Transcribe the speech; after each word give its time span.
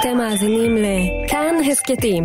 אתם 0.00 0.16
מאזינים 0.16 0.74
לכאן 0.76 1.54
הסכתים, 1.70 2.24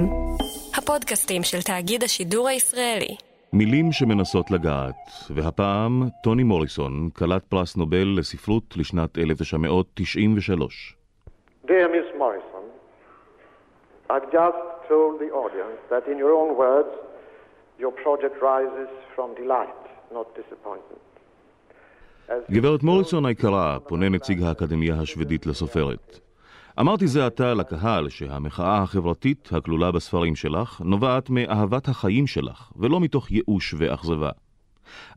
הפודקאסטים 0.78 1.44
של 1.44 1.62
תאגיד 1.62 2.04
השידור 2.04 2.48
הישראלי. 2.48 3.16
מילים 3.54 3.92
שמנסות 3.92 4.52
לגעת, 4.52 4.96
והפעם 5.30 6.04
טוני 6.24 6.44
מוריסון, 6.44 7.10
כלת 7.14 7.44
פרס 7.44 7.78
נובל 7.78 8.16
לספרות 8.18 8.78
לשנת 8.78 9.18
1993. 9.18 10.96
Dear 11.68 11.70
Miss 11.70 12.20
Morrison, 12.20 12.66
I've 14.10 14.32
just 14.32 14.62
told 14.90 15.14
the 15.20 15.32
audience 15.44 15.80
that 15.90 16.04
in 16.12 16.18
your 16.24 16.34
own 16.42 16.52
words, 16.58 16.94
your 17.80 17.94
project 18.04 18.36
rises 18.42 18.90
from 19.16 19.28
delight, 19.42 19.82
not 20.14 20.28
disappointment. 20.40 21.02
גברת 22.52 22.84
מוריסון 22.84 23.26
היקרה, 23.26 23.78
פונה 23.88 24.10
נציג 24.10 24.44
האקדמיה 24.44 24.96
השוודית 25.02 25.46
לסופרת. 25.46 26.25
אמרתי 26.80 27.08
זה 27.08 27.26
עתה 27.26 27.54
לקהל 27.54 28.10
שהמחאה 28.10 28.82
החברתית 28.82 29.50
הכלולה 29.52 29.92
בספרים 29.92 30.36
שלך 30.36 30.82
נובעת 30.86 31.30
מאהבת 31.30 31.88
החיים 31.88 32.28
שלך, 32.28 32.72
ולא 32.76 33.00
מתוך 33.00 33.32
ייאוש 33.32 33.76
ואכזבה. 33.78 34.30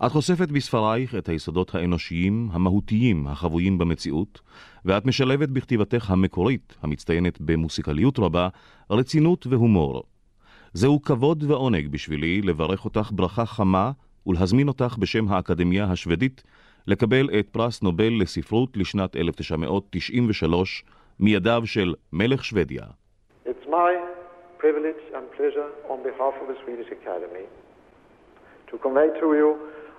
את 0.06 0.12
חושפת 0.12 0.48
בספרייך 0.48 1.14
את 1.14 1.28
היסודות 1.28 1.74
האנושיים, 1.74 2.48
המהותיים, 2.52 3.26
החבויים 3.26 3.78
במציאות, 3.78 4.40
ואת 4.84 5.06
משלבת 5.06 5.48
בכתיבתך 5.48 6.10
המקורית, 6.10 6.76
המצטיינת 6.82 7.40
במוסיקליות 7.40 8.18
רבה, 8.18 8.48
רצינות 8.90 9.46
והומור. 9.46 10.02
זהו 10.72 11.02
כבוד 11.02 11.44
ועונג 11.48 11.88
בשבילי 11.88 12.42
לברך 12.42 12.84
אותך 12.84 13.10
ברכה 13.14 13.46
חמה 13.46 13.90
ולהזמין 14.26 14.68
אותך 14.68 14.96
בשם 14.98 15.28
האקדמיה 15.28 15.84
השוודית 15.84 16.42
לקבל 16.86 17.30
את 17.38 17.48
פרס 17.48 17.82
נובל 17.82 18.22
לספרות 18.22 18.76
לשנת 18.76 19.16
1993 19.16 20.84
מידיו 21.19 21.61
של 21.65 21.93
מלך 22.13 22.43
שוודיה. 22.43 22.83
It's 23.45 23.67
my 23.67 23.91
privilege 24.57 25.03
and 25.15 25.25
pleasure 25.37 25.69
on 25.89 25.99
behalf 26.03 26.35
of 26.41 26.47
the 26.47 26.57
Swedish 26.63 26.89
Academy 26.99 27.45
to 28.69 28.77
convey 28.77 29.09
to 29.21 29.27
you 29.39 29.49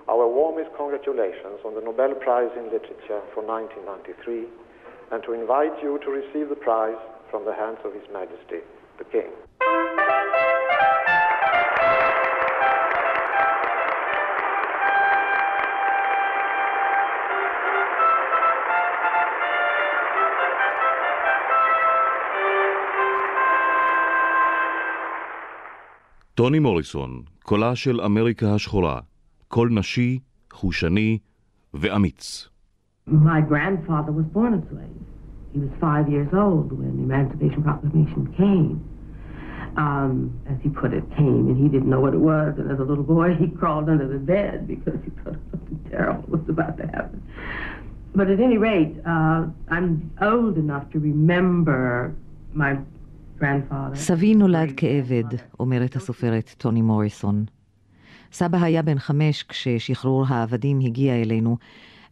our 0.07 0.27
warmest 0.27 0.71
congratulations 0.75 1.59
on 1.65 1.73
the 1.73 1.81
Nobel 1.81 2.13
Prize 2.25 2.53
in 2.59 2.65
Literature 2.65 3.21
for 3.33 3.41
1993 3.41 4.45
and 5.11 5.23
to 5.23 5.33
invite 5.33 5.75
you 5.81 5.99
to 6.05 6.09
receive 6.11 6.49
the 6.49 6.55
prize 6.67 7.01
from 7.31 7.45
the 7.45 7.53
hands 7.53 7.79
of 7.85 7.93
His 7.93 8.07
Majesty, 8.11 8.61
the 8.99 9.05
King. 9.05 9.31
טוני 26.35 26.59
מוריסון, 26.59 27.21
קולה 27.43 27.75
של 27.75 28.01
אמריקה 28.01 28.55
השחורה, 28.55 28.99
קול 29.47 29.69
נשי, 29.71 30.19
חושני 30.53 31.17
ואמיץ. 31.73 32.49
My 33.07 33.39
grandfather 33.41 34.11
was 34.11 34.25
born 34.33 34.53
a 34.55 34.61
slave. 34.69 35.05
He 35.53 35.59
was 35.59 35.69
five 35.79 36.09
years 36.09 36.31
old 36.33 36.71
when 36.71 36.97
the 36.97 37.03
Emancipation 37.03 37.61
Proclamation 37.63 38.33
came. 38.35 38.83
Um, 39.77 40.39
as 40.49 40.57
he 40.63 40.69
put 40.69 40.91
it, 40.93 41.03
came, 41.15 41.47
and 41.49 41.57
he 41.63 41.67
didn't 41.67 41.89
know 41.89 41.99
what 41.99 42.13
it 42.13 42.23
was. 42.33 42.55
And 42.57 42.71
as 42.71 42.79
a 42.79 42.83
little 42.83 43.03
boy, 43.03 43.35
he 43.35 43.47
crawled 43.47 43.89
under 43.89 44.07
the 44.07 44.17
bed 44.17 44.67
because 44.67 44.99
he 45.03 45.11
thought 45.19 45.39
something 45.51 45.79
terrible 45.91 46.23
was 46.29 46.47
about 46.49 46.77
to 46.77 46.87
happen. 46.87 47.21
But 48.15 48.29
at 48.29 48.39
any 48.39 48.57
rate, 48.57 48.95
uh, 49.05 49.47
I'm 49.69 50.11
old 50.21 50.57
enough 50.57 50.89
to 50.91 50.99
remember 50.99 52.15
my 52.53 52.71
grandfather. 52.71 52.95
סבי 53.94 54.34
נולד 54.34 54.72
כעבד, 54.76 55.24
אומרת 55.60 55.96
הסופרת 55.96 56.54
טוני 56.58 56.82
מוריסון. 56.82 57.44
סבא 58.32 58.58
היה 58.62 58.82
בן 58.82 58.98
חמש 58.98 59.42
כששחרור 59.42 60.24
העבדים 60.28 60.80
הגיע 60.80 61.14
אלינו, 61.14 61.56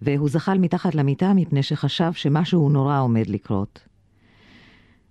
והוא 0.03 0.28
זחל 0.28 0.59
מתחת 0.59 0.94
למיטה 0.94 1.33
מפני 1.34 1.62
שחשב 1.62 2.12
שמשהו 2.12 2.71
נורא 2.71 3.00
עומד 3.00 3.27
לקרות. 3.27 3.89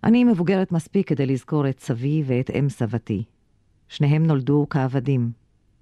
אני 0.03 0.23
מבוגרת 0.23 0.71
מספיק 0.71 1.07
כדי 1.07 1.25
לזכור 1.25 1.69
את 1.69 1.79
סבי 1.79 2.23
ואת 2.25 2.49
אם 2.49 2.69
סבתי. 2.69 3.23
שניהם 3.89 4.25
נולדו 4.25 4.67
כעבדים, 4.69 5.31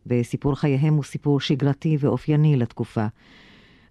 וסיפור 0.07 0.55
חייהם 0.55 0.93
הוא 0.93 1.03
סיפור 1.03 1.39
שגרתי 1.39 1.97
ואופייני 1.99 2.55
לתקופה. 2.55 3.07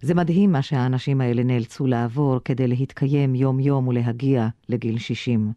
זה 0.01 0.13
מדהים 0.13 0.51
מה 0.51 0.61
שהאנשים 0.61 1.21
האלה 1.21 1.43
נאלצו 1.43 1.87
לעבור 1.87 2.39
כדי 2.45 2.67
להתקיים 2.67 3.35
יום-יום 3.35 3.87
ולהגיע 3.87 4.47
לגיל 4.69 4.97
60. 4.97 5.51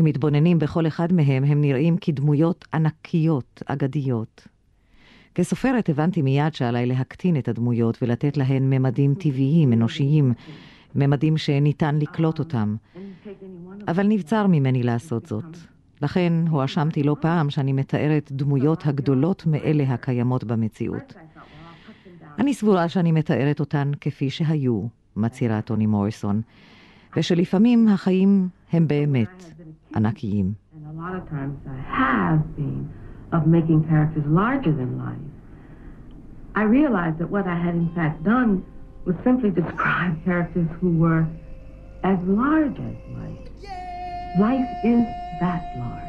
אם 0.00 0.04
מתבוננים 0.04 0.58
בכל 0.58 0.86
אחד 0.86 1.12
מהם, 1.12 1.44
הם 1.44 1.60
נראים 1.60 1.96
כדמויות 1.96 2.64
ענקיות, 2.74 3.62
אגדיות. 3.66 4.48
כסופרת 5.34 5.88
הבנתי 5.88 6.22
מיד 6.22 6.54
שעליי 6.54 6.86
להקטין 6.86 7.36
את 7.36 7.48
הדמויות 7.48 8.02
ולתת 8.02 8.36
להן 8.36 8.70
ממדים 8.70 9.14
טבעיים, 9.14 9.72
אנושיים, 9.72 10.32
ממדים 10.94 11.36
שניתן 11.36 11.98
לקלוט 11.98 12.38
אותם. 12.38 12.76
אבל 13.88 14.06
נבצר 14.06 14.46
ממני 14.46 14.82
לעשות 14.82 15.26
זאת. 15.26 15.56
לכן 16.02 16.32
הואשמתי 16.50 17.02
לא 17.02 17.16
פעם 17.20 17.50
שאני 17.50 17.72
מתארת 17.72 18.32
דמויות 18.32 18.86
הגדולות 18.86 19.46
מאלה 19.46 19.84
הקיימות 19.84 20.44
במציאות. 20.44 21.14
אני 22.38 22.54
סבורה 22.54 22.88
שאני 22.88 23.12
מתארת 23.12 23.60
אותן 23.60 23.92
כפי 24.00 24.30
שהיו, 24.30 24.86
מצהירה 25.16 25.62
טוני 25.62 25.86
מוריסון, 25.86 26.42
ושלפעמים 27.16 27.88
החיים 27.88 28.48
הם 28.72 28.88
באמת 28.88 29.44
ענקיים. 29.95 30.47
And 30.75 30.83
a 30.87 30.95
lot 31.01 31.13
of 31.15 31.23
times 31.29 31.55
I 31.75 31.79
have 32.01 32.39
been 32.55 32.89
of 33.31 33.47
making 33.47 33.79
characters 33.91 34.25
larger 34.41 34.71
than 34.71 34.97
life. 34.97 35.27
I 36.55 36.63
realized 36.63 37.17
that 37.19 37.29
what 37.29 37.45
I 37.47 37.57
had 37.65 37.75
in 37.75 37.89
fact 37.95 38.23
done 38.23 38.63
was 39.05 39.15
simply 39.23 39.49
describe 39.61 40.23
characters 40.23 40.67
who 40.79 40.91
were 40.97 41.27
as 42.03 42.17
large 42.23 42.77
as 42.89 42.97
life. 43.19 43.45
Life 44.39 44.69
is 44.83 45.03
that 45.41 45.63
large. 45.77 46.08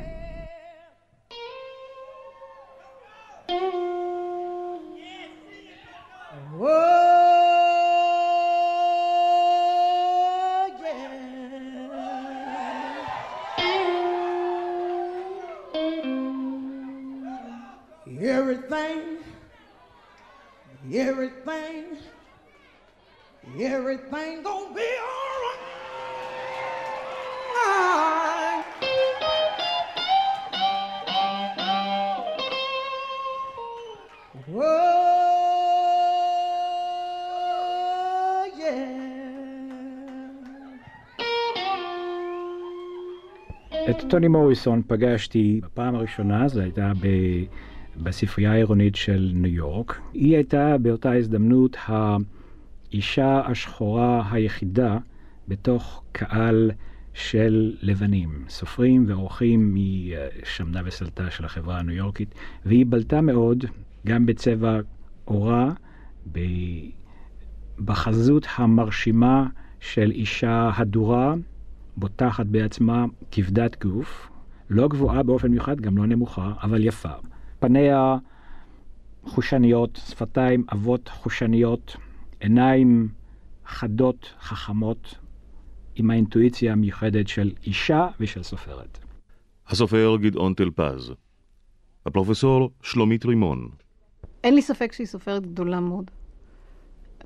טוני 44.11 44.27
מוריסון 44.27 44.81
פגשתי 44.87 45.61
בפעם 45.63 45.95
הראשונה, 45.95 46.47
זו 46.47 46.61
הייתה 46.61 46.91
ב... 47.01 47.07
בספרייה 48.03 48.51
העירונית 48.51 48.95
של 48.95 49.31
ניו 49.33 49.51
יורק. 49.53 49.99
היא 50.13 50.35
הייתה 50.35 50.77
באותה 50.77 51.13
הזדמנות 51.13 51.77
האישה 51.87 53.41
השחורה 53.45 54.23
היחידה 54.31 54.97
בתוך 55.47 56.03
קהל 56.11 56.71
של 57.13 57.75
לבנים, 57.81 58.45
סופרים 58.49 59.05
ועורכים 59.07 59.75
משמנה 59.75 60.81
וסלטה 60.85 61.31
של 61.31 61.45
החברה 61.45 61.79
הניו 61.79 61.95
יורקית, 61.95 62.35
והיא 62.65 62.85
בלטה 62.89 63.21
מאוד 63.21 63.65
גם 64.07 64.25
בצבע 64.25 64.79
עורה. 65.25 65.71
בחזות 67.79 68.47
המרשימה 68.55 69.47
של 69.79 70.11
אישה 70.11 70.71
הדורה, 70.75 71.35
בוטחת 71.97 72.45
בעצמה 72.45 73.05
כבדת 73.31 73.83
גוף, 73.85 74.29
לא 74.69 74.87
גבוהה 74.87 75.23
באופן 75.23 75.47
מיוחד, 75.47 75.81
גם 75.81 75.97
לא 75.97 76.05
נמוכה, 76.05 76.53
אבל 76.63 76.83
יפה. 76.83 77.13
פניה 77.59 78.17
חושניות, 79.23 79.99
שפתיים 80.07 80.63
עבות 80.67 81.09
חושניות, 81.09 81.95
עיניים 82.39 83.09
חדות, 83.65 84.33
חכמות, 84.39 85.15
עם 85.95 86.09
האינטואיציה 86.09 86.71
המיוחדת 86.71 87.27
של 87.27 87.51
אישה 87.63 88.07
ושל 88.19 88.43
סופרת. 88.43 88.99
הסופר 89.67 90.15
גדעון 90.21 90.53
טלפז. 90.53 91.13
הפרופסור 92.05 92.71
שלומית 92.81 93.25
רימון. 93.25 93.69
אין 94.43 94.55
לי 94.55 94.61
ספק 94.61 94.91
שהיא 94.93 95.07
סופרת 95.07 95.47
גדולה 95.47 95.79
מאוד. 95.79 96.11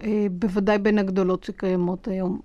אה, 0.02 0.28
בוודאי 0.32 0.78
בין 0.78 1.00
הגדולות 1.00 1.44
שקיימות 1.44 2.08
היום. 2.08 2.42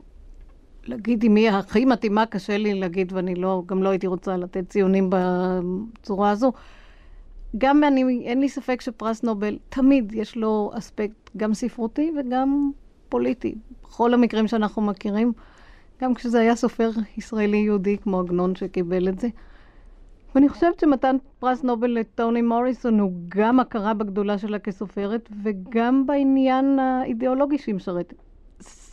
להגיד 0.91 1.25
אם 1.25 1.37
היא 1.37 1.51
הכי 1.51 1.85
מתאימה, 1.85 2.27
קשה 2.27 2.57
לי 2.57 2.75
להגיד, 2.75 3.13
ואני 3.13 3.35
לא, 3.35 3.63
גם 3.67 3.83
לא 3.83 3.89
הייתי 3.89 4.07
רוצה 4.07 4.37
לתת 4.37 4.69
ציונים 4.69 5.11
בצורה 5.11 6.31
הזו. 6.31 6.53
גם 7.59 7.85
אני, 7.85 8.23
אין 8.25 8.41
לי 8.41 8.49
ספק 8.49 8.81
שפרס 8.81 9.23
נובל, 9.23 9.59
תמיד 9.69 10.13
יש 10.13 10.37
לו 10.37 10.71
אספקט 10.75 11.31
גם 11.37 11.55
ספרותי 11.55 12.13
וגם 12.19 12.71
פוליטי. 13.09 13.55
בכל 13.83 14.15
המקרים 14.15 14.49
שאנחנו 14.49 14.83
מכירים, 14.83 15.33
גם 16.03 16.15
כשזה 16.15 16.41
היה 16.41 16.57
סופר 16.57 16.91
ישראלי-יהודי 17.17 17.99
כמו 17.99 18.21
עגנון 18.21 18.55
שקיבל 18.55 19.09
את 19.09 19.19
זה. 19.19 19.29
ואני 20.35 20.49
חושבת 20.49 20.81
שמתן 20.81 21.17
פרס 21.39 21.63
נובל 21.63 21.91
לטוני 21.91 22.43
מוריסון 22.43 23.01
הוא 23.01 23.13
גם 23.29 23.61
הכרה 23.61 23.95
בגדולה 23.95 24.39
שלה 24.39 24.59
כסופרת 24.59 25.29
וגם 25.43 26.07
בעניין 26.07 26.79
האידיאולוגי 26.79 27.59
שהיא 27.59 27.75
משרתת. 27.75 28.30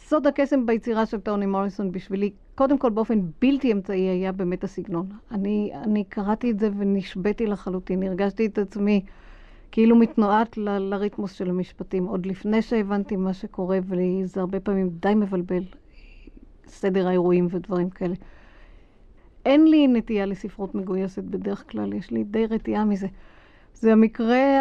סוד 0.09 0.27
הקסם 0.27 0.65
ביצירה 0.65 1.05
של 1.05 1.19
טוני 1.19 1.45
מוריסון 1.45 1.91
בשבילי, 1.91 2.31
קודם 2.55 2.77
כל 2.77 2.89
באופן 2.89 3.21
בלתי 3.41 3.71
אמצעי 3.71 4.01
היה 4.01 4.31
באמת 4.31 4.63
הסגנון. 4.63 5.09
אני, 5.31 5.71
אני 5.83 6.03
קראתי 6.03 6.51
את 6.51 6.59
זה 6.59 6.69
ונשבתי 6.77 7.47
לחלוטין, 7.47 8.03
הרגשתי 8.03 8.45
את 8.45 8.57
עצמי 8.57 9.01
כאילו 9.71 9.95
מתנועת 9.95 10.57
ל, 10.57 10.77
לריתמוס 10.77 11.31
של 11.31 11.49
המשפטים, 11.49 12.05
עוד 12.05 12.25
לפני 12.25 12.61
שהבנתי 12.61 13.15
מה 13.15 13.33
שקורה, 13.33 13.79
וזה 13.83 14.39
הרבה 14.39 14.59
פעמים 14.59 14.89
די 14.89 15.15
מבלבל, 15.15 15.63
סדר 16.67 17.07
האירועים 17.07 17.47
ודברים 17.51 17.89
כאלה. 17.89 18.15
אין 19.45 19.67
לי 19.67 19.87
נטייה 19.87 20.25
לספרות 20.25 20.75
מגויסת 20.75 21.23
בדרך 21.23 21.71
כלל, 21.71 21.93
יש 21.93 22.11
לי 22.11 22.23
די 22.23 22.45
רתיעה 22.45 22.85
מזה. 22.85 23.07
זה 23.73 23.91
המקרה 23.91 24.59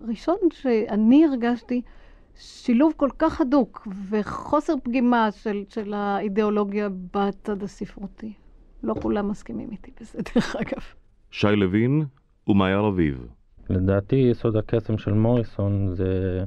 הראשון 0.00 0.38
שאני 0.52 1.24
הרגשתי 1.24 1.82
שילוב 2.38 2.92
כל 2.96 3.08
כך 3.18 3.40
הדוק 3.40 3.88
וחוסר 4.10 4.72
פגימה 4.84 5.30
של, 5.30 5.64
של 5.68 5.94
האידיאולוגיה 5.94 6.88
בצד 7.14 7.62
הספרותי. 7.62 8.32
לא 8.82 8.94
כולם 9.02 9.28
מסכימים 9.28 9.70
איתי 9.70 9.90
בזה, 10.00 10.18
דרך 10.34 10.56
אגב. 10.56 10.82
שי 11.30 11.56
לוין 11.56 12.04
ומאיה 12.48 12.80
רביב. 12.80 13.26
לדעתי 13.70 14.16
יסוד 14.16 14.56
הקסם 14.56 14.98
של 14.98 15.12
מוריסון 15.12 15.94
זה 15.94 16.44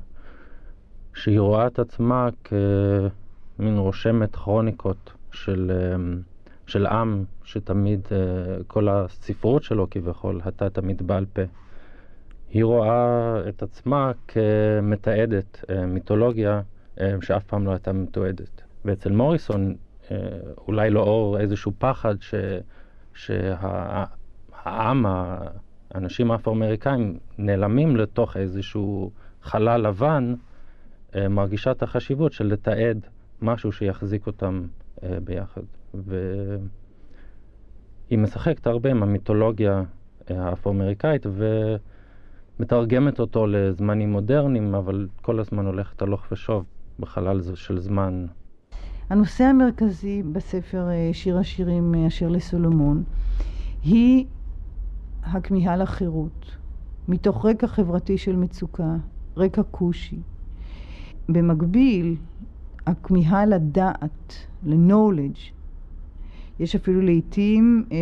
שהיא 1.14 1.40
רואה 1.40 1.68
את 1.68 1.80
עצמה 1.80 2.30
כמין 2.44 3.78
רושמת 3.78 4.36
כרוניקות 4.36 5.14
של, 5.32 5.72
אמ, 5.96 6.22
של 6.68 6.86
עם 6.86 7.24
שתמיד, 7.44 8.08
אה, 8.12 8.64
כל 8.68 8.90
הספרות 8.90 9.64
שלו 9.64 9.88
כביכול, 9.92 10.42
הייתה 10.46 10.70
תמיד 10.70 11.08
בעל 11.08 11.26
פה. 11.26 11.42
היא 12.50 12.64
רואה 12.64 13.42
את 13.50 13.64
עצמה 13.64 14.12
כמתעדת 14.28 15.66
אה, 15.70 15.86
מיתולוגיה 15.86 16.62
אה, 17.00 17.16
שאף 17.22 17.44
פעם 17.44 17.66
לא 17.66 17.72
הייתה 17.72 17.94
מתועדת. 17.94 18.62
ואצל 18.86 19.12
מוריסון, 19.12 19.76
אולי 20.68 20.90
לאור 20.90 21.40
איזשהו 21.40 21.72
פחד 21.78 22.16
ש, 22.22 22.36
שהעם, 23.14 25.06
האנשים 25.92 26.32
האפרו-אמריקאים 26.32 27.18
נעלמים 27.38 27.98
לתוך 27.98 28.38
איזשהו 28.38 29.12
חלל 29.42 29.88
לבן, 29.88 30.36
מרגישה 31.16 31.72
את 31.72 31.84
החשיבות 31.84 32.34
של 32.34 32.48
לתעד 32.48 33.08
משהו 33.42 33.72
שיחזיק 33.72 34.28
אותם 34.28 34.68
ביחד. 35.04 35.62
והיא 35.94 36.20
משחקת 38.20 38.68
הרבה 38.68 38.92
עם 38.92 39.04
המיתולוגיה 39.04 39.84
האפרו-אמריקאית 40.30 41.26
ומתרגמת 42.60 43.20
אותו 43.20 43.48
לזמנים 43.48 44.12
מודרניים, 44.12 44.76
אבל 44.76 45.08
כל 45.22 45.40
הזמן 45.40 45.66
הולכת 45.66 46.02
הלוך 46.02 46.26
ושוב 46.32 46.66
בחלל 47.00 47.42
של 47.56 47.80
זמן. 47.80 48.26
הנושא 49.10 49.44
המרכזי 49.44 50.24
בספר 50.24 50.90
אה, 50.90 51.10
שיר 51.14 51.38
השירים 51.38 51.96
אה, 51.96 52.08
אשר 52.08 52.28
לסולומון 52.28 53.04
היא 53.84 54.26
הכמיהה 55.24 55.78
לחירות, 55.78 56.58
מתוך 57.08 57.46
רקע 57.46 57.68
חברתי 57.68 58.18
של 58.18 58.36
מצוקה, 58.36 58.96
רקע 59.38 59.62
כושי. 59.72 60.20
במקביל, 61.30 62.16
הכמיהה 62.88 63.46
לדעת, 63.46 64.34
ל-knowledge, 64.64 65.57
יש 66.60 66.76
אפילו 66.76 67.02
לעיתים 67.02 67.84
אה, 67.92 67.98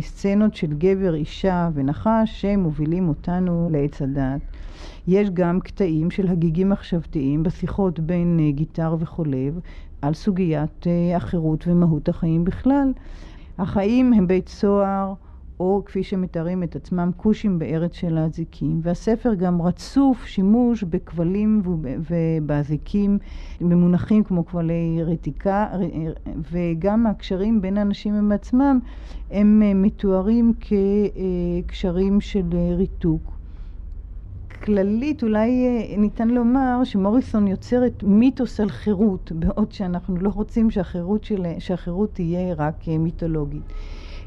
סצנות 0.00 0.54
של 0.54 0.72
גבר, 0.72 1.14
אישה 1.14 1.68
ונחש 1.74 2.40
שמובילים 2.40 3.08
אותנו 3.08 3.68
לעץ 3.72 4.02
הדת. 4.02 4.40
יש 5.08 5.30
גם 5.30 5.60
קטעים 5.60 6.10
של 6.10 6.28
הגיגים 6.28 6.68
מחשבתיים 6.68 7.42
בשיחות 7.42 8.00
בין 8.00 8.38
אה, 8.40 8.50
גיטר 8.50 8.96
וחולב 8.98 9.60
על 10.02 10.14
סוגיית 10.14 10.86
אה, 10.86 11.16
החירות 11.16 11.64
ומהות 11.68 12.08
החיים 12.08 12.44
בכלל. 12.44 12.92
החיים 13.58 14.12
הם 14.12 14.26
בית 14.26 14.48
סוהר, 14.48 15.14
או 15.60 15.82
כפי 15.86 16.02
שמתארים 16.02 16.62
את 16.62 16.76
עצמם 16.76 17.10
כושים 17.16 17.58
בארץ 17.58 17.94
של 17.94 18.18
האזיקים. 18.18 18.80
והספר 18.82 19.34
גם 19.34 19.62
רצוף 19.62 20.24
שימוש 20.24 20.82
בכבלים 20.82 21.62
ובאזיקים 21.82 23.18
במונחים 23.60 24.24
כמו 24.24 24.46
כבלי 24.46 24.98
רתיקה, 25.04 25.66
וגם 26.52 27.06
הקשרים 27.06 27.60
בין 27.60 27.78
האנשים 27.78 28.14
עם 28.14 28.32
עצמם 28.32 28.78
הם 29.30 29.82
מתוארים 29.82 30.52
כקשרים 30.60 32.20
של 32.20 32.48
ריתוק. 32.76 33.36
כללית 34.64 35.22
אולי 35.22 35.68
ניתן 35.98 36.28
לומר 36.28 36.80
שמוריסון 36.84 37.46
יוצרת 37.48 38.02
מיתוס 38.02 38.60
על 38.60 38.70
חירות, 38.70 39.32
בעוד 39.34 39.72
שאנחנו 39.72 40.16
לא 40.16 40.28
רוצים 40.28 40.70
שהחירות, 40.70 41.24
של, 41.24 41.46
שהחירות 41.58 42.14
תהיה 42.14 42.54
רק 42.54 42.88
מיתולוגית. 42.98 43.72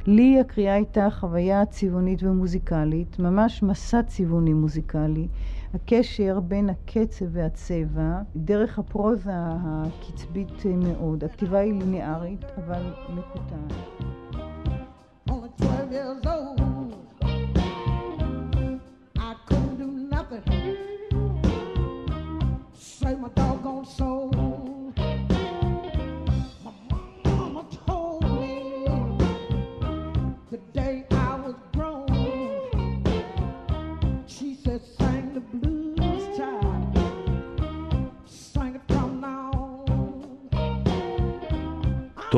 לי 0.08 0.40
הקריאה 0.40 0.74
הייתה 0.74 1.10
חוויה 1.10 1.66
צבעונית 1.66 2.24
ומוזיקלית, 2.24 3.20
ממש 3.20 3.64
מסע 3.64 4.04
צבעוני 4.04 4.54
מוזיקלי. 4.54 5.28
הקשר 5.74 6.40
בין 6.40 6.70
הקצב 6.70 7.26
והצבע, 7.32 8.22
דרך 8.36 8.80
הפרוזה 8.80 9.32
הקצבית 9.34 10.66
מאוד. 10.78 11.24
הכתיבה 11.24 11.60
היא 11.60 11.74
ליניארית, 11.74 12.46
אבל 12.58 12.84
מקוטעת. 13.10 13.74
my 23.22 23.30
doggone 23.36 23.86
soul. 23.86 24.39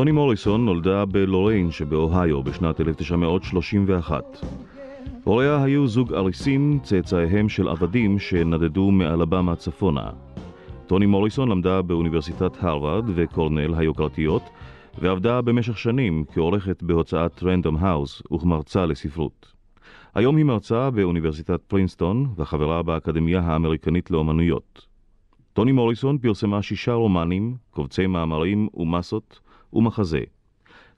טוני 0.01 0.11
מוריסון 0.11 0.65
נולדה 0.65 1.05
בלוריין 1.05 1.71
שבאוהיו 1.71 2.43
בשנת 2.43 2.81
1931. 2.81 4.23
הוריה 5.23 5.63
היו 5.63 5.87
זוג 5.87 6.13
אריסים, 6.13 6.79
צאצאיהם 6.83 7.49
של 7.49 7.67
עבדים 7.67 8.19
שנדדו 8.19 8.91
מאלבמה 8.91 9.55
צפונה. 9.55 10.09
טוני 10.87 11.05
מוריסון 11.05 11.49
למדה 11.49 11.81
באוניברסיטת 11.81 12.63
הרווארד 12.63 13.03
וקורנל 13.15 13.73
היוקרתיות, 13.73 14.41
ועבדה 14.99 15.41
במשך 15.41 15.77
שנים 15.77 16.25
כעורכת 16.33 16.83
בהוצאת 16.83 17.43
רנדום 17.43 17.77
האוס 17.77 18.21
וכמרצה 18.33 18.85
לספרות. 18.85 19.53
היום 20.15 20.37
היא 20.37 20.45
מרצה 20.45 20.89
באוניברסיטת 20.89 21.61
פרינסטון 21.67 22.33
וחברה 22.37 22.83
באקדמיה 22.83 23.39
האמריקנית 23.39 24.11
לאומנויות. 24.11 24.87
טוני 25.53 25.71
מוריסון 25.71 26.17
פרסמה 26.17 26.61
שישה 26.61 26.93
רומנים, 26.93 27.55
קובצי 27.71 28.07
מאמרים 28.07 28.67
ומסות, 28.73 29.39
ומחזה. 29.73 30.21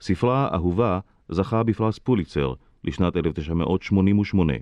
ספרה 0.00 0.48
אהובה 0.54 1.00
זכה 1.28 1.62
בפרס 1.62 1.98
פוליצר 1.98 2.52
לשנת 2.84 3.16
1988. 3.16 4.52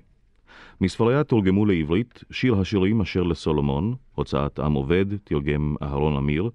מספריה 0.81 1.23
תורגמו 1.23 1.65
לעברית 1.65 2.23
שיר 2.31 2.55
השירים 2.55 3.01
אשר 3.01 3.23
לסולומון, 3.23 3.95
הוצאת 4.15 4.59
עם 4.59 4.73
עובד, 4.73 5.05
תרגם 5.23 5.75
אהרון 5.81 6.15
אמיר, 6.15 6.49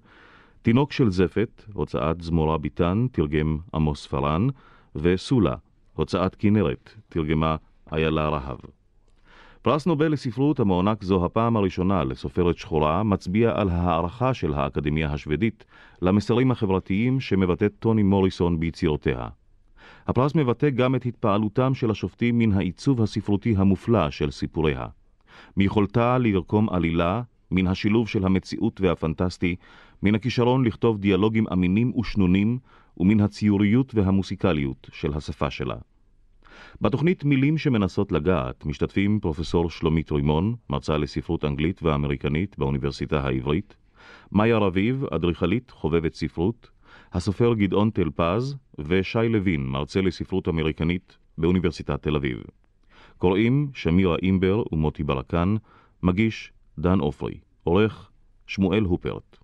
תינוק 0.61 0.91
של 0.91 1.09
זפת, 1.09 1.63
הוצאת 1.73 2.21
זמורה 2.21 2.57
ביטן, 2.57 3.07
תרגם 3.11 3.57
עמוס 3.73 4.07
פארן, 4.07 4.47
וסולה, 4.95 5.55
הוצאת 5.93 6.35
כנרת, 6.35 6.93
תרגמה 7.09 7.55
איילה 7.91 8.29
רהב. 8.29 8.59
פרס 9.61 9.85
נובל 9.85 10.11
לספרות 10.11 10.59
המוענק 10.59 11.03
זו 11.03 11.25
הפעם 11.25 11.57
הראשונה 11.57 12.03
לסופרת 12.03 12.57
שחורה 12.57 13.03
מצביע 13.03 13.51
על 13.55 13.69
הערכה 13.69 14.33
של 14.33 14.53
האקדמיה 14.53 15.13
השוודית 15.13 15.65
למסרים 16.01 16.51
החברתיים 16.51 17.19
שמבטאת 17.19 17.71
טוני 17.79 18.03
מוריסון 18.03 18.59
ביצירותיה. 18.59 19.27
הפרס 20.07 20.35
מבטא 20.35 20.69
גם 20.69 20.95
את 20.95 21.05
התפעלותם 21.05 21.73
של 21.73 21.91
השופטים 21.91 22.37
מן 22.39 22.51
העיצוב 22.51 23.01
הספרותי 23.01 23.55
המופלא 23.57 24.09
של 24.09 24.31
סיפוריה. 24.31 24.85
מיכולתה 25.57 26.17
לרקום 26.17 26.69
עלילה, 26.69 27.21
מן 27.51 27.67
השילוב 27.67 28.07
של 28.07 28.25
המציאות 28.25 28.81
והפנטסטי, 28.81 29.55
מן 30.03 30.15
הכישרון 30.15 30.65
לכתוב 30.65 30.97
דיאלוגים 30.97 31.45
אמינים 31.53 31.97
ושנונים, 31.97 32.59
ומן 32.97 33.19
הציוריות 33.19 33.95
והמוסיקליות 33.95 34.89
של 34.93 35.13
השפה 35.13 35.49
שלה. 35.49 35.75
בתוכנית 36.81 37.23
מילים 37.23 37.57
שמנסות 37.57 38.11
לגעת 38.11 38.65
משתתפים 38.65 39.19
פרופסור 39.19 39.69
שלומית 39.69 40.11
רימון, 40.11 40.55
מרצה 40.69 40.97
לספרות 40.97 41.45
אנגלית 41.45 41.83
ואמריקנית 41.83 42.57
באוניברסיטה 42.57 43.19
העברית, 43.19 43.75
מאיה 44.31 44.57
רביב, 44.57 45.05
אדריכלית 45.11 45.71
חובבת 45.71 46.13
ספרות, 46.13 46.69
הסופר 47.13 47.53
גדעון 47.53 47.89
תל 47.89 48.09
פז 48.15 48.55
ושי 48.79 49.29
לוין, 49.29 49.67
מרצה 49.67 50.01
לספרות 50.01 50.47
אמריקנית 50.47 51.17
באוניברסיטת 51.37 52.03
תל 52.03 52.15
אביב. 52.15 52.43
קוראים 53.17 53.69
שמירה 53.73 54.15
אימבר 54.21 54.63
ומוטי 54.71 55.03
ברקן, 55.03 55.55
מגיש 56.03 56.51
דן 56.79 56.99
עופרי, 56.99 57.39
עורך 57.63 58.11
שמואל 58.47 58.83
הופרט. 58.83 59.37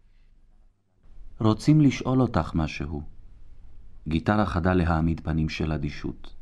רוצים 1.40 1.82
לשאול 1.82 2.22
אותך 2.22 2.52
משהו. 2.56 3.02
גיטרה 4.08 4.46
חדה 4.46 4.74
להעמיד 4.74 5.20
פנים 5.20 5.50
של 5.50 5.72
אדישות. 5.72 6.35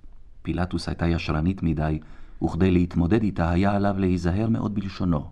פילטוס 0.44 0.88
הייתה 0.88 1.08
ישרנית 1.08 1.64
מדי, 1.64 2.00
וכדי 2.44 2.72
להתמודד 2.72 3.24
איתה 3.24 3.50
היה 3.50 3.76
עליו 3.76 3.96
להיזהר 4.00 4.50
מאוד 4.50 4.76
בלשונו. 4.76 5.30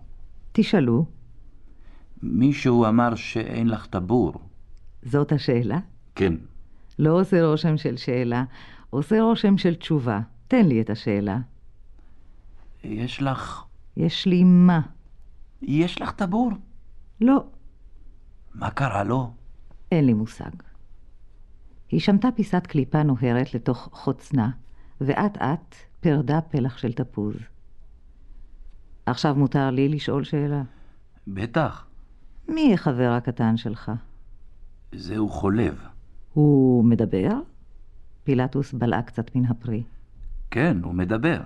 תשאלו. 0.52 1.06
מישהו 2.22 2.86
אמר 2.86 3.14
שאין 3.14 3.68
לך 3.68 3.86
טבור. 3.86 4.34
זאת 5.02 5.32
השאלה? 5.32 5.78
כן. 6.14 6.34
לא 6.98 7.20
עושה 7.20 7.44
רושם 7.44 7.76
של 7.76 7.96
שאלה, 7.96 8.44
עושה 8.90 9.22
רושם 9.22 9.58
של 9.58 9.74
תשובה. 9.74 10.20
תן 10.48 10.66
לי 10.66 10.80
את 10.80 10.90
השאלה. 10.90 11.38
יש 12.84 13.22
לך... 13.22 13.64
יש 13.96 14.26
לי 14.26 14.44
מה? 14.44 14.80
יש 15.62 16.00
לך 16.02 16.10
טבור? 16.10 16.50
לא. 17.20 17.44
מה 18.54 18.70
קרה 18.70 19.04
לו? 19.04 19.32
אין 19.92 20.06
לי 20.06 20.12
מושג. 20.12 20.50
היא 21.88 22.00
שמטה 22.00 22.28
פיסת 22.34 22.66
קליפה 22.66 23.02
נוהרת 23.02 23.54
לתוך 23.54 23.88
חוצנה, 23.92 24.50
ואט 25.06 25.36
אט 25.36 25.74
פרדה 26.00 26.40
פלח 26.40 26.78
של 26.78 26.92
תפוז. 26.92 27.34
עכשיו 29.06 29.34
מותר 29.34 29.70
לי 29.70 29.88
לשאול 29.88 30.24
שאלה. 30.24 30.62
בטח. 31.26 31.86
מי 32.48 32.74
החבר 32.74 33.10
הקטן 33.16 33.56
שלך? 33.56 33.92
זהו 34.92 35.28
חולב. 35.28 35.84
הוא 36.32 36.84
מדבר? 36.84 37.32
פילטוס 38.24 38.72
בלעה 38.72 39.02
קצת 39.02 39.36
מן 39.36 39.46
הפרי. 39.46 39.82
כן, 40.50 40.76
הוא 40.82 40.94
מדבר. 40.94 41.40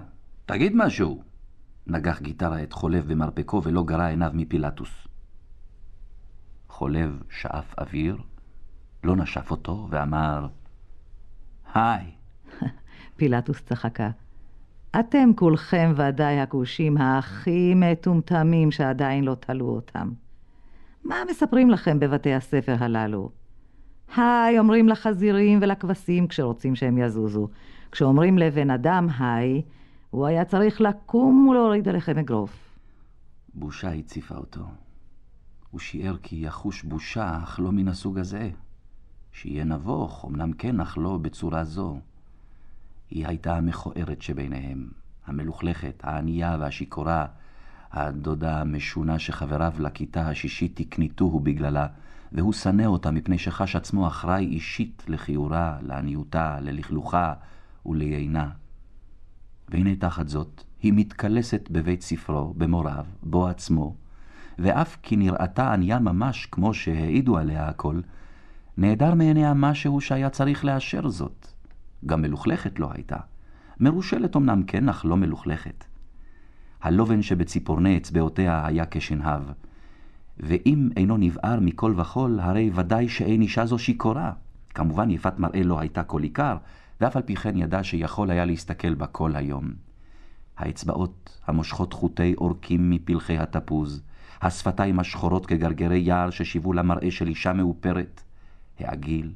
תגיד 0.47 0.73
משהו. 0.75 1.23
נגח 1.87 2.21
גיטרה 2.21 2.63
את 2.63 2.73
חולב 2.73 3.13
במרפקו 3.13 3.63
ולא 3.63 3.85
גרע 3.85 4.07
עיניו 4.07 4.31
מפילטוס. 4.35 5.07
חולב 6.69 7.23
שאף 7.31 7.75
אוויר, 7.79 8.17
לא 9.05 9.17
נשף 9.17 9.51
אותו 9.51 9.89
ואמר, 9.91 10.47
היי. 11.75 12.16
פילטוס 13.17 13.63
צחקה. 13.63 14.11
אתם 15.01 15.31
כולכם 15.37 15.93
ודאי 15.97 16.41
הכושים 16.41 16.97
הכי 16.97 17.75
מטומטמים 17.77 18.71
שעדיין 18.71 19.25
לא 19.25 19.35
תלו 19.35 19.67
אותם. 19.67 20.11
מה 21.05 21.17
מספרים 21.31 21.71
לכם 21.71 22.01
בבתי 22.01 22.35
הספר 22.35 22.75
הללו? 22.79 23.31
היי 24.17 24.59
אומרים 24.59 24.89
לחזירים 24.89 25.59
ולכבשים 25.63 26.29
כשרוצים 26.29 26.75
שהם 26.75 26.99
יזוזו. 26.99 27.49
כשאומרים 27.93 28.39
לבן 28.39 28.71
אדם 28.71 29.09
היי, 29.19 29.63
הוא 30.11 30.27
היה 30.27 30.45
צריך 30.45 30.81
לקום 30.81 31.49
ולהוריד 31.49 31.89
עליכם 31.89 32.19
אגרוף. 32.19 32.79
בושה 33.55 33.93
הציפה 33.93 34.35
אותו. 34.37 34.65
הוא 35.71 35.81
שיער 35.81 36.17
כי 36.23 36.37
יחוש 36.37 36.83
בושה, 36.83 37.39
אך 37.43 37.61
לא 37.61 37.73
מן 37.73 37.89
הסוג 37.89 38.19
הזה. 38.19 38.51
שיהיה 39.33 39.65
נבוך, 39.65 40.25
אמנם 40.29 40.53
כן, 40.53 40.81
אך 40.81 40.99
לא 40.99 41.19
בצורה 41.23 41.65
זו. 41.65 41.99
היא 43.11 43.27
הייתה 43.27 43.57
המכוערת 43.57 44.23
שביניהם, 44.23 44.89
המלוכלכת, 45.27 46.01
הענייה 46.03 46.57
והשיכורה, 46.61 47.27
הדודה 47.93 48.61
המשונה 48.61 49.19
שחבריו 49.19 49.73
לכיתה 49.79 50.29
השישית 50.29 50.73
תקניתוהו 50.77 51.41
בגללה, 51.41 51.87
והוא 52.33 52.53
שנא 52.53 52.87
אותה 52.87 53.11
מפני 53.11 53.39
שחש 53.39 53.77
עצמו 53.77 54.07
אחראי 54.07 54.47
אישית 54.47 55.03
לכיעורה, 55.09 55.79
לעניותה, 55.83 56.61
ללכלוכה 56.61 57.35
וליינה. 57.87 58.51
והנה 59.69 59.97
תחת 59.97 60.29
זאת, 60.29 60.65
היא 60.83 60.93
מתקלסת 60.97 61.69
בבית 61.71 62.03
ספרו, 62.03 62.55
במוריו, 62.57 63.05
בו 63.23 63.47
עצמו, 63.47 63.95
ואף 64.59 64.97
כי 65.03 65.17
נראתה 65.17 65.73
ענייה 65.73 65.99
ממש 65.99 66.47
כמו 66.47 66.75
שהעידו 66.75 67.39
עליה 67.39 67.69
הכל, 67.69 68.01
נעדר 68.77 69.15
מעיניה 69.15 69.55
משהו 69.55 70.01
שהיה 70.01 70.31
צריך 70.31 70.65
לאשר 70.65 71.09
זאת. 71.09 71.56
גם 72.07 72.23
מלוכלכת 72.23 72.79
לא 72.79 72.91
הייתה. 72.95 73.17
מרושלת 73.81 74.37
אמנם 74.37 74.63
כן, 74.63 74.89
אך 74.89 75.05
לא 75.05 75.17
מלוכלכת. 75.17 75.85
הלובן 76.83 77.23
שבציפורני 77.23 77.97
אצבעותיה 77.97 78.67
היה 78.67 78.85
כשנהב, 78.91 79.43
ואם 80.41 80.89
אינו 80.97 81.17
נבער 81.17 81.61
מכל 81.61 81.95
וכול, 81.97 82.41
הרי 82.41 82.71
ודאי 82.75 83.09
שאין 83.09 83.43
אישה 83.43 83.67
זו 83.67 83.79
שיכורה. 83.79 84.33
כמובן 84.75 85.11
יפת 85.11 85.39
מראה 85.39 85.63
לא 85.63 85.81
הייתה 85.81 86.03
כל 86.03 86.23
עיקר, 86.23 86.57
ואף 87.01 87.17
על 87.17 87.23
פי 87.23 87.37
כן 87.37 87.57
ידע 87.57 87.85
שיכול 87.85 88.31
היה 88.31 88.45
להסתכל 88.45 88.95
בה 88.95 89.07
כל 89.07 89.37
היום. 89.37 89.73
האצבעות 90.57 91.41
המושכות 91.47 91.93
חוטי 91.93 92.33
עורקים 92.33 92.91
מפלחי 92.91 93.39
התפוז, 93.39 94.03
השפתיים 94.43 94.99
השחורות 94.99 95.47
כגרגרי 95.47 95.99
יער 95.99 96.31
ששיוו 96.31 96.73
למראה 96.73 97.11
של 97.11 97.29
אישה 97.29 97.53
מאופרת, 97.53 98.23
העגיל. 98.79 99.33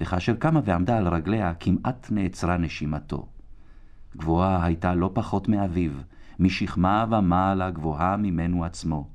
וכאשר 0.00 0.34
קמה 0.34 0.60
ועמדה 0.64 0.98
על 0.98 1.08
רגליה, 1.08 1.54
כמעט 1.54 2.06
נעצרה 2.10 2.56
נשימתו. 2.56 3.26
גבוהה 4.16 4.64
הייתה 4.64 4.94
לא 4.94 5.10
פחות 5.14 5.48
מאביו, 5.48 5.90
משכמה 6.38 7.04
ומעלה 7.10 7.70
גבוהה 7.70 8.16
ממנו 8.16 8.64
עצמו. 8.64 9.08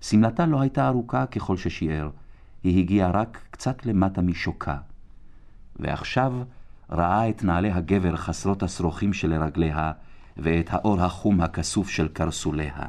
שמלתה 0.00 0.46
לא 0.46 0.60
הייתה 0.60 0.88
ארוכה 0.88 1.26
ככל 1.26 1.56
ששיער, 1.56 2.10
היא 2.62 2.78
הגיעה 2.78 3.10
רק 3.10 3.46
קצת 3.50 3.86
למטה 3.86 4.22
משוקה. 4.22 4.76
ועכשיו 5.76 6.32
ראה 6.90 7.28
את 7.28 7.44
נעלי 7.44 7.70
הגבר 7.70 8.16
חסרות 8.16 8.62
השרוכים 8.62 9.12
שלרגליה, 9.12 9.92
ואת 10.36 10.66
האור 10.70 11.00
החום 11.00 11.40
הכסוף 11.40 11.88
של 11.88 12.08
קרסוליה. 12.08 12.88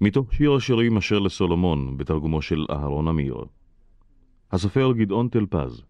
מתוך 0.00 0.32
שיר 0.34 0.52
השירים 0.54 0.96
אשר 0.96 1.18
לסולומון, 1.18 1.96
בתרגומו 1.96 2.42
של 2.42 2.66
אהרון 2.70 3.08
אמיר. 3.08 3.36
הסופר 4.52 4.92
גדעון 4.92 5.28
תל 5.28 5.46
פז. 5.50 5.82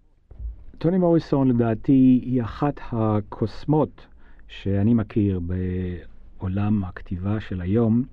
טוני 0.80 0.98
מוריסון 0.98 1.48
לדעתי 1.48 2.20
היא 2.24 2.42
אחת 2.42 2.80
הקוסמות 2.92 4.06
שאני 4.48 4.94
מכיר 4.94 5.40
בעולם 6.38 6.84
הכתיבה 6.84 7.40
של 7.40 7.60
היום. 7.60 8.04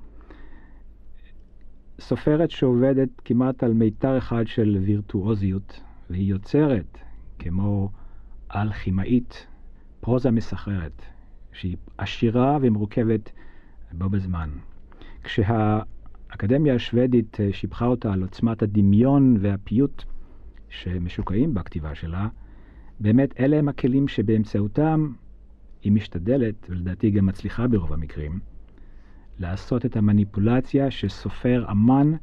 סופרת 2.00 2.52
שעובדת 2.52 3.10
כמעט 3.26 3.64
על 3.64 3.74
מיתר 3.74 4.18
אחד 4.18 4.48
של 4.48 4.78
וירטואוזיות, 4.82 5.82
והיא 6.10 6.30
יוצרת, 6.30 6.98
כמו 7.40 7.90
אלכימאית, 8.56 9.48
פרוזה 10.00 10.32
מסחררת, 10.32 11.02
שהיא 11.54 11.78
עשירה 11.98 12.58
ומורכבת 12.62 13.32
בו 13.92 14.10
בזמן. 14.10 14.50
כשהאקדמיה 15.24 16.76
השוודית 16.76 17.38
שיבחה 17.52 17.86
אותה 17.86 18.14
על 18.14 18.22
עוצמת 18.22 18.62
הדמיון 18.62 19.38
והפיוט 19.40 20.04
שמשוקעים 20.70 21.54
בכתיבה 21.54 21.96
שלה, 21.96 22.28
באמת 23.00 23.40
אלה 23.40 23.58
הם 23.58 23.70
הכלים 23.70 24.08
שבאמצעותם 24.08 25.14
היא 25.82 25.92
משתדלת, 25.92 26.56
ולדעתי 26.70 27.12
גם 27.12 27.26
מצליחה 27.26 27.68
ברוב 27.68 27.94
המקרים, 27.94 28.40
לעשות 29.40 29.86
את 29.86 29.98
המניפולציה 29.98 30.92
שסופר 30.92 31.66
אמן 31.72 32.14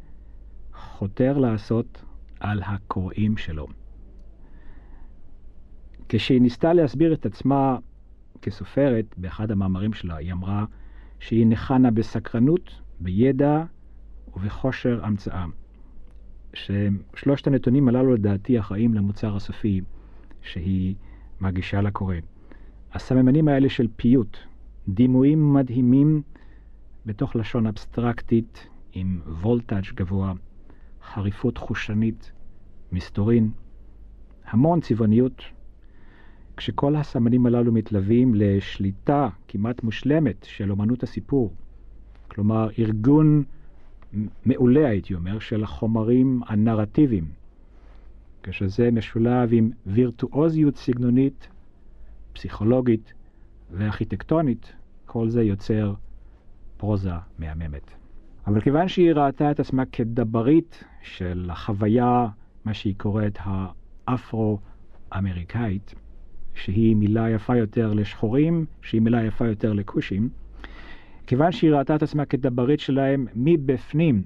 חותר 0.74 1.38
לעשות 1.38 2.02
על 2.40 2.62
הקוראים 2.62 3.36
שלו. 3.36 3.66
כשהיא 6.08 6.40
ניסתה 6.40 6.72
להסביר 6.72 7.14
את 7.14 7.26
עצמה 7.26 7.78
כסופרת, 8.42 9.14
באחד 9.16 9.50
המאמרים 9.50 9.92
שלה 9.92 10.16
היא 10.16 10.32
אמרה 10.32 10.64
שהיא 11.20 11.46
נחנה 11.48 11.90
בסקרנות, 11.90 12.80
בידע 13.00 13.64
ובכושר 14.36 15.04
המצאה. 15.04 15.44
ששלושת 16.54 17.46
הנתונים 17.46 17.88
הללו 17.88 18.14
לדעתי 18.14 18.60
אחראים 18.60 18.94
למוצר 18.94 19.36
הסופי 19.36 19.80
שהיא 20.44 20.94
מגישה 21.40 21.80
לקורא. 21.80 22.16
הסממנים 22.92 23.48
האלה 23.48 23.68
של 23.68 23.88
פיוט, 23.96 24.36
דימויים 24.88 25.54
מדהימים 25.54 26.22
בתוך 27.06 27.36
לשון 27.36 27.66
אבסטרקטית 27.66 28.68
עם 28.92 29.20
וולטאג' 29.40 29.84
גבוה, 29.94 30.32
חריפות 31.12 31.58
חושנית, 31.58 32.32
מסתורין, 32.92 33.50
המון 34.46 34.80
צבעוניות, 34.80 35.42
כשכל 36.56 36.96
הסמנים 36.96 37.46
הללו 37.46 37.72
מתלווים 37.72 38.34
לשליטה 38.34 39.28
כמעט 39.48 39.82
מושלמת 39.82 40.46
של 40.48 40.70
אומנות 40.70 41.02
הסיפור, 41.02 41.52
כלומר 42.28 42.68
ארגון 42.78 43.44
מעולה 44.46 44.88
הייתי 44.88 45.14
אומר 45.14 45.38
של 45.38 45.64
החומרים 45.64 46.40
הנרטיביים, 46.46 47.24
כשזה 48.46 48.90
משולב 48.90 49.48
עם 49.52 49.70
וירטואוזיות 49.86 50.76
סגנונית, 50.76 51.48
פסיכולוגית 52.32 53.12
וארכיטקטונית, 53.70 54.72
כל 55.06 55.28
זה 55.28 55.42
יוצר 55.42 55.94
פרוזה 56.76 57.12
מהממת. 57.38 57.90
אבל 58.46 58.60
כיוון 58.60 58.88
שהיא 58.88 59.12
ראתה 59.12 59.50
את 59.50 59.60
עצמה 59.60 59.84
כדברית 59.92 60.84
של 61.02 61.48
החוויה, 61.52 62.26
מה 62.64 62.74
שהיא 62.74 62.94
קוראת 62.96 63.38
האפרו-אמריקאית, 64.08 65.94
שהיא 66.54 66.96
מילה 66.96 67.30
יפה 67.30 67.56
יותר 67.56 67.92
לשחורים, 67.92 68.66
שהיא 68.82 69.00
מילה 69.00 69.24
יפה 69.24 69.46
יותר 69.46 69.72
לכושים, 69.72 70.28
כיוון 71.26 71.52
שהיא 71.52 71.70
ראתה 71.70 71.94
את 71.96 72.02
עצמה 72.02 72.24
כדברית 72.24 72.80
שלהם 72.80 73.26
מבפנים, 73.34 74.22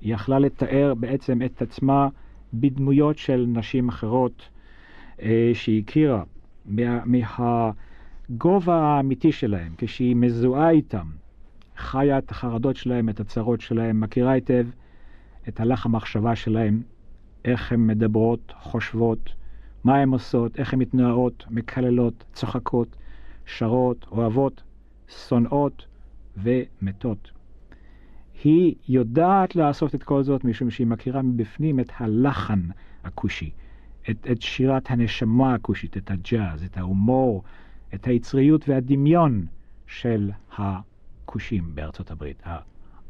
היא 0.00 0.14
יכלה 0.14 0.38
לתאר 0.38 0.94
בעצם 0.94 1.42
את 1.42 1.62
עצמה 1.62 2.08
בדמויות 2.54 3.18
של 3.18 3.44
נשים 3.48 3.88
אחרות 3.88 4.48
אה, 5.22 5.50
שהיא 5.54 5.82
הכירה, 5.82 6.22
מה, 6.64 7.00
מהגובה 7.04 8.80
האמיתי 8.80 9.32
שלהם, 9.32 9.74
כשהיא 9.78 10.16
מזוהה 10.16 10.70
איתם, 10.70 11.06
חיה 11.76 12.18
את 12.18 12.30
החרדות 12.30 12.76
שלהם, 12.76 13.08
את 13.08 13.20
הצרות 13.20 13.60
שלהם, 13.60 14.00
מכירה 14.00 14.32
היטב 14.32 14.66
את 15.48 15.60
הלך 15.60 15.86
המחשבה 15.86 16.36
שלהם, 16.36 16.82
איך 17.44 17.72
הן 17.72 17.86
מדברות, 17.86 18.52
חושבות, 18.60 19.34
מה 19.84 19.96
הן 19.96 20.10
עושות, 20.10 20.58
איך 20.58 20.72
הן 20.72 20.78
מתנועות, 20.78 21.44
מקללות, 21.50 22.24
צוחקות, 22.32 22.96
שרות, 23.46 24.06
אוהבות, 24.10 24.62
שונאות 25.08 25.84
ומתות. 26.36 27.30
היא 28.44 28.74
יודעת 28.88 29.56
לעשות 29.56 29.94
את 29.94 30.02
כל 30.02 30.22
זאת 30.22 30.44
משום 30.44 30.70
שהיא 30.70 30.86
מכירה 30.86 31.22
מבפנים 31.22 31.80
את 31.80 31.92
הלחן 31.98 32.60
הכושי, 33.04 33.50
את, 34.10 34.26
את 34.32 34.42
שירת 34.42 34.90
הנשמה 34.90 35.54
הכושית, 35.54 35.96
את 35.96 36.10
הג'אז, 36.10 36.64
את 36.64 36.76
ההומור, 36.76 37.42
את 37.94 38.06
היצריות 38.06 38.68
והדמיון 38.68 39.46
של 39.86 40.30
הכושים 40.58 41.74
בארצות 41.74 42.10
הברית, 42.10 42.42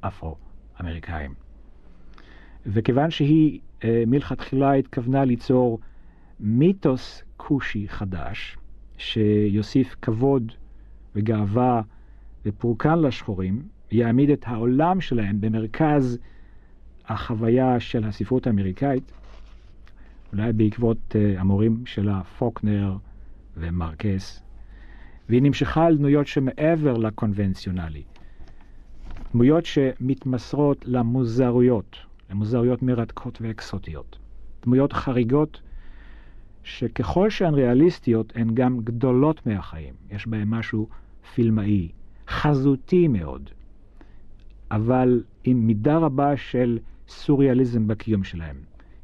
האפרו-אמריקאים. 0.02 1.34
וכיוון 2.66 3.10
שהיא 3.10 3.60
אה, 3.84 4.02
מלכתחילה 4.06 4.72
התכוונה 4.72 5.25
ליצור 5.25 5.78
מיתוס 6.40 7.22
כושי 7.37 7.88
חדש, 7.88 8.56
שיוסיף 8.99 9.96
כבוד 10.02 10.52
וגאווה 11.14 11.82
ופורקן 12.46 12.99
לשחורים, 12.99 13.62
יעמיד 13.92 14.30
את 14.30 14.44
העולם 14.47 15.00
שלהם 15.00 15.40
במרכז 15.40 16.18
החוויה 17.09 17.80
של 17.80 18.04
הספרות 18.04 18.47
האמריקאית, 18.47 19.12
אולי 20.32 20.52
בעקבות 20.52 20.99
uh, 21.09 21.40
המורים 21.40 21.87
שלה, 21.87 22.23
פוקנר 22.38 22.97
ומרקס, 23.56 24.42
והיא 25.28 25.42
נמשכה 25.42 25.87
על 25.87 25.97
דמויות 25.97 26.26
שמעבר 26.26 26.99
לקונבנציונלי, 26.99 28.02
דמויות 29.32 29.66
שמתמסרות 29.66 30.85
למוזרויות, 30.87 31.97
למוזרויות 32.30 32.82
מרתקות 32.82 33.38
ואקסוטיות, 33.42 34.18
דמויות 34.64 34.92
חריגות 34.92 35.61
שככל 36.62 37.30
שהן 37.30 37.54
ריאליסטיות 37.54 38.32
הן 38.37 38.54
גם 38.54 38.80
גדולות 38.80 39.47
מהחיים, 39.47 39.94
יש 40.11 40.26
בהן 40.26 40.49
משהו 40.49 40.88
פילמאי, 41.35 41.88
חזותי 42.28 43.09
מאוד. 43.09 43.50
אבל 44.70 45.22
עם 45.44 45.66
מידה 45.66 45.98
רבה 45.98 46.36
של 46.36 46.78
סוריאליזם 47.08 47.86
בקיום 47.86 48.24
שלהם, 48.24 48.56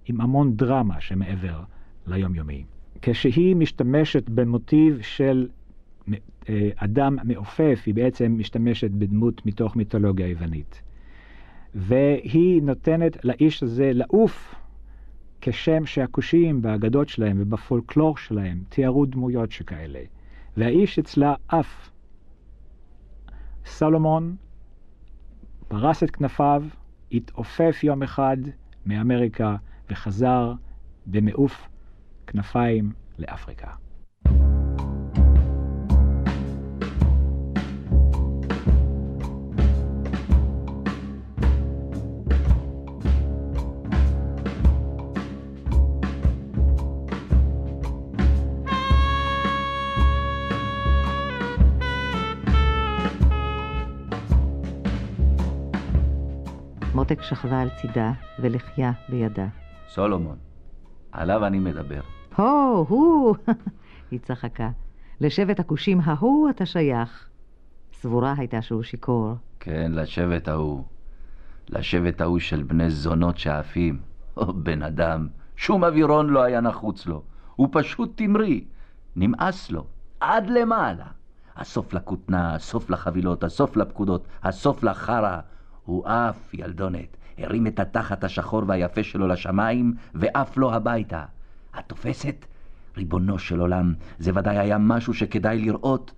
עם 0.07 0.21
המון 0.21 0.57
דרמה 0.57 1.01
שמעבר 1.01 1.61
ליומיומי. 2.07 2.65
כשהיא 3.03 3.57
משתמשת 3.57 4.29
במוטיב 4.29 4.99
של 5.03 5.49
אה, 6.49 6.71
אדם 6.77 7.17
מעופף, 7.25 7.83
היא 7.87 7.95
בעצם 7.95 8.35
משתמשת 8.39 8.91
בדמות 8.91 9.47
מתוך 9.47 9.77
מיתולוגיה 9.77 10.29
יוונית. 10.29 10.83
והיא 11.75 12.63
נותנת 12.63 13.25
לאיש 13.25 13.63
הזה 13.63 13.91
לעוף 13.95 14.55
כשם 15.41 15.87
שהכושים 15.87 16.63
באגדות 16.63 17.09
שלהם 17.09 17.37
ובפולקלור 17.41 18.17
שלהם 18.17 18.63
תיארו 18.69 19.07
דמויות 19.07 19.53
שכאלה. 19.53 20.01
והאיש 20.57 20.99
אצלה 20.99 21.35
עף. 21.49 21.91
סלומון 23.65 24.37
פרס 25.69 26.03
את 26.03 26.11
כנפיו, 26.11 26.63
התעופף 27.13 27.81
יום 27.83 28.03
אחד 28.03 28.37
מאמריקה 28.87 29.57
וחזר 29.91 30.53
במעוף 31.07 31.69
כנפיים 32.27 32.93
לאפריקה. 33.19 33.86
מותק 57.11 57.23
שכבה 57.23 57.61
על 57.61 57.69
צידה 57.81 58.13
ולחיה 58.39 58.93
בידה. 59.09 59.47
סולומון, 59.89 60.37
עליו 61.13 61.47
אני 61.47 61.59
מדבר. 61.59 62.01
הו, 62.37 62.87
הוא! 62.89 63.37
היא 64.11 64.21
צחקה. 64.21 64.71
לשבט 65.21 65.61
הכושים 65.61 66.01
ההוא 66.05 66.51
אתה 66.51 66.67
שייך. 66.67 67.29
סבורה 67.93 68.35
הייתה 68.39 68.63
שהוא 68.63 68.83
שיכור. 68.83 69.35
כן, 69.61 69.93
לשבט 69.95 70.49
ההוא. 70.49 70.85
לשבט 71.69 72.21
ההוא 72.21 72.39
של 72.39 72.63
בני 72.63 72.91
זונות 72.91 73.39
שעפים. 73.39 73.99
או, 74.37 74.55
בן 74.55 74.83
אדם, 74.83 75.29
שום 75.57 75.85
אווירון 75.85 76.31
לא 76.31 76.43
היה 76.43 76.61
נחוץ 76.61 77.07
לו. 77.07 77.23
הוא 77.57 77.69
פשוט 77.73 78.13
תמרי. 78.17 78.65
נמאס 79.17 79.71
לו. 79.71 79.87
עד 80.21 80.51
למעלה. 80.51 81.07
הסוף 81.57 81.93
לכותנה, 81.93 82.55
הסוף 82.55 82.91
לחבילות, 82.91 83.45
הסוף 83.45 83.77
לפקודות, 83.77 84.27
הסוף 84.43 84.83
לחרא. 84.83 85.41
הוא 85.87 86.07
עף, 86.07 86.55
ילדונת, 86.55 87.17
הרים 87.39 87.67
את 87.67 87.81
התחת 87.81 88.25
השחור 88.25 88.63
והיפה 88.67 89.03
שלו 89.03 89.27
לשמיים, 89.27 89.95
ועף 90.15 90.57
לו 90.57 90.75
הביתה. 90.75 91.25
את 91.79 91.85
תופסת? 91.87 92.47
ריבונו 92.97 93.39
של 93.39 93.61
עולם, 93.61 93.95
זה 94.19 94.31
ודאי 94.35 94.59
היה 94.59 94.79
משהו 94.79 95.15
שכדאי 95.15 95.59
לראות. 95.59 96.13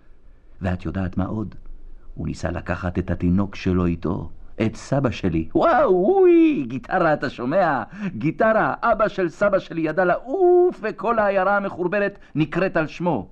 ואת 0.63 0.85
יודעת 0.85 1.17
מה 1.17 1.27
עוד? 1.27 1.55
הוא 2.15 2.27
ניסה 2.27 2.51
לקחת 2.51 2.99
את 2.99 3.11
התינוק 3.11 3.55
שלו 3.55 3.87
איתו, 3.87 4.31
את 4.67 4.77
סבא 4.77 5.11
שלי. 5.11 5.49
וואו, 5.55 5.89
אוי, 5.89 6.65
גיטרה, 6.69 7.13
אתה 7.13 7.31
שומע? 7.31 7.83
גיטרה, 8.07 8.75
אבא 8.83 9.09
של 9.09 9.29
סבא 9.29 9.59
שלי 9.59 9.81
ידע 9.81 10.05
לעוף, 10.05 10.81
וכל 10.83 11.19
העיירה 11.19 11.57
המחורבנת 11.57 12.19
נקראת 12.35 12.77
על 12.77 12.87
שמו. 12.87 13.29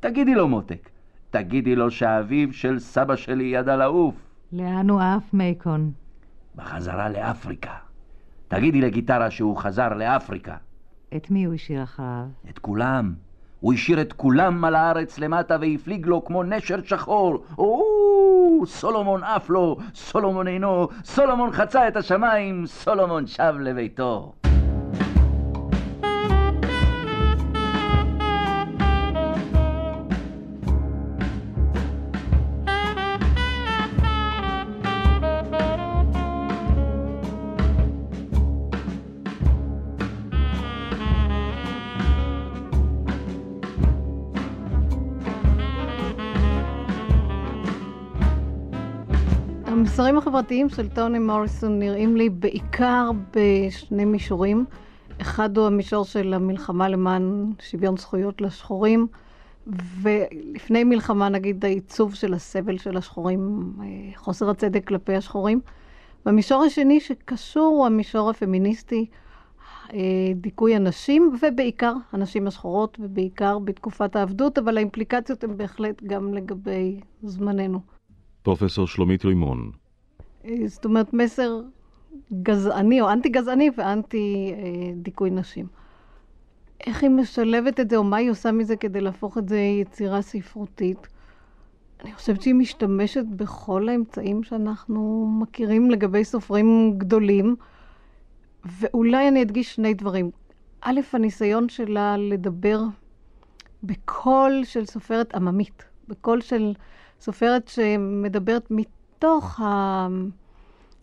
תגידי 0.00 0.34
לו, 0.34 0.48
מותק, 0.48 0.90
תגידי 1.30 1.76
לו 1.76 1.90
שאביו 1.90 2.52
של 2.52 2.78
סבא 2.78 3.16
שלי 3.16 3.44
ידע 3.44 3.76
לעוף. 3.76 4.29
לאן 4.52 4.90
הוא 4.90 5.00
עף, 5.00 5.34
מייקון? 5.34 5.92
בחזרה 6.56 7.08
לאפריקה. 7.08 7.74
תגידי 8.48 8.80
לגיטרה 8.80 9.30
שהוא 9.30 9.56
חזר 9.56 9.88
לאפריקה. 9.88 10.56
את 11.16 11.30
מי 11.30 11.44
הוא 11.44 11.54
השאיר 11.54 11.82
אחריו? 11.82 12.24
את 12.50 12.58
כולם. 12.58 13.14
הוא 13.60 13.72
השאיר 13.72 14.00
את 14.00 14.12
כולם 14.12 14.64
על 14.64 14.74
הארץ 14.74 15.18
למטה 15.18 15.56
והפליג 15.60 16.06
לו 16.06 16.24
כמו 16.24 16.42
נשר 16.42 16.82
שחור. 16.84 17.44
או, 17.58 17.82
סולומון 18.66 19.24
עף 19.24 19.50
לו, 19.50 19.76
סולומון 19.94 20.48
אינו, 20.48 20.88
סולומון 21.04 21.52
חצה 21.52 21.88
את 21.88 21.96
השמיים, 21.96 22.66
סולומון 22.66 23.26
שב 23.26 23.54
לביתו. 23.60 24.32
המסרים 49.80 50.18
החברתיים 50.18 50.68
של 50.68 50.88
טוני 50.88 51.18
מוריסון 51.18 51.78
נראים 51.78 52.16
לי 52.16 52.28
בעיקר 52.30 53.10
בשני 53.36 54.04
מישורים. 54.04 54.64
אחד 55.20 55.58
הוא 55.58 55.66
המישור 55.66 56.04
של 56.04 56.34
המלחמה 56.34 56.88
למען 56.88 57.52
שוויון 57.60 57.96
זכויות 57.96 58.40
לשחורים, 58.40 59.06
ולפני 60.02 60.84
מלחמה 60.84 61.28
נגיד 61.28 61.64
העיצוב 61.64 62.14
של 62.14 62.34
הסבל 62.34 62.78
של 62.78 62.96
השחורים, 62.96 63.72
אה, 63.82 63.86
חוסר 64.16 64.50
הצדק 64.50 64.86
כלפי 64.86 65.14
השחורים. 65.14 65.60
והמישור 66.26 66.62
השני 66.62 67.00
שקשור 67.00 67.66
הוא 67.66 67.86
המישור 67.86 68.30
הפמיניסטי, 68.30 69.06
דיכוי 70.34 70.76
הנשים, 70.76 71.36
ובעיקר 71.42 71.94
הנשים 72.12 72.46
השחורות, 72.46 72.98
ובעיקר 73.00 73.58
בתקופת 73.58 74.16
העבדות, 74.16 74.58
אבל 74.58 74.76
האימפליקציות 74.76 75.44
הן 75.44 75.56
בהחלט 75.56 76.02
גם 76.02 76.34
לגבי 76.34 77.00
זמננו. 77.22 77.99
פרופסור 78.42 78.86
שלומית 78.86 79.24
רימון. 79.24 79.70
זאת 80.66 80.84
אומרת, 80.84 81.14
מסר 81.14 81.60
גזעני 82.42 83.00
או 83.00 83.10
אנטי-גזעני 83.10 83.70
ואנטי 83.76 84.54
דיכוי 84.96 85.30
נשים. 85.30 85.66
איך 86.86 87.02
היא 87.02 87.10
משלבת 87.10 87.80
את 87.80 87.90
זה, 87.90 87.96
או 87.96 88.04
מה 88.04 88.16
היא 88.16 88.30
עושה 88.30 88.52
מזה 88.52 88.76
כדי 88.76 89.00
להפוך 89.00 89.38
את 89.38 89.48
זה 89.48 89.58
יצירה 89.58 90.22
ספרותית? 90.22 91.08
אני 92.04 92.12
חושבת 92.12 92.42
שהיא 92.42 92.54
משתמשת 92.54 93.24
בכל 93.36 93.88
האמצעים 93.88 94.42
שאנחנו 94.42 95.30
מכירים 95.40 95.90
לגבי 95.90 96.24
סופרים 96.24 96.94
גדולים, 96.98 97.56
ואולי 98.64 99.28
אני 99.28 99.42
אדגיש 99.42 99.74
שני 99.74 99.94
דברים. 99.94 100.30
א', 100.80 101.00
הניסיון 101.12 101.68
שלה 101.68 102.16
לדבר 102.16 102.82
בקול 103.82 104.60
של 104.64 104.86
סופרת 104.86 105.34
עממית, 105.34 105.84
בקול 106.08 106.40
של 106.40 106.72
סופרת 107.20 107.68
שמדברת 107.68 108.70
מתוך 108.70 109.60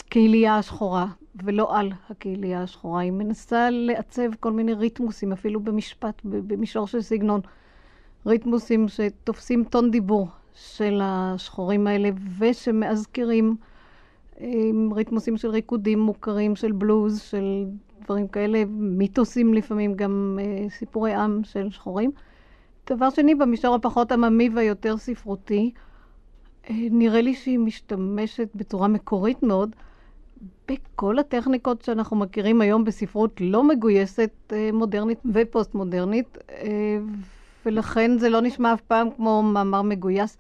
הקהילייה 0.06 0.58
השחורה, 0.58 1.08
ולא 1.44 1.78
על 1.78 1.92
הקהילייה 2.10 2.64
השחורה. 2.64 3.02
היא 3.02 3.12
מנסה 3.12 3.70
לעצב 3.70 4.36
כל 4.40 4.52
מיני 4.52 4.74
ריתמוסים, 4.74 5.32
אפילו 5.32 5.60
במשפט, 5.60 6.22
במישור 6.24 6.88
של 6.88 7.02
סגנון. 7.02 7.42
ריתמוסים 8.26 8.88
שתופסים 8.88 9.64
טון 9.64 9.92
דיבור 9.92 10.28
של 10.54 11.00
השחורים 11.04 11.88
האלה, 11.88 12.10
ושמאזכירים 12.40 13.56
ריתמוסים 14.92 15.38
של 15.38 15.50
ריקודים 15.50 16.00
מוכרים, 16.00 16.56
של 16.56 16.72
בלוז, 16.72 17.22
של 17.22 17.66
דברים 18.04 18.28
כאלה, 18.28 18.64
מיתוסים 18.70 19.54
לפעמים, 19.54 19.94
גם 19.94 20.40
סיפורי 20.70 21.14
עם 21.14 21.44
של 21.44 21.70
שחורים. 21.72 22.12
דבר 22.90 23.10
שני, 23.10 23.36
במישור 23.36 23.76
הפחות 23.76 24.12
עממי 24.12 24.50
והיותר 24.56 24.98
ספרותי, 24.98 25.72
נראה 26.70 27.22
לי 27.22 27.36
שהיא 27.36 27.60
משתמשת 27.60 28.50
בצורה 28.56 28.88
מקורית 28.88 29.44
מאוד 29.44 29.76
בכל 30.68 31.20
הטכניקות 31.20 31.82
שאנחנו 31.82 32.16
מכירים 32.16 32.62
היום 32.62 32.84
בספרות 32.84 33.42
לא 33.42 33.64
מגויסת 33.64 34.54
מודרנית 34.74 35.20
ופוסט-מודרנית, 35.34 36.38
ולכן 37.66 38.18
זה 38.18 38.30
לא 38.30 38.42
נשמע 38.42 38.74
אף 38.74 38.82
פעם 38.82 39.08
כמו 39.16 39.44
מאמר 39.44 39.82
מגויס. 39.82 40.38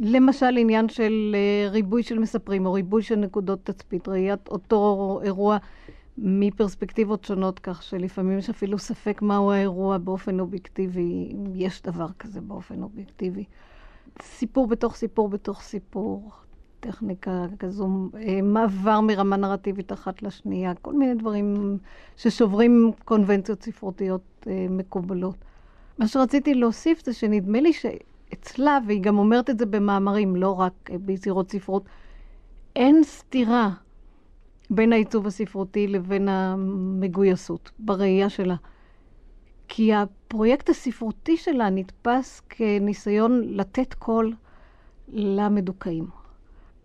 למשל 0.00 0.56
עניין 0.58 0.88
של 0.88 1.36
ריבוי 1.70 2.02
של 2.02 2.18
מספרים 2.18 2.66
או 2.66 2.72
ריבוי 2.72 3.02
של 3.02 3.16
נקודות 3.16 3.64
תצפית, 3.64 4.08
ראיית 4.08 4.48
אותו 4.48 5.20
אירוע 5.24 5.56
מפרספקטיבות 6.18 7.24
שונות, 7.24 7.58
כך 7.58 7.82
שלפעמים 7.82 8.38
יש 8.38 8.50
אפילו 8.50 8.78
ספק 8.78 9.22
מהו 9.22 9.52
האירוע 9.52 9.98
באופן 9.98 10.40
אובייקטיבי, 10.40 11.32
אם 11.32 11.52
יש 11.54 11.82
דבר 11.82 12.06
כזה 12.18 12.40
באופן 12.40 12.82
אובייקטיבי. 12.82 13.44
סיפור 14.22 14.66
בתוך 14.66 14.96
סיפור 14.96 15.28
בתוך 15.28 15.62
סיפור, 15.62 16.30
טכניקה 16.80 17.46
כזו, 17.58 17.88
מעבר 18.42 19.00
מרמה 19.00 19.36
נרטיבית 19.36 19.92
אחת 19.92 20.22
לשנייה, 20.22 20.74
כל 20.74 20.92
מיני 20.92 21.14
דברים 21.14 21.78
ששוברים 22.16 22.92
קונבנציות 23.04 23.62
ספרותיות 23.62 24.46
מקובלות. 24.70 25.36
מה 25.98 26.08
שרציתי 26.08 26.54
להוסיף 26.54 27.04
זה 27.04 27.12
שנדמה 27.12 27.60
לי 27.60 27.72
שאצלה, 27.72 28.78
והיא 28.86 29.02
גם 29.02 29.18
אומרת 29.18 29.50
את 29.50 29.58
זה 29.58 29.66
במאמרים, 29.66 30.36
לא 30.36 30.60
רק 30.60 30.90
ביצירות 31.00 31.50
ספרות, 31.50 31.84
אין 32.76 33.04
סתירה 33.04 33.70
בין 34.70 34.92
העיצוב 34.92 35.26
הספרותי 35.26 35.86
לבין 35.86 36.28
המגויסות, 36.28 37.70
בראייה 37.78 38.28
שלה. 38.28 38.54
כי 39.68 39.94
הפרויקט 39.94 40.68
הספרותי 40.68 41.36
שלה 41.36 41.70
נתפס 41.70 42.42
כניסיון 42.48 43.40
לתת 43.44 43.94
קול 43.94 44.34
למדוכאים. 45.08 46.06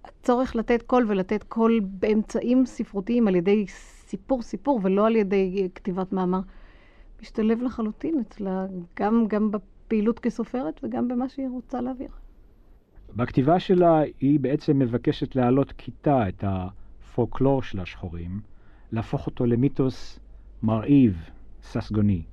הצורך 0.05 0.55
לתת 0.55 0.81
קול 0.81 1.05
ולתת 1.07 1.43
קול 1.43 1.79
באמצעים 1.83 2.65
ספרותיים 2.65 3.27
על 3.27 3.35
ידי 3.35 3.65
סיפור 4.07 4.41
סיפור 4.41 4.79
ולא 4.83 5.07
על 5.07 5.15
ידי 5.15 5.69
כתיבת 5.75 6.13
מאמר, 6.13 6.39
משתלב 7.21 7.61
לחלוטין 7.61 8.19
אצלה, 8.19 8.65
גם, 8.99 9.25
גם 9.27 9.51
בפעילות 9.51 10.19
כסופרת 10.19 10.79
וגם 10.83 11.07
במה 11.07 11.29
שהיא 11.29 11.47
רוצה 11.49 11.81
להעביר. 11.81 12.09
בכתיבה 13.15 13.59
שלה 13.59 14.01
היא 14.19 14.39
בעצם 14.39 14.79
מבקשת 14.79 15.35
להעלות 15.35 15.71
כיתה 15.71 16.29
את 16.29 16.43
הפולקלור 16.47 17.63
של 17.63 17.79
השחורים, 17.79 18.41
להפוך 18.91 19.25
אותו 19.25 19.45
למיתוס 19.45 20.19
מרהיב, 20.63 21.29
ססגוני. 21.63 22.23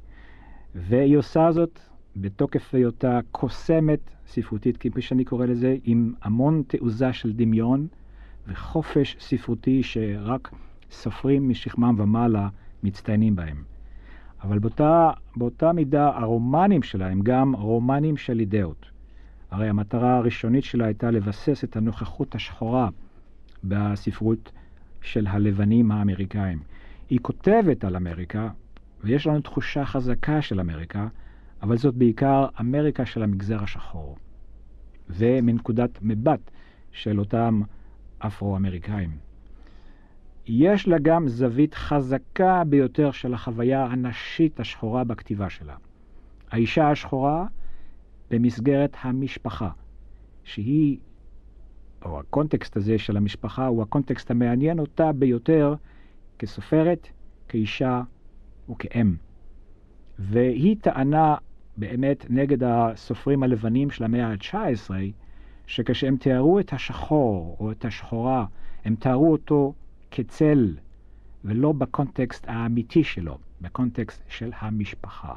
והיא 0.76 1.16
עושה 1.16 1.52
זאת 1.52 1.80
בתוקף 2.16 2.74
היותה 2.74 3.20
קוסמת 3.30 4.00
ספרותית, 4.26 4.76
כפי 4.76 5.02
שאני 5.02 5.24
קורא 5.24 5.46
לזה, 5.46 5.76
עם 5.84 6.12
המון 6.22 6.62
תעוזה 6.66 7.12
של 7.12 7.32
דמיון 7.32 7.86
וחופש 8.48 9.16
ספרותי 9.20 9.82
שרק 9.82 10.50
סופרים 10.90 11.48
משכמם 11.48 11.94
ומעלה 11.98 12.48
מצטיינים 12.82 13.36
בהם. 13.36 13.64
אבל 14.42 14.58
באותה, 14.58 15.10
באותה 15.36 15.72
מידה 15.72 16.08
הרומנים 16.16 16.82
שלה 16.82 17.06
הם 17.06 17.20
גם 17.22 17.54
רומנים 17.54 18.16
של 18.16 18.40
אידאות. 18.40 18.90
הרי 19.50 19.68
המטרה 19.68 20.16
הראשונית 20.16 20.64
שלה 20.64 20.84
הייתה 20.84 21.10
לבסס 21.10 21.64
את 21.64 21.76
הנוכחות 21.76 22.34
השחורה 22.34 22.88
בספרות 23.64 24.52
של 25.02 25.26
הלבנים 25.26 25.92
האמריקאים. 25.92 26.58
היא 27.10 27.18
כותבת 27.22 27.84
על 27.84 27.96
אמריקה, 27.96 28.48
ויש 29.06 29.26
לנו 29.26 29.40
תחושה 29.40 29.84
חזקה 29.84 30.42
של 30.42 30.60
אמריקה, 30.60 31.06
אבל 31.62 31.76
זאת 31.76 31.94
בעיקר 31.94 32.46
אמריקה 32.60 33.06
של 33.06 33.22
המגזר 33.22 33.62
השחור, 33.62 34.16
ומנקודת 35.08 35.98
מבט 36.02 36.50
של 36.92 37.18
אותם 37.18 37.62
אפרו-אמריקאים. 38.18 39.10
יש 40.46 40.88
לה 40.88 40.98
גם 40.98 41.28
זווית 41.28 41.74
חזקה 41.74 42.64
ביותר 42.64 43.10
של 43.10 43.34
החוויה 43.34 43.84
הנשית 43.84 44.60
השחורה 44.60 45.04
בכתיבה 45.04 45.50
שלה. 45.50 45.76
האישה 46.50 46.90
השחורה 46.90 47.46
במסגרת 48.30 48.96
המשפחה, 49.00 49.70
שהיא, 50.44 50.98
או 52.04 52.20
הקונטקסט 52.20 52.76
הזה 52.76 52.98
של 52.98 53.16
המשפחה, 53.16 53.66
הוא 53.66 53.82
הקונטקסט 53.82 54.30
המעניין 54.30 54.78
אותה 54.78 55.12
ביותר 55.12 55.74
כסופרת, 56.38 57.08
כאישה 57.48 58.02
וכאם. 58.70 59.16
והיא 60.18 60.76
טענה 60.80 61.36
באמת 61.76 62.26
נגד 62.30 62.62
הסופרים 62.62 63.42
הלבנים 63.42 63.90
של 63.90 64.04
המאה 64.04 64.26
ה-19, 64.26 64.90
שכשהם 65.66 66.16
תיארו 66.16 66.60
את 66.60 66.72
השחור 66.72 67.56
או 67.60 67.72
את 67.72 67.84
השחורה, 67.84 68.46
הם 68.84 68.96
תיארו 68.96 69.32
אותו 69.32 69.74
כצל, 70.10 70.76
ולא 71.44 71.72
בקונטקסט 71.72 72.44
האמיתי 72.48 73.04
שלו, 73.04 73.38
בקונטקסט 73.60 74.22
של 74.28 74.50
המשפחה. 74.58 75.34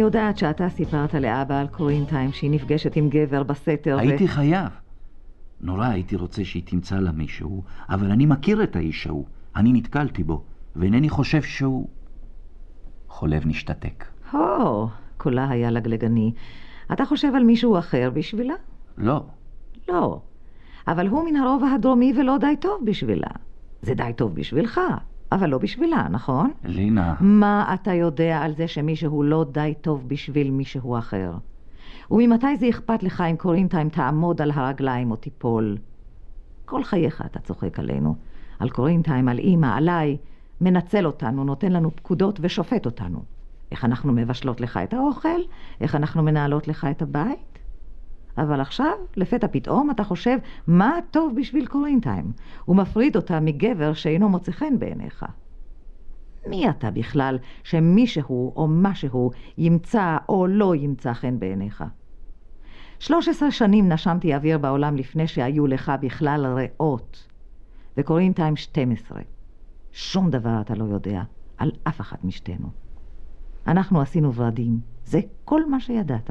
יודעת 0.00 0.38
שאתה 0.38 0.68
סיפרת 0.68 1.14
לאבא 1.14 1.60
על 1.60 1.68
קורינטיים 1.68 2.32
שהיא 2.32 2.50
נפגשת 2.50 2.96
עם 2.96 3.08
גבר 3.08 3.42
בסתר 3.42 3.98
הייתי 3.98 4.24
ו... 4.24 4.28
חייב. 4.28 4.68
נורא 5.60 5.86
הייתי 5.86 6.16
רוצה 6.16 6.44
שהיא 6.44 6.62
תמצא 6.66 6.98
לה 6.98 7.12
מישהו, 7.12 7.62
אבל 7.88 8.10
אני 8.10 8.26
מכיר 8.26 8.62
את 8.62 8.76
האיש 8.76 9.06
ההוא. 9.06 9.24
אני 9.56 9.72
נתקלתי 9.72 10.24
בו, 10.24 10.42
ואינני 10.76 11.08
חושב 11.08 11.42
שהוא... 11.42 11.88
חולב 13.08 13.42
נשתתק. 13.46 14.04
הו, 14.30 14.88
קולה 15.16 15.50
היה 15.50 15.70
לגלגני. 15.70 16.32
אתה 16.92 17.04
חושב 17.04 17.32
על 17.34 17.44
מישהו 17.44 17.78
אחר 17.78 18.10
בשבילה? 18.14 18.54
לא. 18.98 19.24
לא. 19.88 20.20
אבל 20.88 21.08
הוא 21.08 21.24
מן 21.24 21.36
הרובע 21.36 21.70
הדרומי 21.70 22.12
ולא 22.16 22.38
די 22.38 22.56
טוב 22.60 22.80
בשבילה. 22.84 23.30
זה 23.82 23.94
די 23.94 24.12
טוב 24.16 24.34
בשבילך, 24.34 24.80
אבל 25.32 25.50
לא 25.50 25.58
בשבילה, 25.58 26.06
נכון? 26.10 26.50
לינה. 26.64 27.14
מה 27.20 27.74
אתה 27.74 27.94
יודע 27.94 28.38
על 28.38 28.54
זה 28.54 28.68
שמישהו 28.68 29.22
לא 29.22 29.44
די 29.52 29.74
טוב 29.80 30.08
בשביל 30.08 30.50
מישהו 30.50 30.98
אחר? 30.98 31.32
וממתי 32.10 32.56
זה 32.56 32.68
אכפת 32.68 33.02
לך 33.02 33.20
אם 33.30 33.36
קורינטיים 33.36 33.88
תעמוד 33.88 34.42
על 34.42 34.50
הרגליים 34.50 35.10
או 35.10 35.16
תיפול? 35.16 35.76
כל 36.64 36.84
חייך 36.84 37.22
אתה 37.26 37.38
צוחק 37.38 37.78
עלינו. 37.78 38.16
על 38.58 38.70
קורינטיים, 38.70 39.28
על 39.28 39.38
אימא, 39.38 39.76
עליי, 39.76 40.16
מנצל 40.60 41.06
אותנו, 41.06 41.44
נותן 41.44 41.72
לנו 41.72 41.96
פקודות 41.96 42.38
ושופט 42.42 42.86
אותנו. 42.86 43.22
איך 43.72 43.84
אנחנו 43.84 44.12
מבשלות 44.12 44.60
לך 44.60 44.76
את 44.76 44.94
האוכל? 44.94 45.40
איך 45.80 45.94
אנחנו 45.94 46.22
מנהלות 46.22 46.68
לך 46.68 46.86
את 46.90 47.02
הבית? 47.02 47.49
אבל 48.38 48.60
עכשיו, 48.60 48.92
לפתע 49.16 49.46
פתאום, 49.46 49.90
אתה 49.90 50.04
חושב 50.04 50.38
מה 50.66 50.98
טוב 51.10 51.32
בשביל 51.36 51.66
קורינטיים, 51.66 52.32
ומפריד 52.68 53.16
אותה 53.16 53.40
מגבר 53.40 53.92
שאינו 53.92 54.28
מוצא 54.28 54.52
חן 54.52 54.78
בעיניך. 54.78 55.24
מי 56.46 56.70
אתה 56.70 56.90
בכלל 56.90 57.38
שמישהו 57.64 58.52
או 58.56 58.68
משהו 58.70 59.30
ימצא 59.58 60.16
או 60.28 60.46
לא 60.46 60.74
ימצא 60.74 61.12
חן 61.12 61.38
בעיניך? 61.38 61.84
שלוש 62.98 63.28
עשרה 63.28 63.50
שנים 63.50 63.88
נשמתי 63.88 64.34
אוויר 64.34 64.58
בעולם 64.58 64.96
לפני 64.96 65.26
שהיו 65.26 65.66
לך 65.66 65.92
בכלל 66.00 66.46
ריאות, 66.46 67.28
וקורינטיים 67.96 68.56
שתים 68.56 68.92
עשרה. 68.92 69.22
שום 69.92 70.30
דבר 70.30 70.60
אתה 70.60 70.74
לא 70.74 70.84
יודע 70.84 71.22
על 71.58 71.70
אף 71.88 72.00
אחת 72.00 72.24
משתינו. 72.24 72.68
אנחנו 73.66 74.00
עשינו 74.00 74.34
ורדים, 74.34 74.80
זה 75.04 75.20
כל 75.44 75.70
מה 75.70 75.80
שידעת. 75.80 76.30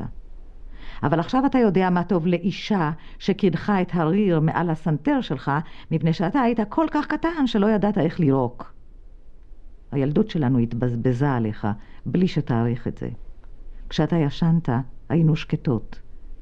אבל 1.04 1.20
עכשיו 1.20 1.46
אתה 1.46 1.58
יודע 1.58 1.90
מה 1.90 2.04
טוב 2.04 2.28
לאישה 2.28 2.92
שקידחה 3.20 3.82
את 3.82 3.92
הריר 3.94 4.40
מעל 4.40 4.70
הסנטר 4.70 5.22
שלך, 5.22 5.52
מפני 5.92 6.14
שאתה 6.14 6.42
היית 6.42 6.60
כל 6.70 6.86
כך 6.92 7.08
קטן 7.08 7.48
שלא 7.48 7.68
ידעת 7.68 7.98
איך 7.98 8.20
לירוק. 8.20 8.74
הילדות 9.92 10.30
שלנו 10.30 10.60
התבזבזה 10.60 11.32
עליך, 11.32 11.68
בלי 12.06 12.28
שתעריך 12.28 12.88
את 12.88 12.98
זה. 12.98 13.10
כשאתה 13.90 14.16
ישנת, 14.16 14.70
היינו 15.10 15.36
שקטות. 15.36 16.00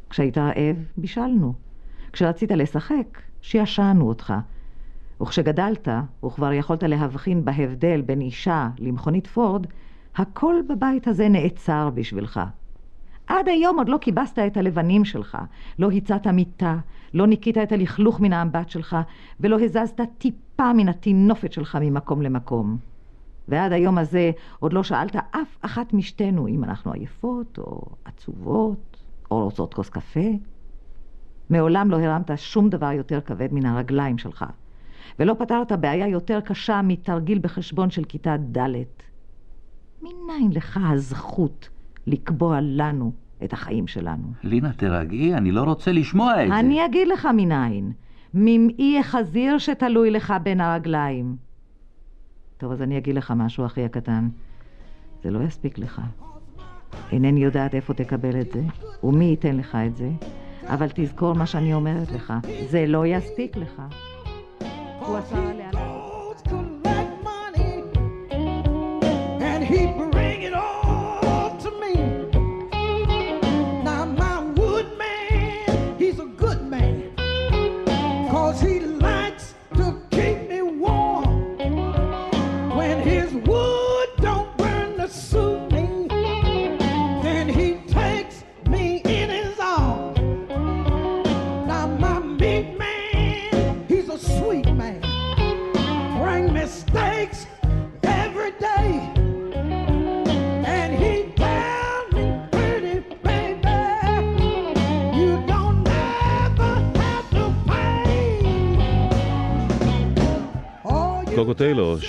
כשהיית 0.09 0.37
רעב, 0.37 0.75
בישלנו. 0.97 1.53
כשרצית 2.13 2.51
לשחק, 2.51 3.21
שישנו 3.41 4.07
אותך. 4.07 4.33
וכשגדלת, 5.21 5.87
וכבר 6.25 6.53
יכולת 6.53 6.83
להבחין 6.83 7.45
בהבדל 7.45 8.01
בין 8.01 8.21
אישה 8.21 8.69
למכונית 8.79 9.27
פורד, 9.27 9.67
הכל 10.15 10.55
בבית 10.69 11.07
הזה 11.07 11.29
נעצר 11.29 11.89
בשבילך. 11.93 12.39
עד 13.27 13.47
היום 13.47 13.77
עוד 13.77 13.89
לא 13.89 13.97
כיבסת 14.01 14.39
את 14.47 14.57
הלבנים 14.57 15.05
שלך, 15.05 15.37
לא 15.79 15.91
הצעת 15.91 16.27
מיטה, 16.27 16.77
לא 17.13 17.27
ניקית 17.27 17.57
את 17.57 17.71
הלכלוך 17.71 18.19
מן 18.19 18.33
האמבט 18.33 18.69
שלך, 18.69 18.97
ולא 19.39 19.59
הזזת 19.59 20.01
טיפה 20.17 20.73
מן 20.73 20.89
הטינופת 20.89 21.53
שלך 21.53 21.77
ממקום 21.81 22.21
למקום. 22.21 22.77
ועד 23.47 23.71
היום 23.71 23.97
הזה 23.97 24.31
עוד 24.59 24.73
לא 24.73 24.83
שאלת 24.83 25.15
אף 25.15 25.57
אחת 25.61 25.93
משתינו 25.93 26.47
אם 26.47 26.63
אנחנו 26.63 26.93
עייפות, 26.93 27.57
או 27.57 27.81
עצובות, 28.05 28.97
או 29.31 29.43
רוצות 29.43 29.73
כוס 29.73 29.89
קפה. 29.89 30.29
מעולם 31.49 31.91
לא 31.91 31.99
הרמת 31.99 32.31
שום 32.35 32.69
דבר 32.69 32.91
יותר 32.91 33.21
כבד 33.21 33.53
מן 33.53 33.65
הרגליים 33.65 34.17
שלך, 34.17 34.45
ולא 35.19 35.33
פתרת 35.39 35.71
בעיה 35.71 36.07
יותר 36.07 36.41
קשה 36.41 36.81
מתרגיל 36.81 37.39
בחשבון 37.39 37.89
של 37.89 38.03
כיתה 38.03 38.37
ד'. 38.37 38.67
מניין 40.01 40.51
לך 40.51 40.79
הזכות 40.83 41.69
לקבוע 42.07 42.59
לנו 42.61 43.11
את 43.43 43.53
החיים 43.53 43.87
שלנו? 43.87 44.27
לינה, 44.43 44.73
תרגעי, 44.73 45.33
אני 45.33 45.51
לא 45.51 45.61
רוצה 45.61 45.91
לשמוע 45.91 46.43
את 46.43 46.47
זה. 46.47 46.59
אני 46.59 46.85
אגיד 46.85 47.07
לך 47.07 47.27
מניין. 47.33 47.91
ממעי 48.33 48.99
החזיר 48.99 49.57
שתלוי 49.57 50.11
לך 50.11 50.33
בין 50.43 50.61
הרגליים. 50.61 51.35
טוב, 52.57 52.71
אז 52.71 52.81
אני 52.81 52.97
אגיד 52.97 53.15
לך 53.15 53.33
משהו, 53.35 53.65
אחי 53.65 53.85
הקטן. 53.85 54.29
זה 55.23 55.31
לא 55.31 55.43
יספיק 55.43 55.77
לך. 55.77 56.01
אינני 57.11 57.43
יודעת 57.43 57.75
איפה 57.75 57.93
תקבל 57.93 58.41
את 58.41 58.51
זה, 58.51 58.61
ומי 59.03 59.25
ייתן 59.25 59.55
לך 59.55 59.77
את 59.87 59.95
זה, 59.95 60.09
אבל 60.65 60.87
תזכור 60.93 61.33
מה 61.33 61.45
שאני 61.45 61.73
אומרת 61.73 62.11
לך, 62.11 62.33
זה 62.69 62.85
לא 62.87 63.05
יספיק 63.05 63.57
לך. 63.57 63.81
הוא 64.99 65.17
עשה 65.17 65.49
עליה... 65.49 65.67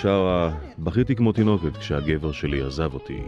שרה 0.03 0.51
בכיתי 0.79 1.17
כמו 1.17 1.33
תינוקת 1.33 1.77
כשהגבר 1.77 2.33
שלי 2.33 2.63
עזב 2.63 2.95
אותי. 2.95 3.23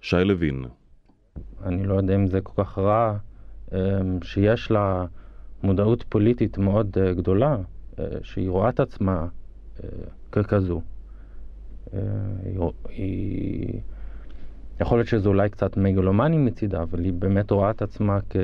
שי 0.00 0.16
לוין, 0.24 0.64
אני 1.64 1.86
לא 1.86 1.94
יודע 1.94 2.14
אם 2.14 2.26
זה 2.26 2.40
כל 2.40 2.64
כך 2.64 2.78
רע, 2.78 3.16
אמ, 3.72 3.78
שיש 4.22 4.70
לה 4.70 5.04
מודעות 5.62 6.04
פוליטית 6.08 6.58
מאוד 6.58 6.98
אה, 7.00 7.12
גדולה, 7.12 7.56
אה, 7.98 8.04
שהיא 8.22 8.50
רואה 8.50 8.68
את 8.68 8.80
עצמה 8.80 9.26
אה, 9.84 9.88
ככזו. 10.32 10.80
היא... 12.88 13.80
יכול 14.80 14.98
להיות 14.98 15.08
שזה 15.08 15.28
אולי 15.28 15.50
קצת 15.50 15.76
מגלומני 15.76 16.36
מצידה, 16.36 16.82
אבל 16.82 17.04
היא 17.04 17.12
באמת 17.12 17.50
רואה 17.50 17.70
את 17.70 17.82
עצמה 17.82 18.18
כ... 18.30 18.36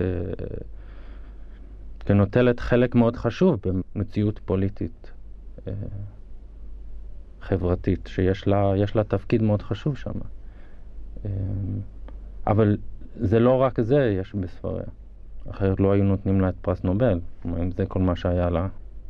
כנוטלת 2.00 2.60
חלק 2.60 2.94
מאוד 2.94 3.16
חשוב 3.16 3.60
במציאות 3.94 4.38
פוליטית 4.44 5.12
אה, 5.66 5.72
חברתית, 7.40 8.06
שיש 8.06 8.46
לה, 8.48 8.72
לה 8.94 9.04
תפקיד 9.04 9.42
מאוד 9.42 9.62
חשוב 9.62 9.96
שם. 9.96 10.12
אה, 11.24 11.30
אבל 12.46 12.76
זה 13.14 13.38
לא 13.38 13.56
רק 13.56 13.80
זה 13.80 14.16
יש 14.20 14.34
בספריה. 14.34 14.86
אחרת 15.50 15.80
לא 15.80 15.92
היו 15.92 16.04
נותנים 16.04 16.40
לה 16.40 16.48
את 16.48 16.54
פרס 16.60 16.84
נובל, 16.84 17.20
אם 17.46 17.70
זה 17.70 17.86
כל 17.86 18.00
מה 18.00 18.16
שהיה 18.16 18.50
לה. 18.50 18.68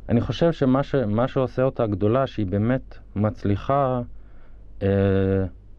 אני 0.09 0.21
חושב 0.21 0.51
שמה 0.51 0.83
ש, 0.83 0.95
שעושה 1.27 1.63
אותה 1.63 1.87
גדולה, 1.87 2.27
שהיא 2.27 2.45
באמת 2.45 2.97
מצליחה 3.15 4.01
אה, 4.81 4.87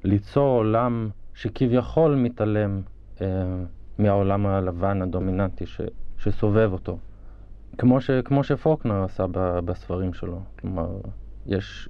ליצור 0.04 0.56
עולם 0.56 1.08
שכביכול 1.34 2.14
מתעלם 2.14 2.80
אה, 3.20 3.26
מהעולם 3.98 4.46
הלבן 4.46 5.02
הדומיננטי 5.02 5.66
ש, 5.66 5.80
שסובב 6.20 6.72
אותו. 6.72 6.98
כמו, 7.78 8.00
ש, 8.00 8.10
כמו 8.10 8.44
שפוקנר 8.44 9.04
עשה 9.04 9.26
ב, 9.30 9.58
בספרים 9.64 10.12
שלו. 10.12 10.40
כלומר, 10.60 10.88
יש 11.46 11.88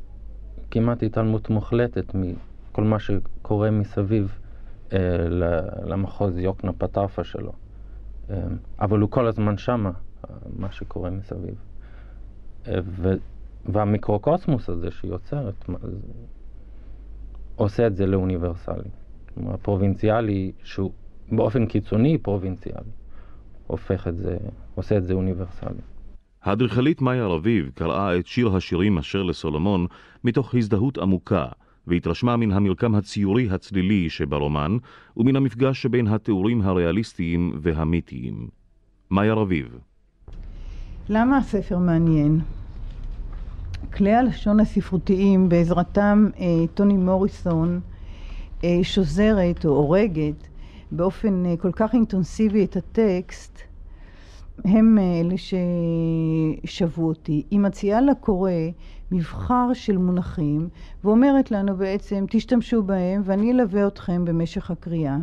כמעט 0.70 1.02
התעלמות 1.02 1.50
מוחלטת 1.50 2.14
מכל 2.14 2.84
מה 2.84 2.98
שקורה 2.98 3.70
מסביב 3.70 4.38
אה, 4.92 4.98
למחוז 5.84 6.38
יוקנה 6.38 6.72
פטרפה 6.72 7.24
שלו. 7.24 7.52
אה, 8.30 8.36
אבל 8.80 8.98
הוא 8.98 9.10
כל 9.10 9.26
הזמן 9.26 9.58
שמה, 9.58 9.90
מה 10.56 10.72
שקורה 10.72 11.10
מסביב. 11.10 11.54
אה, 12.68 12.78
ו- 12.84 13.16
והמיקרוקוסמוס 13.66 14.68
הזה 14.68 14.90
שהיא 14.90 15.10
יוצרת, 15.10 15.64
עושה 17.56 17.86
את 17.86 17.96
זה 17.96 18.06
לאוניברסלי. 18.06 18.90
כלומר, 19.34 19.56
פרובינציאלי, 19.56 20.52
שהוא 20.62 20.90
באופן 21.32 21.66
קיצוני 21.66 22.18
פרובינציאלי, 22.18 22.90
הופך 23.70 24.08
את 24.08 24.16
זה, 24.16 24.36
עושה 24.74 24.96
את 24.96 25.04
זה 25.04 25.14
אוניברסלי. 25.14 25.80
האדריכלית 26.42 27.00
מאיה 27.00 27.26
רביב 27.26 27.70
קראה 27.74 28.18
את 28.18 28.26
שיר 28.26 28.56
השירים 28.56 28.98
אשר 28.98 29.22
לסולומון 29.22 29.86
מתוך 30.24 30.54
הזדהות 30.54 30.98
עמוקה, 30.98 31.46
והתרשמה 31.86 32.36
מן 32.36 32.52
המרקם 32.52 32.94
הציורי 32.94 33.50
הצלילי 33.50 34.10
שברומן, 34.10 34.76
ומן 35.16 35.36
המפגש 35.36 35.82
שבין 35.82 36.06
התיאורים 36.06 36.62
הריאליסטיים 36.62 37.52
והמיתיים. 37.62 38.48
מאיה 39.10 39.34
רביב. 39.34 39.78
למה 41.08 41.36
הספר 41.36 41.78
מעניין? 41.78 42.40
כלי 43.92 44.14
הלשון 44.14 44.60
הספרותיים, 44.60 45.48
בעזרתם 45.48 46.28
אה, 46.38 46.66
טוני 46.74 46.96
מוריסון 46.96 47.80
אה, 48.64 48.78
שוזרת 48.82 49.64
או 49.64 49.70
הורגת 49.70 50.49
באופן 50.92 51.46
אה, 51.46 51.56
כל 51.56 51.72
כך 51.72 51.94
אינטנסיבי 51.94 52.64
את 52.64 52.76
הטקסט, 52.76 53.60
הם 54.64 54.98
אה, 54.98 55.20
אלה 55.20 55.34
ששבו 56.64 57.08
אותי. 57.08 57.42
היא 57.50 57.60
מציעה 57.60 58.00
לקורא 58.00 58.52
מבחר 59.12 59.70
של 59.72 59.96
מונחים 59.96 60.68
ואומרת 61.04 61.50
לנו 61.50 61.76
בעצם 61.76 62.24
תשתמשו 62.30 62.82
בהם 62.82 63.22
ואני 63.24 63.52
אלווה 63.52 63.86
אתכם 63.86 64.24
במשך 64.24 64.70
הקריאה. 64.70 65.16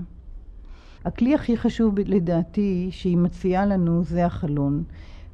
הכלי 1.06 1.36
הכי 1.36 1.58
חשוב 1.58 2.00
לדעתי 2.00 2.88
שהיא 2.92 3.18
מציעה 3.18 3.66
לנו 3.66 4.04
זה 4.04 4.26
החלון. 4.26 4.84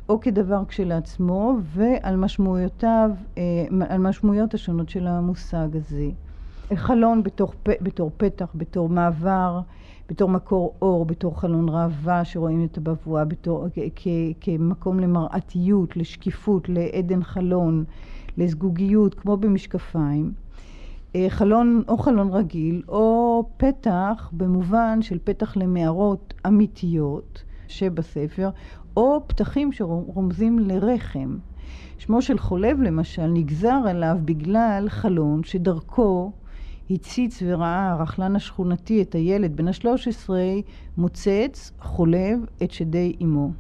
או 0.10 0.20
כדבר 0.20 0.66
כשלעצמו 0.68 1.58
ועל 1.64 2.16
משמעויותיו, 2.16 3.12
אה, 3.38 3.44
על 3.90 3.98
משמעויות 3.98 4.54
השונות 4.54 4.90
של 4.90 5.08
המושג 5.08 5.68
הזה. 5.74 6.10
חלון 6.76 7.24
בתור, 7.24 7.54
בתור 7.66 8.12
פתח, 8.18 8.48
בתור 8.56 8.90
מעבר, 8.90 9.60
בתור 10.10 10.30
מקור 10.30 10.74
אור, 10.82 11.06
בתור 11.06 11.40
חלון 11.40 11.70
ראווה 11.70 12.26
שרואים 12.26 12.66
את 12.66 12.78
הבבואה, 12.78 13.26
בתור, 13.26 13.68
כ, 13.96 14.08
כמקום 14.42 15.00
למראתיות, 15.00 15.98
לשקיפות, 15.98 16.70
לעדן 16.70 17.24
חלון, 17.24 17.84
לזגוגיות, 18.38 19.14
כמו 19.14 19.38
במשקפיים. 19.38 20.34
אה, 21.16 21.26
חלון 21.30 21.84
או 21.88 21.98
חלון 21.98 22.30
רגיל 22.30 22.82
או 22.88 23.44
פתח 23.58 24.30
במובן 24.34 25.02
של 25.02 25.20
פתח 25.24 25.58
למערות 25.58 26.34
אמיתיות 26.48 27.44
שבספר 27.68 28.50
או 28.98 29.24
פתחים 29.28 29.72
שרומזים 29.72 30.60
לרחם. 30.60 31.38
שמו 31.98 32.22
של 32.22 32.38
חולב 32.38 32.82
למשל 32.82 33.28
נגזר 33.28 33.82
עליו 33.88 34.18
בגלל 34.26 34.86
חלון 34.90 35.44
שדרכו 35.44 36.32
הציץ 36.94 37.44
וראה 37.46 37.92
הרכלן 37.92 38.36
השכונתי 38.36 39.02
את 39.02 39.16
הילד 39.16 39.58
בן 39.58 39.68
השלוש 39.68 40.08
עשרה 40.08 40.54
מוצץ 40.98 41.72
חולב 41.80 42.40
את 42.64 42.72
שדי 42.72 43.16
אמו. 43.24 43.52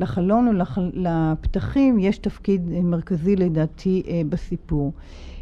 לחלון 0.00 0.48
ולפתחים 0.48 1.98
יש 1.98 2.18
תפקיד 2.18 2.70
מרכזי 2.82 3.36
לדעתי 3.36 4.02
אה, 4.08 4.22
בסיפור. 4.28 4.92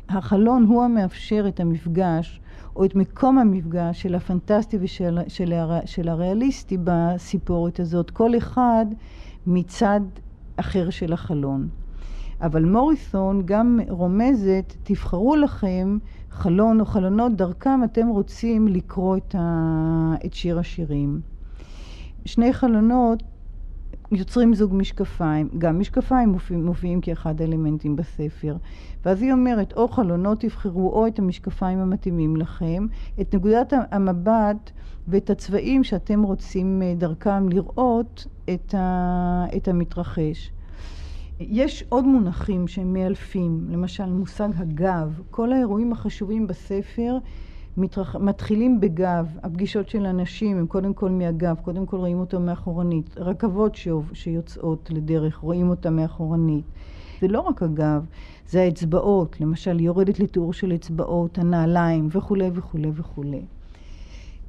החלון 0.09 0.65
הוא 0.65 0.83
המאפשר 0.83 1.45
את 1.49 1.61
המפגש 1.61 2.41
או 2.77 2.85
את 2.85 2.95
מקום 2.95 3.39
המפגש 3.39 4.03
של 4.03 4.15
הפנטסטי 4.15 4.77
ושל 4.81 5.19
של, 5.29 5.55
של 5.85 6.09
הריאליסטי 6.09 6.77
בסיפורת 6.85 7.81
הזאת, 7.81 8.11
כל 8.11 8.37
אחד 8.37 8.87
מצד 9.47 10.01
אחר 10.57 10.91
של 10.91 11.13
החלון. 11.13 11.69
אבל 12.41 12.65
מוריסון 12.65 13.43
גם 13.45 13.81
רומזת, 13.89 14.77
תבחרו 14.83 15.37
לכם 15.37 15.99
חלון 16.39 16.81
או 16.81 16.85
חלונות, 16.85 17.37
דרכם 17.37 17.85
אתם 17.85 18.09
רוצים 18.09 18.69
לקרוא 18.69 19.17
את, 19.17 19.35
ה... 19.39 20.15
את 20.27 20.35
שיר 20.35 20.59
השירים. 20.59 21.21
שני 22.25 22.53
חלונות 22.53 23.23
יוצרים 24.13 24.55
זוג 24.55 24.75
משקפיים, 24.75 25.49
גם 25.59 25.79
משקפיים 25.79 26.29
מופיעים, 26.29 26.67
מופיעים 26.67 27.01
כאחד 27.01 27.41
האלמנטים 27.41 27.97
בספר. 27.97 28.57
ואז 29.05 29.23
היא 29.23 29.33
אומרת, 29.33 29.73
או 29.73 29.89
חלונות 29.89 30.41
תבחרו 30.41 30.91
או 30.93 31.07
את 31.07 31.19
המשקפיים 31.19 31.79
המתאימים 31.79 32.37
לכם, 32.37 32.87
את 33.21 33.35
נקודת 33.35 33.73
המבט 33.91 34.71
ואת 35.09 35.31
הצבעים 35.31 35.85
שאתם 35.85 36.23
רוצים 36.23 36.83
אה, 36.83 36.95
דרכם 36.97 37.49
לראות 37.49 38.27
את, 38.55 38.75
ה, 38.75 39.45
את 39.57 39.69
המתרחש. 39.69 40.53
יש 41.41 41.85
עוד 41.89 42.05
מונחים 42.05 42.69
שהם 42.69 42.93
מאלפים, 42.93 43.67
למשל 43.71 44.07
מושג 44.07 44.49
הגב. 44.57 45.21
כל 45.31 45.53
האירועים 45.53 45.93
החשובים 45.93 46.47
בספר 46.47 47.19
מתרח... 47.77 48.17
מתחילים 48.17 48.81
בגב, 48.81 49.37
הפגישות 49.43 49.89
של 49.89 50.07
אנשים 50.07 50.57
הם 50.57 50.67
קודם 50.67 50.95
כל 50.95 51.11
מהגב, 51.11 51.57
קודם 51.63 51.87
כל 51.87 51.97
רואים 51.97 52.21
אותם 52.21 52.47
מאחורנית, 52.47 53.15
רכבות 53.17 53.75
שוב, 53.75 54.11
שיוצאות 54.15 54.91
לדרך, 54.91 55.37
רואים 55.37 55.71
אותם 55.71 55.97
מאחורנית. 55.97 56.65
זה 57.21 57.29
לא 57.29 57.41
רק 57.41 57.63
הגב, 57.63 58.07
זה 58.49 58.63
האצבעות, 58.63 59.41
למשל 59.41 59.81
יורדת 59.81 60.21
לתיאור 60.21 60.53
של 60.53 60.75
אצבעות, 60.75 61.39
הנעליים 61.39 62.09
וכולי 62.11 62.51
וכולי 62.55 62.91
וכולי. 62.95 63.43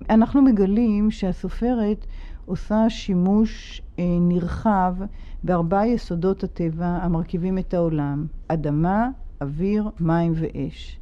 אנחנו 0.10 0.42
מגלים 0.42 1.12
שהסופרת 1.12 2.06
עושה 2.50 2.90
שימוש 2.90 3.82
אה, 4.00 4.04
נרחב 4.22 4.96
בארבעה 5.44 5.88
יסודות 5.88 6.44
הטבע 6.44 6.86
המרכיבים 6.86 7.58
את 7.58 7.74
העולם, 7.74 8.28
אדמה, 8.48 9.10
אוויר, 9.42 9.90
מים 10.00 10.34
ואש. 10.36 11.00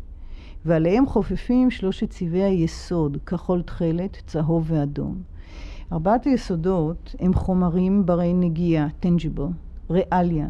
ועליהם 0.65 1.05
חופפים 1.05 1.71
שלושת 1.71 2.09
צבעי 2.09 2.43
היסוד, 2.43 3.17
כחול 3.25 3.61
תכלת, 3.61 4.21
צהוב 4.25 4.71
ואדום. 4.71 5.21
ארבעת 5.91 6.25
היסודות 6.25 7.15
הם 7.19 7.33
חומרים 7.33 8.05
ברי 8.05 8.33
נגיעה, 8.33 8.87
tangible, 9.01 9.51
ריאליה. 9.89 10.47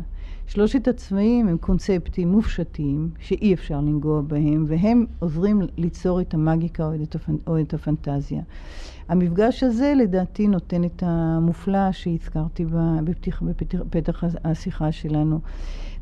שלושת 0.48 0.88
הצבעים 0.88 1.48
הם 1.48 1.58
קונספטים 1.58 2.32
מופשטים 2.32 3.10
שאי 3.20 3.54
אפשר 3.54 3.78
לנגוע 3.78 4.22
בהם, 4.22 4.66
והם 4.68 5.06
עוזרים 5.20 5.62
ליצור 5.78 6.22
את 6.22 6.34
המאגיקה 6.34 6.86
או 6.86 7.04
את, 7.04 7.16
הפנ... 7.16 7.36
או 7.48 7.60
את 7.62 7.74
הפנטזיה. 7.74 8.42
המפגש 9.10 9.64
הזה 9.64 9.94
לדעתי 9.98 10.48
נותן 10.48 10.84
את 10.84 11.04
המופלא 11.06 11.92
שהזכרתי 11.92 12.66
בפתח, 13.06 13.42
בפתח 13.42 14.24
השיחה 14.44 14.92
שלנו. 14.92 15.40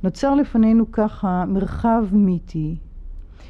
נוצר 0.03 0.35
לפנינו 0.35 0.91
ככה 0.91 1.45
מרחב 1.47 2.03
מיתי 2.11 2.75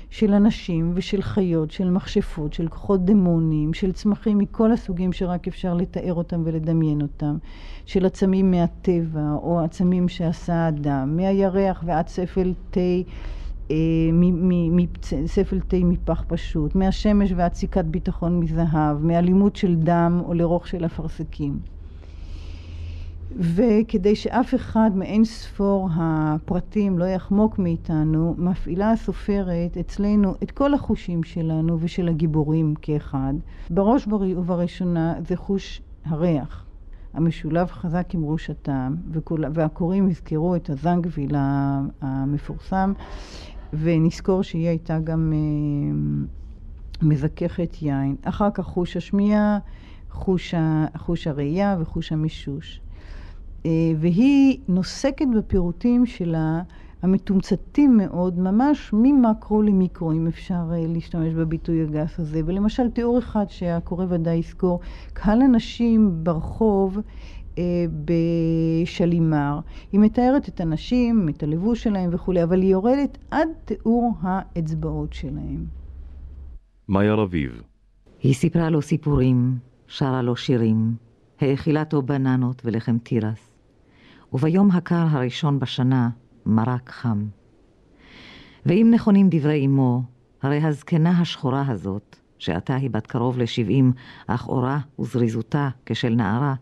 של 0.10 0.34
אנשים 0.34 0.91
ושל 0.95 1.21
חיות, 1.21 1.71
של 1.71 1.89
מכשפות, 1.89 2.54
של 2.54 2.67
כוחות 2.67 3.06
דמונים, 3.06 3.74
של 3.74 3.91
צמחים 3.91 4.38
מכל 4.38 4.71
הסוגים 4.71 5.13
שרק 5.13 5.48
אפשר 5.48 5.74
לתאר 5.74 6.13
אותם 6.13 6.41
ולדמיין 6.45 7.02
אותם, 7.02 7.38
של 7.86 8.06
עצמים 8.06 8.52
מהטבע 8.52 9.32
או 9.41 9.60
עצמים 9.60 10.08
שעשה 10.08 10.54
האדם, 10.54 11.17
מהירח 11.17 11.84
ועד 11.86 12.08
ספל 12.08 12.54
תה 12.69 12.80
אה, 13.71 13.76
ספל 15.26 15.60
תה 15.60 15.78
מפח 15.78 16.24
פשוט, 16.28 16.76
מהשמש 16.76 17.34
ועד 17.36 17.54
סיכת 17.54 17.86
ביטחון 17.86 18.39
מזהב, 18.39 18.98
מאלימות 19.02 19.56
של 19.56 19.76
דם 19.76 20.21
או 20.26 20.34
לרוך 20.34 20.67
של 20.67 20.86
אפרסקים. 20.86 21.75
וכדי 23.39 24.15
שאף 24.15 24.56
אחד 24.56 24.91
מאין 24.95 25.26
ספור 25.26 25.89
הפרטים 25.95 27.00
לא 27.00 27.06
יחמוק 27.06 27.60
מאיתנו, 27.60 28.36
מפעילה 28.38 28.91
הסופרת 28.91 29.78
אצלנו 29.78 30.36
את 30.43 30.52
כל 30.52 30.74
החושים 30.74 31.24
שלנו 31.24 31.78
ושל 31.80 32.08
הגיבורים 32.08 32.74
כאחד. 32.82 33.34
בראש 33.69 34.08
ובראשונה 34.08 35.13
זה 35.28 35.36
חוש 35.36 35.82
הריח, 36.06 36.65
המשולב 37.13 37.67
חזק 37.67 38.08
עם 38.13 38.26
ראש 38.26 38.50
הטעם, 38.50 38.95
והקוראים 39.54 40.10
יזכרו 40.10 40.56
את 40.56 40.69
הזנגוויל 40.69 41.36
המפורסם, 42.02 42.93
ונזכור 43.74 44.43
שהיא 44.43 44.67
הייתה 44.67 45.00
גם 45.00 45.34
אה, 45.34 45.95
מזככת 47.02 47.82
יין. 47.82 48.15
אחר 48.24 48.50
כך 48.54 48.65
חוש 48.65 48.98
השמיעה, 48.98 49.60
חוש, 50.12 50.54
חוש 50.98 51.28
הראייה 51.28 51.78
וחוש 51.80 52.12
המישוש. 52.12 52.82
אה, 53.65 53.69
והיא 53.97 54.60
נוסקת 54.67 55.25
בפירוטים 55.38 56.06
שלה 56.06 56.62
המתומצתים 57.01 57.97
מאוד, 57.97 58.39
ממש 58.39 58.89
ממקרו 58.93 59.62
למיקרו, 59.62 60.12
אם 60.12 60.28
אפשר 60.28 60.69
אה, 60.71 60.88
להשתמש 60.88 61.34
בביטוי 61.34 61.84
הגס 61.84 62.19
הזה. 62.19 62.42
ולמשל, 62.46 62.90
תיאור 62.90 63.19
אחד 63.19 63.46
שהקורא 63.50 64.06
ודאי 64.10 64.35
יזכור, 64.35 64.79
קהל 65.13 65.42
אנשים 65.42 66.23
ברחוב 66.23 67.00
אה, 67.58 67.63
בשלימר. 68.06 69.60
היא 69.92 70.00
מתארת 70.00 70.50
את 70.50 70.62
הנשים, 70.62 71.29
את 71.29 71.44
הלבוש 71.44 71.83
שלהם 71.83 72.10
וכולי, 72.13 72.44
אבל 72.44 72.62
היא 72.62 72.71
יורדת 72.71 73.17
עד 73.31 73.48
תיאור 73.65 74.13
האצבעות 74.21 75.13
שלהם. 75.13 75.65
מאיה 76.90 77.13
רביב. 77.13 77.62
היא 78.23 78.33
סיפרה 78.33 78.69
לו 78.69 78.81
סיפורים, 78.81 79.58
שרה 79.87 80.21
לו 80.21 80.35
שירים, 80.35 80.96
האכילה 81.42 81.79
אותו 81.79 82.02
בננות 82.02 82.62
ולחם 82.65 82.98
תירס. 82.98 83.54
וביום 84.36 84.71
הקר 84.71 85.06
הראשון 85.10 85.60
בשנה 85.60 86.10
מרק 86.46 86.90
חם. 86.90 87.25
ואם 88.65 88.88
נכונים 88.94 89.27
דברי 89.31 89.65
אמו, 89.65 90.04
הרי 90.42 90.58
הזקנה 90.63 91.10
השחורה 91.10 91.63
הזאת, 91.67 92.15
שעתה 92.40 92.75
היא 92.75 92.90
בת 92.90 93.08
קרוב 93.08 93.38
לשבעים, 93.38 93.92
אך 94.27 94.48
אורה 94.48 94.79
וזריזותה 95.00 95.69
כשל 95.86 96.15
נערה, 96.15 96.56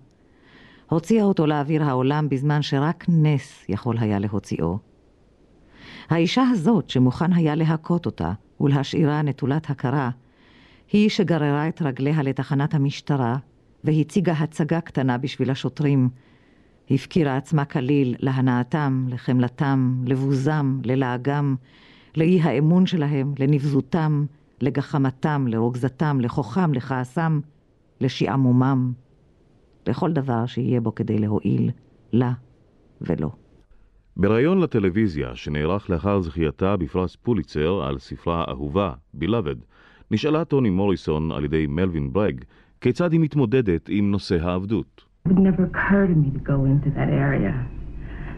הוציאה 0.90 1.24
אותו 1.24 1.48
לאוויר 1.48 1.84
העולם 1.84 2.30
בזמן 2.30 2.62
שרק 2.62 3.06
נס 3.10 3.66
יכול 3.70 3.98
היה 3.98 4.20
להוציאו. 4.20 4.78
האישה 6.10 6.44
הזאת, 6.52 6.90
שמוכן 6.90 7.34
היה 7.34 7.56
להכות 7.56 8.06
אותה 8.06 8.34
ולהשאירה 8.62 9.22
נטולת 9.22 9.70
הכרה, 9.70 10.10
היא 10.92 11.10
שגררה 11.10 11.68
את 11.68 11.82
רגליה 11.82 12.24
לתחנת 12.24 12.74
המשטרה 12.74 13.38
והציגה 13.84 14.34
הצגה 14.34 14.82
קטנה 14.82 15.18
בשביל 15.18 15.52
השוטרים. 15.52 16.10
הפקירה 16.96 17.38
עצמה 17.38 17.66
כליל 17.66 18.16
להנאתם, 18.20 19.06
לחמלתם, 19.10 20.02
לבוזם, 20.06 20.80
ללעגם, 20.84 21.56
לאי 22.16 22.42
האמון 22.42 22.86
שלהם, 22.86 23.34
לנבזותם, 23.40 24.26
לגחמתם, 24.62 25.46
לרוגזתם, 25.48 26.18
לכוחם, 26.22 26.74
לכעסם, 26.74 27.40
לשעמומם, 28.02 28.94
לכל 29.88 30.14
דבר 30.14 30.46
שיהיה 30.46 30.82
בו 30.82 30.96
כדי 30.96 31.20
להועיל 31.20 31.72
לה 32.14 32.32
ולא. 33.02 33.30
בריאיון 34.18 34.60
לטלוויזיה 34.60 35.36
שנערך 35.36 35.90
לאחר 35.90 36.22
זכייתה 36.22 36.78
בפרס 36.78 37.16
פוליצר 37.16 37.84
על 37.84 38.00
ספרה 38.00 38.46
אהובה, 38.50 38.94
בילאבד, 39.14 39.56
נשאלה 40.12 40.46
טוני 40.46 40.70
מוריסון 40.70 41.32
על 41.32 41.46
ידי 41.46 41.68
מלווין 41.68 42.14
ברג 42.14 42.44
כיצד 42.82 43.12
היא 43.12 43.20
מתמודדת 43.20 43.90
עם 43.90 44.12
נושא 44.12 44.38
העבדות. 44.42 45.03
It 45.26 45.30
would 45.30 45.40
never 45.40 45.64
occur 45.64 46.08
to 46.08 46.14
me 46.14 46.32
to 46.32 46.40
go 46.40 46.66
into 46.66 46.90
that 46.92 47.08
area. 47.08 47.66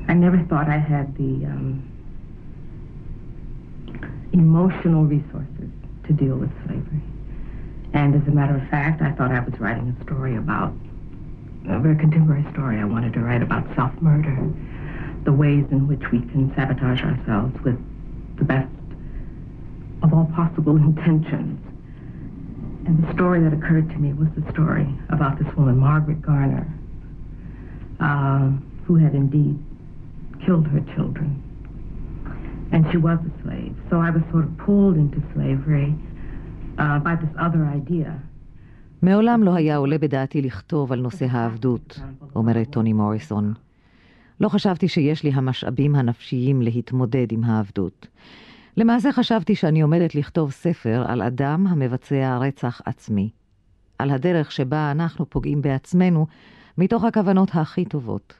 I 0.07 0.13
never 0.13 0.37
thought 0.43 0.69
I 0.69 0.77
had 0.77 1.17
the 1.17 1.45
um, 1.45 1.81
emotional 4.33 5.03
resources 5.03 5.71
to 6.05 6.13
deal 6.13 6.35
with 6.37 6.51
slavery. 6.67 7.01
And 7.93 8.13
as 8.13 8.27
a 8.27 8.31
matter 8.31 8.55
of 8.55 8.69
fact, 8.69 9.01
I 9.01 9.11
thought 9.13 9.31
I 9.31 9.39
was 9.39 9.59
writing 9.59 9.97
a 9.99 10.03
story 10.03 10.35
about 10.35 10.73
a 11.67 11.79
very 11.79 11.95
contemporary 11.95 12.45
story. 12.53 12.77
I 12.77 12.85
wanted 12.85 13.13
to 13.13 13.19
write 13.19 13.41
about 13.41 13.65
self-murder, 13.75 14.53
the 15.23 15.33
ways 15.33 15.65
in 15.71 15.87
which 15.87 16.11
we 16.11 16.19
can 16.19 16.53
sabotage 16.55 17.01
ourselves 17.01 17.59
with 17.63 17.79
the 18.37 18.43
best 18.43 18.69
of 20.03 20.13
all 20.13 20.29
possible 20.35 20.75
intentions. 20.77 21.59
And 22.85 23.03
the 23.03 23.11
story 23.13 23.41
that 23.41 23.53
occurred 23.53 23.89
to 23.89 23.97
me 23.97 24.13
was 24.13 24.27
the 24.37 24.51
story 24.51 24.87
about 25.09 25.39
this 25.39 25.51
woman, 25.55 25.77
Margaret 25.77 26.21
Garner, 26.21 26.71
uh, 27.99 28.49
who 28.85 28.95
had 28.95 29.13
indeed 29.13 29.55
killed 30.45 30.67
her 30.67 30.83
children. 30.95 31.29
And 32.71 32.85
she 32.91 32.97
was 32.97 33.19
a 33.31 33.33
slave. 33.43 33.75
So 33.89 33.95
I 34.07 34.09
was 34.09 34.23
sort 34.31 34.45
of 34.49 34.57
pulled 34.65 34.97
into 35.03 35.19
slavery 35.33 35.89
uh, 36.77 36.99
by 36.99 37.15
this 37.15 37.33
other 37.37 37.63
idea. 37.79 38.11
מעולם 39.01 39.43
לא 39.43 39.55
היה 39.55 39.77
עולה 39.77 39.97
בדעתי 39.97 40.41
לכתוב 40.41 40.91
על 40.91 41.01
נושא 41.01 41.25
העבדות, 41.29 41.99
אומרת 42.35 42.69
טוני 42.69 42.93
מוריסון. 42.93 43.53
לא 44.39 44.49
חשבתי 44.49 44.87
שיש 44.87 45.23
לי 45.23 45.31
המשאבים 45.33 45.95
הנפשיים 45.95 46.61
להתמודד 46.61 47.31
עם 47.31 47.43
העבדות. 47.43 48.07
למעשה 48.77 49.11
חשבתי 49.11 49.55
שאני 49.55 49.81
עומדת 49.81 50.15
לכתוב 50.15 50.51
ספר 50.51 51.03
על 51.07 51.21
אדם 51.21 51.67
המבצע 51.67 52.37
רצח 52.37 52.81
עצמי. 52.85 53.29
על 53.99 54.09
הדרך 54.11 54.51
שבה 54.51 54.91
אנחנו 54.91 55.29
פוגעים 55.29 55.61
בעצמנו 55.61 56.27
מתוך 56.77 57.03
הכוונות 57.03 57.49
הכי 57.53 57.85
טובות. 57.85 58.33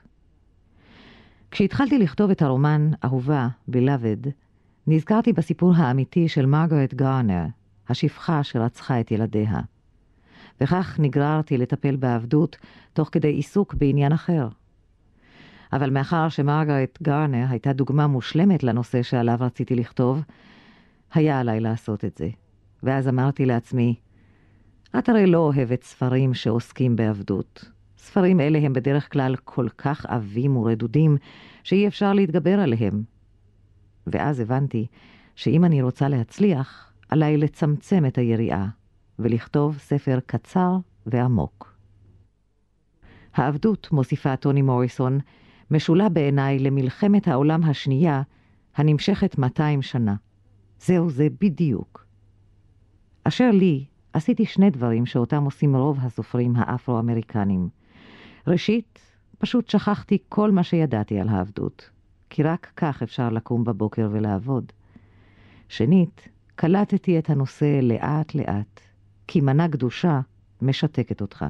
כשהתחלתי 1.52 1.98
לכתוב 1.98 2.32
את 2.32 2.42
הרומן 2.42 2.92
אהובה, 3.04 3.48
בלאבד, 3.68 4.18
נזכרתי 4.88 5.34
בסיפור 5.34 5.74
האמיתי 5.76 6.28
של 6.28 6.46
מרגרט 6.46 6.94
גארנר, 6.94 7.46
השפחה 7.90 8.44
שרצחה 8.44 9.00
את 9.00 9.12
ילדיה. 9.12 9.60
וכך 10.62 11.00
נגררתי 11.00 11.58
לטפל 11.58 11.96
בעבדות 11.96 12.58
תוך 12.94 13.10
כדי 13.12 13.28
עיסוק 13.28 13.74
בעניין 13.74 14.12
אחר. 14.12 14.48
אבל 15.74 15.90
מאחר 15.90 16.30
שמרגרט 16.30 17.02
גארנר 17.02 17.46
הייתה 17.50 17.74
דוגמה 17.74 18.08
מושלמת 18.08 18.64
לנושא 18.64 19.04
שעליו 19.04 19.38
רציתי 19.40 19.76
לכתוב, 19.76 20.22
היה 21.14 21.40
עליי 21.40 21.60
לעשות 21.60 22.06
את 22.06 22.18
זה. 22.18 22.30
ואז 22.84 23.08
אמרתי 23.08 23.46
לעצמי, 23.46 23.96
את 24.98 25.10
הרי 25.10 25.26
לא 25.26 25.38
אוהבת 25.38 25.84
ספרים 25.84 26.34
שעוסקים 26.34 26.96
בעבדות. 26.96 27.75
ספרים 28.06 28.40
אלה 28.40 28.60
הם 28.60 28.74
בדרך 28.74 29.12
כלל 29.12 29.36
כל 29.44 29.70
כך 29.78 30.06
עבים 30.06 30.58
ורדודים, 30.58 31.18
שאי 31.64 31.88
אפשר 31.88 32.14
להתגבר 32.14 32.60
עליהם. 32.60 33.04
ואז 34.08 34.40
הבנתי 34.40 34.88
שאם 35.36 35.66
אני 35.66 35.82
רוצה 35.82 36.10
להצליח, 36.10 36.94
עליי 37.10 37.38
לצמצם 37.38 38.06
את 38.06 38.18
היריעה, 38.18 38.68
ולכתוב 39.20 39.78
ספר 39.78 40.20
קצר 40.26 40.78
ועמוק. 41.06 41.78
העבדות, 43.34 43.92
מוסיפה 43.92 44.36
טוני 44.36 44.62
מוריסון, 44.62 45.20
משולה 45.72 46.10
בעיניי 46.10 46.60
למלחמת 46.60 47.28
העולם 47.28 47.64
השנייה 47.64 48.22
הנמשכת 48.76 49.38
200 49.38 49.82
שנה. 49.82 50.16
זהו 50.80 51.10
זה 51.10 51.28
בדיוק. 51.42 52.06
אשר 53.24 53.52
לי, 53.52 53.86
עשיתי 54.14 54.46
שני 54.46 54.70
דברים 54.70 55.06
שאותם 55.06 55.44
עושים 55.44 55.76
רוב 55.76 55.98
הסופרים 56.02 56.54
האפרו-אמריקנים. 56.56 57.85
ראשית, 58.48 59.00
פשוט 59.38 59.70
שכחתי 59.70 60.18
כל 60.30 60.52
מה 60.52 60.64
שידעתי 60.64 61.20
על 61.20 61.30
העבדות, 61.30 61.90
כי 62.30 62.44
רק 62.44 62.72
כך 62.76 63.04
אפשר 63.04 63.30
לקום 63.30 63.64
בבוקר 63.64 64.10
ולעבוד. 64.12 64.72
שנית, 65.70 66.28
קלטתי 66.56 67.20
את 67.20 67.30
הנושא 67.30 67.80
לאט-לאט, 67.82 68.80
כי 69.28 69.42
מנה 69.42 69.68
קדושה 69.70 70.20
משתקת 70.62 71.22
אותך. 71.22 71.46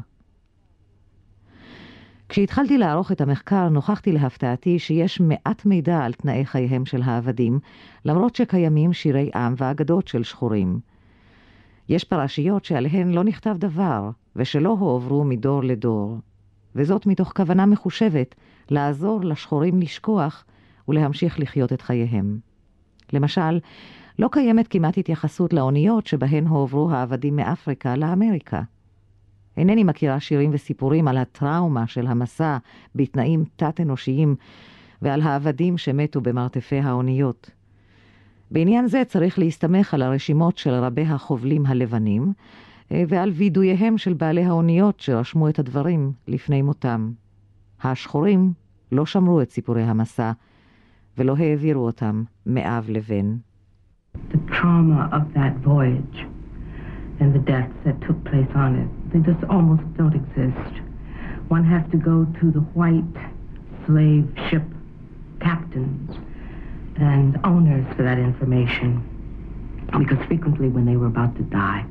כשהתחלתי 2.30 2.78
לערוך 2.78 3.12
את 3.12 3.22
המחקר, 3.22 3.70
נוכחתי 3.70 4.12
להפתעתי 4.12 4.80
שיש 4.80 5.20
מעט 5.20 5.66
מידע 5.66 6.00
על 6.00 6.14
תנאי 6.14 6.46
חייהם 6.46 6.86
של 6.86 7.02
העבדים, 7.02 7.60
למרות 8.06 8.36
שקיימים 8.36 8.93
שירי 8.93 9.30
עם 9.36 9.54
ואגדות 9.58 10.08
של 10.08 10.24
שחורים. 10.24 10.80
יש 11.89 12.04
פרשיות 12.04 12.66
שעליהן 12.66 13.12
לא 13.12 13.24
נכתב 13.24 13.56
דבר, 13.60 14.10
ושלא 14.36 14.70
הועברו 14.70 15.24
מדור 15.24 15.64
לדור, 15.64 16.18
וזאת 16.76 17.06
מתוך 17.06 17.34
כוונה 17.36 17.66
מחושבת 17.66 18.36
לעזור 18.70 19.22
לשחורים 19.24 19.80
לשכוח 19.80 20.46
ולהמשיך 20.88 21.40
לחיות 21.40 21.74
את 21.74 21.82
חייהם. 21.82 22.40
למשל, 23.14 23.60
לא 24.20 24.30
קיימת 24.32 24.68
כמעט 24.68 24.98
התייחסות 24.98 25.54
לאוניות 25.54 26.08
שבהן 26.08 26.48
הועברו 26.48 26.92
העבדים 26.92 27.36
מאפריקה 27.36 27.96
לאמריקה. 27.96 28.62
אינני 29.58 29.84
מכירה 29.84 30.20
שירים 30.20 30.50
וסיפורים 30.54 31.08
על 31.08 31.18
הטראומה 31.18 31.88
של 31.88 32.08
המסע 32.08 32.58
בתנאים 32.96 33.44
תת-אנושיים 33.56 34.36
ועל 35.02 35.22
העבדים 35.22 35.78
שמתו 35.78 36.22
במרתפי 36.22 36.80
האוניות. 36.80 37.52
בעניין 38.52 38.88
זה 38.88 39.04
צריך 39.08 39.40
להסתמך 39.40 39.94
על 39.94 40.02
הרשימות 40.02 40.58
של 40.58 40.74
רבי 40.74 41.02
החובלים 41.02 41.66
הלבנים 41.66 42.34
ועל 42.92 43.30
וידוייהם 43.30 43.98
של 43.98 44.14
בעלי 44.14 44.44
האוניות 44.44 45.00
שרשמו 45.00 45.50
את 45.50 45.60
הדברים 45.60 46.12
לפני 46.28 46.62
מותם. 46.62 47.12
השחורים 47.84 48.54
לא 48.92 49.06
שמרו 49.06 49.42
את 49.42 49.50
סיפורי 49.50 49.84
המסע 49.84 50.32
ולא 51.18 51.36
העבירו 51.38 51.86
אותם 51.86 52.24
מאב 52.46 52.86
לבן. 52.90 53.36
The 54.32 54.38
trauma 54.52 55.10
of 55.12 55.34
that 55.34 55.54
voyage 55.64 56.20
and 57.20 57.34
the 57.34 57.44
deaths 57.52 57.78
that 57.86 57.98
took 58.08 58.20
place 58.32 58.52
on 58.56 58.72
it, 58.82 58.90
they 59.12 59.20
just 59.32 59.44
almost 59.50 59.84
don't 59.98 60.16
exist. 60.22 60.74
One 61.56 61.66
has 61.74 61.84
to 61.94 61.98
go 61.98 62.26
to 62.40 62.46
the 62.58 62.64
white 62.80 63.18
slave 63.86 64.26
ship 64.48 64.66
captains 65.40 66.10
and 66.98 67.38
owners 67.44 67.86
for 67.96 68.04
that 68.04 68.20
information. 68.30 68.92
Because 70.02 70.22
frequently 70.32 70.70
when 70.76 70.86
they 70.86 70.98
were 71.02 71.12
about 71.16 71.36
to 71.40 71.44
die, 71.44 71.86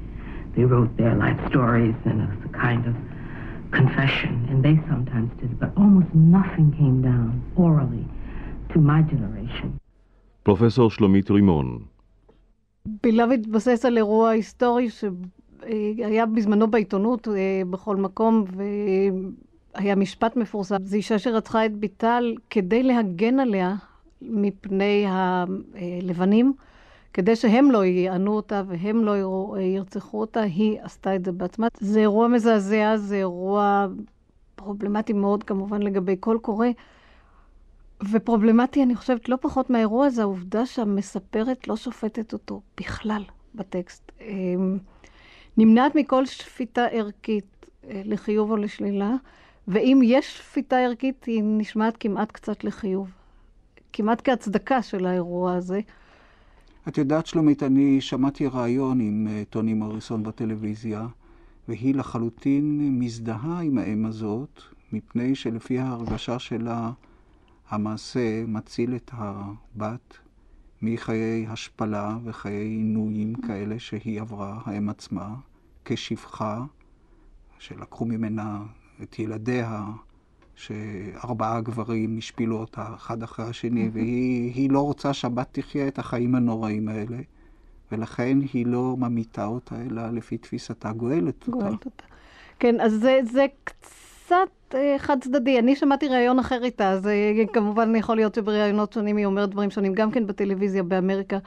they 0.55 0.65
wrote 0.73 0.93
their 1.03 1.15
life 1.25 1.41
stories 1.51 1.97
and 2.09 2.17
it 2.23 2.29
was 2.33 2.43
a 2.51 2.55
kind 2.67 2.83
of 2.91 2.95
confession, 3.81 4.35
and 4.51 4.57
they 4.67 4.77
sometimes 4.91 5.29
did 5.41 5.51
it, 5.53 5.59
but 5.65 5.71
almost 5.83 6.11
nothing 6.37 6.69
came 6.81 6.99
down 7.11 7.31
orally 7.67 8.05
to 8.73 8.79
my 8.79 9.01
generation. 9.13 9.71
פרופסור 10.43 10.91
שלומית 10.91 11.31
רימון, 11.31 11.79
בלאו 13.03 13.31
התבסס 13.33 13.85
על 13.85 13.97
אירוע 13.97 14.31
היסטורי 14.31 14.89
שהיה 14.91 16.27
בזמנו 16.27 16.67
בעיתונות 16.71 17.29
בכל 17.71 17.97
מקום, 17.97 18.45
והיה 19.77 19.97
משפט 19.97 20.37
מפורסם. 20.37 20.77
זו 20.83 20.97
אישה 20.97 21.19
שרצחה 21.19 21.67
את 21.67 21.77
ביטל 21.77 22.35
כדי 22.51 22.83
להגן 22.83 23.41
עליה 23.41 23.75
מפני 24.23 25.05
הלבנים, 25.09 26.53
כדי 27.15 27.37
שהם 27.37 27.71
לא 27.71 27.85
יענו 27.85 28.33
אותה 28.33 28.63
והם 28.67 29.05
לא 29.05 29.59
ירצחו 29.61 30.21
אותה, 30.21 30.41
היא 30.41 30.79
עשתה 30.83 31.17
את 31.17 31.25
זה 31.25 31.33
בעצמה. 31.33 31.67
זה 31.81 32.01
אירוע 32.01 32.29
מזעזע, 32.29 32.97
זה 32.97 33.17
אירוע 33.17 33.87
פרובלמטי 34.55 35.13
מאוד 35.13 35.45
כמובן 35.45 35.83
לגבי 35.83 36.17
כל 36.21 36.39
קורא. 36.43 36.67
ופרובלמטי, 38.13 38.83
אני 38.83 38.95
חושבת, 38.97 39.29
לא 39.29 39.37
פחות 39.41 39.71
מהאירוע 39.71 40.07
הזה, 40.07 40.23
העובדה 40.23 40.67
שהמספרת 40.67 41.69
לא 41.69 41.77
שופטת 41.77 42.33
אותו 42.33 42.61
בכלל 42.81 43.23
בטקסט. 43.55 44.13
נמנעת 45.57 45.95
מכל 45.95 46.27
שפיטה 46.27 46.87
ערכית 46.87 47.67
לחיוב 47.91 48.51
או 48.51 48.57
לשלילה, 48.57 49.13
ואם 49.69 50.01
יש 50.05 50.39
שפיטה 50.39 50.79
ערכית, 50.79 51.25
היא 51.25 51.43
נשמעת 51.45 51.97
כמעט 52.01 52.33
קצת 52.33 52.65
לחיוב. 52.65 53.11
כמעט 53.93 54.23
כהצדקה 54.25 54.83
של 54.83 55.07
האירוע 55.07 55.55
הזה. 55.55 55.81
את 56.89 56.99
יודעת, 56.99 57.27
שלומית, 57.27 57.63
אני 57.63 58.01
שמעתי 58.01 58.47
ראיון 58.47 59.01
עם 59.01 59.29
uh, 59.29 59.51
טוני 59.51 59.75
מוריסון 59.75 60.23
בטלוויזיה, 60.23 61.07
והיא 61.69 61.95
לחלוטין 61.95 62.99
מזדהה 62.99 63.61
עם 63.61 63.79
האם 63.79 64.07
הזאת, 64.07 64.61
מפני 64.93 65.35
שלפי 65.35 65.79
ההרגשה 65.79 66.39
שלה, 66.39 66.91
המעשה 67.69 68.45
מציל 68.47 68.97
את 68.97 69.11
הבת 69.15 70.19
מחיי 70.83 71.47
השפלה 71.49 72.19
וחיי 72.25 72.67
עינויים 72.67 73.35
כאלה 73.35 73.79
שהיא 73.79 74.21
עברה, 74.21 74.61
האם 74.65 74.89
עצמה, 74.89 75.35
כשפחה, 75.85 76.65
שלקחו 77.59 78.05
ממנה 78.05 78.63
את 79.03 79.19
ילדיה, 79.19 79.85
שארבעה 80.57 81.61
גברים 81.61 82.19
השפילו 82.19 82.57
אותה 82.57 82.87
אחד 82.95 83.23
אחרי 83.23 83.47
השני, 83.47 83.91
והיא 83.93 84.71
לא 84.71 84.81
רוצה 84.81 85.13
שהבת 85.13 85.49
תחיה 85.53 85.89
את 85.89 85.99
החיים 85.99 86.35
הנוראים 86.35 86.89
האלה, 86.89 87.19
ולכן 87.93 88.39
היא 88.53 88.67
לא 88.67 88.97
ממיתה 88.99 89.45
אותה, 89.45 89.75
אלא 89.91 90.11
לפי 90.11 90.39
תפיסתה 90.39 90.93
גואלת 90.93 91.49
אותה. 91.49 91.51
גואלת 91.51 91.85
אותה. 91.85 92.05
כן, 92.59 92.81
אז 92.81 92.93
זה, 92.93 93.21
זה 93.33 93.47
קצת 93.65 94.75
אה, 94.75 94.95
חד 94.99 95.17
צדדי. 95.21 95.59
אני 95.59 95.77
שמעתי 95.77 96.09
ראיון 96.09 96.39
אחר 96.39 96.65
איתה, 96.65 96.91
אז 96.91 97.07
אה, 97.07 97.33
כמובן 97.53 97.97
יכול 97.97 98.17
להיות 98.17 98.35
שבראיונות 98.35 98.93
שונים 98.93 99.17
היא 99.17 99.27
אומרת 99.27 99.51
דברים 99.51 99.71
שונים, 99.71 99.95
גם 99.95 100.11
כן 100.11 100.27
בטלוויזיה 100.27 100.83
באמריקה, 100.83 101.39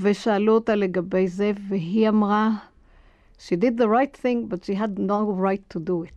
ושאלו 0.00 0.54
אותה 0.54 0.74
לגבי 0.74 1.28
זה, 1.28 1.52
והיא 1.68 2.08
אמרה, 2.08 2.50
She 3.48 3.56
did 3.56 3.76
the 3.76 3.88
right 3.88 4.16
thing, 4.16 4.46
but 4.46 4.64
she 4.64 4.74
had 4.74 5.00
no 5.00 5.24
right 5.24 5.68
to 5.70 5.80
do 5.80 6.04
it. 6.04 6.14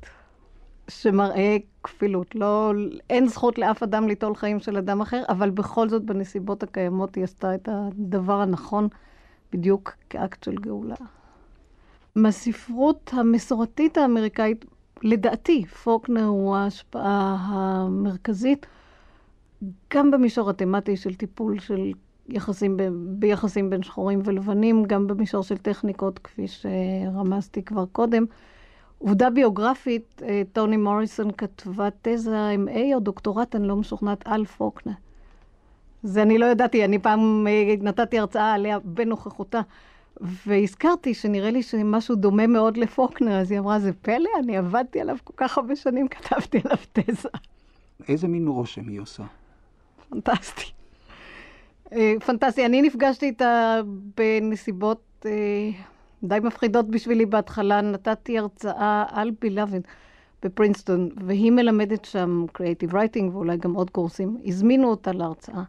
שמראה 0.87 1.57
כפילות. 1.83 2.35
לא, 2.35 2.73
אין 3.09 3.27
זכות 3.27 3.57
לאף 3.57 3.83
אדם 3.83 4.07
ליטול 4.07 4.35
חיים 4.35 4.59
של 4.59 4.77
אדם 4.77 5.01
אחר, 5.01 5.23
אבל 5.29 5.49
בכל 5.49 5.89
זאת 5.89 6.03
בנסיבות 6.03 6.63
הקיימות 6.63 7.15
היא 7.15 7.23
עשתה 7.23 7.55
את 7.55 7.69
הדבר 7.71 8.41
הנכון 8.41 8.87
בדיוק 9.53 9.91
כאקט 10.09 10.43
של 10.43 10.55
גאולה. 10.55 10.95
מהספרות 12.15 13.11
המסורתית 13.13 13.97
האמריקאית, 13.97 14.65
לדעתי, 15.03 15.65
פוקנר 15.65 16.25
הוא 16.25 16.55
ההשפעה 16.55 17.37
המרכזית, 17.39 18.65
גם 19.93 20.11
במישור 20.11 20.49
התמטי 20.49 20.97
של 20.97 21.15
טיפול 21.15 21.59
של 21.59 21.91
יחסים 22.29 22.77
ב, 22.77 22.83
ביחסים 22.91 23.69
בין 23.69 23.83
שחורים 23.83 24.21
ולבנים, 24.23 24.83
גם 24.83 25.07
במישור 25.07 25.43
של 25.43 25.57
טכניקות, 25.57 26.19
כפי 26.19 26.47
שרמזתי 26.47 27.63
כבר 27.63 27.85
קודם. 27.85 28.25
עובדה 29.05 29.29
ביוגרפית, 29.29 30.21
אה, 30.25 30.41
טוני 30.53 30.77
מוריסון 30.77 31.31
כתבה 31.31 31.89
תזה 32.01 32.49
M.A. 32.65 32.95
או 32.95 32.99
דוקטורט, 32.99 33.55
אני 33.55 33.67
לא 33.67 33.75
משוכנעת, 33.75 34.21
על 34.25 34.45
פוקנה. 34.45 34.93
זה 36.03 36.21
אני 36.21 36.37
לא 36.37 36.45
ידעתי, 36.45 36.85
אני 36.85 36.99
פעם 36.99 37.47
אה, 37.47 37.75
נתתי 37.81 38.19
הרצאה 38.19 38.53
עליה 38.53 38.79
בנוכחותה, 38.79 39.61
והזכרתי 40.21 41.13
שנראה 41.13 41.51
לי 41.51 41.63
שמשהו 41.63 42.15
דומה 42.15 42.47
מאוד 42.47 42.77
לפוקנה, 42.77 43.39
אז 43.39 43.51
היא 43.51 43.59
אמרה, 43.59 43.79
זה 43.79 43.91
פלא, 44.01 44.29
אני 44.39 44.57
עבדתי 44.57 45.01
עליו 45.01 45.17
כל 45.23 45.33
כך 45.37 45.57
הרבה 45.57 45.75
שנים, 45.75 46.07
כתבתי 46.07 46.59
עליו 46.65 46.77
תזה. 46.93 47.29
איזה 48.07 48.27
מין 48.27 48.47
רושם 48.47 48.87
היא 48.87 48.99
עושה? 48.99 49.23
פנטסטי. 50.09 50.71
אה, 51.93 52.13
פנטסטי. 52.25 52.65
אני 52.65 52.81
נפגשתי 52.81 53.25
איתה 53.25 53.81
בנסיבות... 54.17 55.25
די 56.27 56.39
מפחידות 56.43 56.89
בשבילי 56.89 57.25
בהתחלה, 57.25 57.81
נתתי 57.81 58.39
הרצאה 58.39 59.03
על 59.09 59.31
בילאבן 59.41 59.79
בפרינסטון, 60.43 61.09
והיא 61.25 61.51
מלמדת 61.51 62.05
שם 62.05 62.45
Creative 62.57 62.91
Writing 62.93 63.23
ואולי 63.31 63.57
גם 63.57 63.73
עוד 63.73 63.89
קורסים. 63.89 64.37
הזמינו 64.45 64.87
אותה 64.87 65.11
להרצאה. 65.11 65.63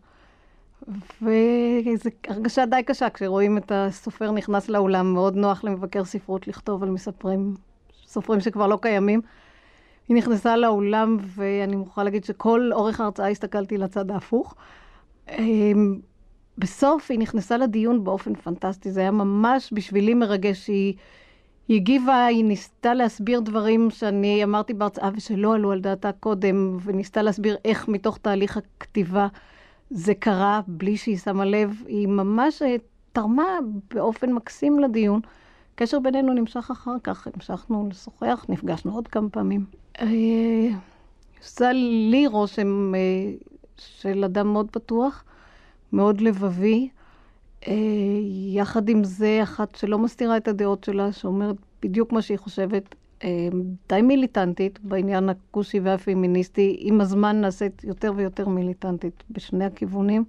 וזו 1.23 2.11
הרגשה 2.29 2.67
די 2.67 2.83
קשה 2.83 3.11
כשרואים 3.11 3.59
את 3.59 3.73
הסופר 3.75 4.31
נכנס 4.31 4.69
לאולם, 4.69 5.13
מאוד 5.13 5.37
נוח 5.37 5.65
למבקר 5.65 6.05
ספרות 6.05 6.49
לכתוב 6.49 6.83
על 6.83 6.91
מספרים, 6.91 7.55
סופרים 8.07 8.41
שכבר 8.41 8.67
לא 8.67 8.79
קיימים. 8.83 9.21
היא 10.09 10.17
נכנסה 10.17 10.57
לאולם, 10.57 11.17
ואני 11.21 11.77
מוכרחה 11.77 12.03
להגיד 12.03 12.25
שכל 12.25 12.71
אורך 12.73 13.01
ההרצאה 13.01 13.29
הסתכלתי 13.29 13.79
לצד 13.79 14.11
ההפוך. 14.11 14.55
בסוף 16.59 17.11
היא 17.11 17.19
נכנסה 17.19 17.57
לדיון 17.57 18.05
באופן 18.05 18.35
פנטסטי, 18.35 18.91
זה 18.91 19.01
היה 19.01 19.11
ממש 19.11 19.71
בשבילי 19.73 20.15
מרגש. 20.15 20.69
היא, 20.69 20.95
היא 21.69 21.77
הגיבה, 21.77 22.25
היא 22.27 22.45
ניסתה 22.45 22.95
להסביר 22.95 23.41
דברים 23.41 23.91
שאני 23.91 24.45
אמרתי 24.45 24.75
בהרצאה 24.75 25.11
ושלא 25.17 25.55
עלו 25.55 25.73
על 25.73 25.81
דעתה 25.81 26.13
קודם, 26.13 26.77
וניסתה 26.83 27.23
להסביר 27.23 27.57
איך 27.65 27.89
מתוך 27.89 28.19
תהליך 28.19 28.57
הכתיבה 28.57 29.29
זה 29.91 30.15
קרה 30.15 30.61
בלי 30.67 30.97
שהיא 30.97 31.19
שמה 31.19 31.45
לב. 31.45 31.83
היא 31.87 32.09
ממש 32.09 32.63
אה, 32.63 32.77
תרמה 33.13 33.59
באופן 33.95 34.33
מקסים 34.33 34.79
לדיון. 34.79 35.21
הקשר 35.75 35.99
בינינו 36.01 36.33
נמשך 36.33 36.71
אחר 36.71 36.97
כך, 37.03 37.29
המשכנו 37.35 37.89
לשוחח, 37.91 38.47
נפגשנו 38.49 38.95
עוד 38.95 39.09
כמה 39.09 39.29
פעמים. 39.29 39.65
אה, 40.01 40.69
עושה 41.43 41.73
לי 42.11 42.27
רושם 42.27 42.95
אה, 42.95 43.01
של 43.77 44.25
אדם 44.25 44.53
מאוד 44.53 44.71
פתוח. 44.71 45.25
מאוד 45.93 46.21
לבבי. 46.21 46.89
אה, 47.69 47.75
יחד 48.51 48.89
עם 48.89 49.05
זה, 49.05 49.41
אחת 49.43 49.75
שלא 49.75 49.99
מסתירה 49.99 50.37
את 50.37 50.49
הדעות 50.49 50.85
שלה, 50.85 51.13
שאומרת 51.13 51.57
בדיוק 51.83 52.13
מה 52.13 52.23
שהיא 52.23 52.39
חושבת, 52.39 52.95
אה, 53.25 53.49
די 53.89 54.03
מיליטנטית 54.03 54.79
בעניין 54.83 55.29
הכושי 55.29 55.81
והפמיניסטי. 55.81 56.77
עם 56.81 57.01
הזמן 57.01 57.41
נעשית 57.41 57.85
יותר 57.85 58.13
ויותר 58.17 58.49
מיליטנטית 58.49 59.25
בשני 59.31 59.65
הכיוונים. 59.65 60.25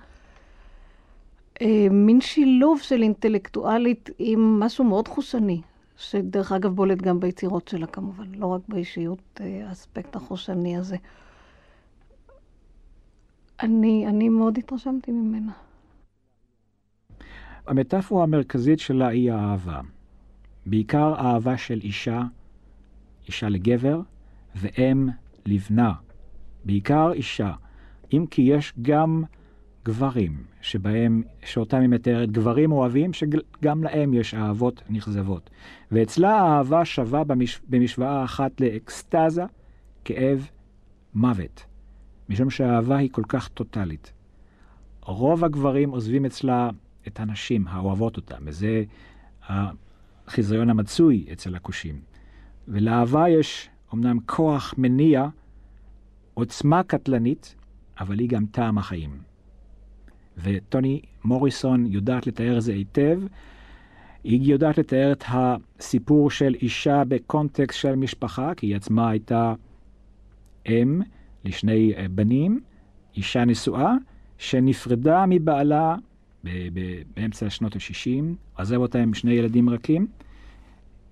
אה, 1.62 1.88
מין 1.92 2.22
שילוב 2.22 2.80
של 2.82 3.02
אינטלקטואלית 3.02 4.10
עם 4.20 4.60
משהו 4.60 4.84
מאוד 4.84 5.08
חושני, 5.08 5.62
שדרך 5.98 6.52
אגב 6.52 6.76
בולט 6.76 7.02
גם 7.02 7.20
ביצירות 7.20 7.68
שלה 7.68 7.88
כמובן, 7.88 8.26
לא 8.36 8.46
רק 8.46 8.62
באישיות, 8.68 9.42
האספקט 9.66 10.16
החושני 10.16 10.78
הזה. 10.78 10.98
אני, 13.64 14.08
אני 14.08 14.30
מאוד 14.30 14.58
התרשמתי 14.58 15.12
ממנה. 15.12 15.52
המטאפורה 17.68 18.24
המרכזית 18.24 18.80
שלה 18.80 19.08
היא 19.08 19.32
האהבה. 19.32 19.82
בעיקר 20.66 21.16
אהבה 21.18 21.58
של 21.58 21.80
אישה, 21.84 22.24
אישה 23.28 23.50
לגבר, 23.50 24.02
ואם 24.56 25.10
לבנה. 25.46 25.94
בעיקר 26.66 27.12
אישה, 27.12 27.54
אם 28.14 28.26
כי 28.32 28.42
יש 28.42 28.74
גם 28.82 29.24
גברים 29.86 30.44
שבהם, 30.62 31.24
שאותם 31.46 31.78
היא 31.78 31.90
מתארת, 31.90 32.32
גברים 32.32 32.72
אוהבים 32.72 33.14
שגם 33.14 33.84
להם 33.84 34.14
יש 34.14 34.34
אהבות 34.34 34.82
נכזבות. 34.90 35.50
ואצלה 35.92 36.40
האהבה 36.40 36.86
שווה 36.86 37.24
במש... 37.24 37.62
במשוואה 37.70 38.24
אחת 38.24 38.62
לאקסטזה, 38.62 39.44
כאב, 40.06 40.50
מוות. 41.14 41.67
משום 42.30 42.50
שהאהבה 42.50 42.98
היא 42.98 43.10
כל 43.12 43.24
כך 43.28 43.48
טוטאלית. 43.48 44.14
רוב 45.02 45.44
הגברים 45.44 45.90
עוזבים 45.90 46.26
אצלה 46.26 46.70
את 47.08 47.20
הנשים 47.20 47.68
האוהבות 47.68 48.18
אותם, 48.18 48.38
וזה 48.46 48.84
החיזיון 49.48 50.70
המצוי 50.70 51.26
אצל 51.32 51.56
הכושים. 51.56 52.02
ולאהבה 52.68 53.30
יש 53.30 53.70
אמנם 53.94 54.18
כוח 54.26 54.74
מניע, 54.78 55.28
עוצמה 56.34 56.84
קטלנית, 56.84 57.56
אבל 58.00 58.20
היא 58.20 58.30
גם 58.30 58.46
טעם 58.46 58.78
החיים. 58.78 59.20
וטוני 60.38 61.02
מוריסון 61.24 61.86
יודעת 61.86 62.28
לתאר 62.28 62.60
זה 62.60 62.74
היטב. 62.74 63.22
היא 64.24 64.52
יודעת 64.52 64.78
לתאר 64.78 65.12
את 65.12 65.24
הסיפור 65.28 66.32
של 66.32 66.56
אישה 66.62 67.04
בקונטקסט 67.08 67.80
של 67.80 67.96
משפחה, 67.96 68.56
כי 68.56 68.68
היא 68.68 68.76
עצמה 68.76 69.10
הייתה 69.10 69.54
אם, 70.68 71.02
לשני 71.46 71.94
אה, 71.98 72.06
בנים, 72.12 72.60
אישה 73.18 73.46
נשואה, 73.46 73.94
שנפרדה 74.38 75.26
מבעלה 75.28 75.96
באמצע 77.16 77.50
שנות 77.50 77.76
ה-60, 77.76 78.24
עזב 78.56 78.76
אותה 78.76 79.00
עם 79.00 79.14
שני 79.14 79.34
ילדים 79.34 79.70
רכים. 79.70 80.08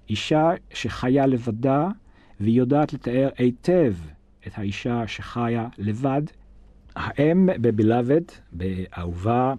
אישה 0.09 0.49
שחיה 0.73 1.25
לבדה, 1.25 1.89
והיא 2.39 2.57
יודעת 2.57 2.93
לתאר 2.93 3.29
היטב 3.37 3.93
את 4.47 4.51
האישה 4.55 5.07
שחיה 5.07 5.67
לבד. 5.77 6.21
האם 6.95 7.49
בבלעבד, 7.61 8.21
באהובה, 8.51 9.53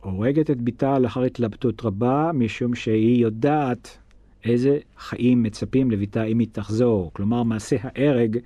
הורגת 0.00 0.50
את 0.50 0.60
בתה 0.60 0.98
לאחר 0.98 1.22
התלבטות 1.22 1.84
רבה, 1.84 2.30
משום 2.34 2.74
שהיא 2.74 3.22
יודעת 3.22 3.98
איזה 4.44 4.78
חיים 4.98 5.42
מצפים 5.42 5.90
לביתה 5.90 6.24
אם 6.24 6.38
היא 6.38 6.48
תחזור. 6.52 7.10
כלומר, 7.12 7.42
מעשה 7.42 7.76
ההרג 7.82 8.38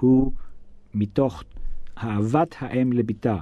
הוא 0.00 0.32
מתוך 0.94 1.44
אהבת 1.98 2.56
האם 2.58 2.92
לביתה. 2.92 3.36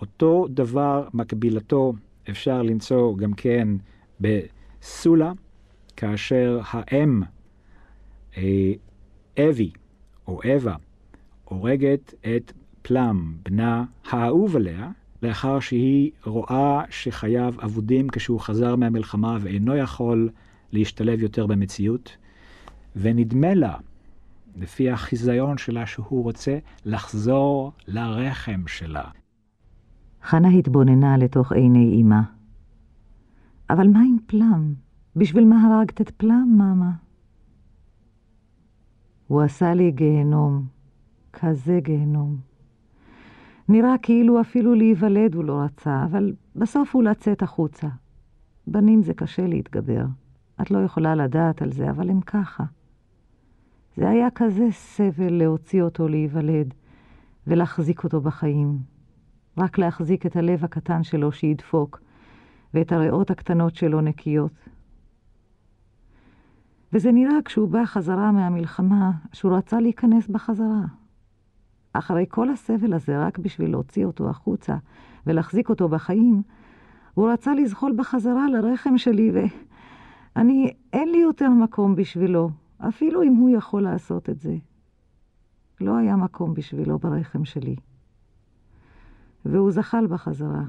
אותו 0.00 0.46
דבר 0.50 1.08
מקבילתו 1.14 1.92
אפשר 2.30 2.62
למצוא 2.62 3.16
גם 3.16 3.32
כן 3.32 3.68
בסולה, 4.20 5.32
כאשר 5.96 6.60
האם, 6.70 7.22
אה, 8.36 8.72
אבי 9.38 9.70
או 10.26 10.40
אווה, 10.44 10.76
הורגת 11.44 12.14
את 12.36 12.52
פלם, 12.82 13.36
בנה 13.44 13.84
האהוב 14.10 14.56
עליה, 14.56 14.90
לאחר 15.22 15.60
שהיא 15.60 16.10
רואה 16.24 16.82
שחייו 16.90 17.54
אבודים 17.64 18.08
כשהוא 18.08 18.40
חזר 18.40 18.76
מהמלחמה 18.76 19.38
ואינו 19.40 19.76
יכול 19.76 20.28
להשתלב 20.72 21.22
יותר 21.22 21.46
במציאות, 21.46 22.16
ונדמה 22.96 23.54
לה, 23.54 23.76
לפי 24.56 24.90
החיזיון 24.90 25.58
שלה, 25.58 25.86
שהוא 25.86 26.22
רוצה 26.22 26.58
לחזור 26.84 27.72
לרחם 27.86 28.62
שלה. 28.66 29.04
חנה 30.22 30.48
התבוננה 30.48 31.16
לתוך 31.16 31.52
עיני 31.52 32.02
אמה. 32.02 32.22
אבל 33.70 33.88
מה 33.88 34.00
עם 34.00 34.16
פלם? 34.26 34.74
בשביל 35.16 35.44
מה 35.44 35.62
הרגת 35.62 36.00
את 36.00 36.10
פלם, 36.10 36.54
מאמה? 36.58 36.90
הוא 39.26 39.42
עשה 39.42 39.74
לי 39.74 39.90
גיהנום, 39.90 40.66
כזה 41.32 41.78
גיהנום. 41.82 42.36
נראה 43.68 43.94
כאילו 44.02 44.40
אפילו 44.40 44.74
להיוולד 44.74 45.34
הוא 45.34 45.44
לא 45.44 45.60
רצה, 45.60 46.04
אבל 46.04 46.32
בסוף 46.56 46.94
הוא 46.94 47.02
לצאת 47.02 47.42
החוצה. 47.42 47.88
בנים 48.66 49.02
זה 49.02 49.14
קשה 49.14 49.46
להתגבר. 49.46 50.04
את 50.60 50.70
לא 50.70 50.78
יכולה 50.78 51.14
לדעת 51.14 51.62
על 51.62 51.72
זה, 51.72 51.90
אבל 51.90 52.10
הם 52.10 52.20
ככה. 52.20 52.64
זה 53.96 54.08
היה 54.08 54.30
כזה 54.34 54.66
סבל 54.70 55.32
להוציא 55.32 55.82
אותו 55.82 56.08
להיוולד 56.08 56.74
ולהחזיק 57.46 58.04
אותו 58.04 58.20
בחיים. 58.20 58.78
רק 59.58 59.78
להחזיק 59.78 60.26
את 60.26 60.36
הלב 60.36 60.64
הקטן 60.64 61.02
שלו 61.02 61.32
שידפוק, 61.32 62.00
ואת 62.74 62.92
הריאות 62.92 63.30
הקטנות 63.30 63.76
שלו 63.76 64.00
נקיות. 64.00 64.52
וזה 66.92 67.12
נראה 67.12 67.42
כשהוא 67.44 67.68
בא 67.68 67.84
חזרה 67.84 68.32
מהמלחמה, 68.32 69.10
שהוא 69.32 69.56
רצה 69.56 69.80
להיכנס 69.80 70.28
בחזרה. 70.28 70.82
אחרי 71.92 72.24
כל 72.28 72.50
הסבל 72.50 72.92
הזה, 72.92 73.18
רק 73.18 73.38
בשביל 73.38 73.70
להוציא 73.70 74.04
אותו 74.04 74.30
החוצה 74.30 74.76
ולהחזיק 75.26 75.68
אותו 75.68 75.88
בחיים, 75.88 76.42
הוא 77.14 77.30
רצה 77.30 77.54
לזחול 77.54 77.92
בחזרה 77.96 78.48
לרחם 78.48 78.98
שלי, 78.98 79.30
ואני, 80.36 80.72
אין 80.92 81.08
לי 81.08 81.18
יותר 81.18 81.48
מקום 81.50 81.96
בשבילו, 81.96 82.50
אפילו 82.78 83.22
אם 83.22 83.34
הוא 83.34 83.50
יכול 83.50 83.82
לעשות 83.82 84.30
את 84.30 84.40
זה. 84.40 84.56
לא 85.80 85.96
היה 85.96 86.16
מקום 86.16 86.54
בשבילו 86.54 86.98
ברחם 86.98 87.44
שלי. 87.44 87.76
והוא 89.44 89.70
זחל 89.70 90.06
בחזרה. 90.06 90.62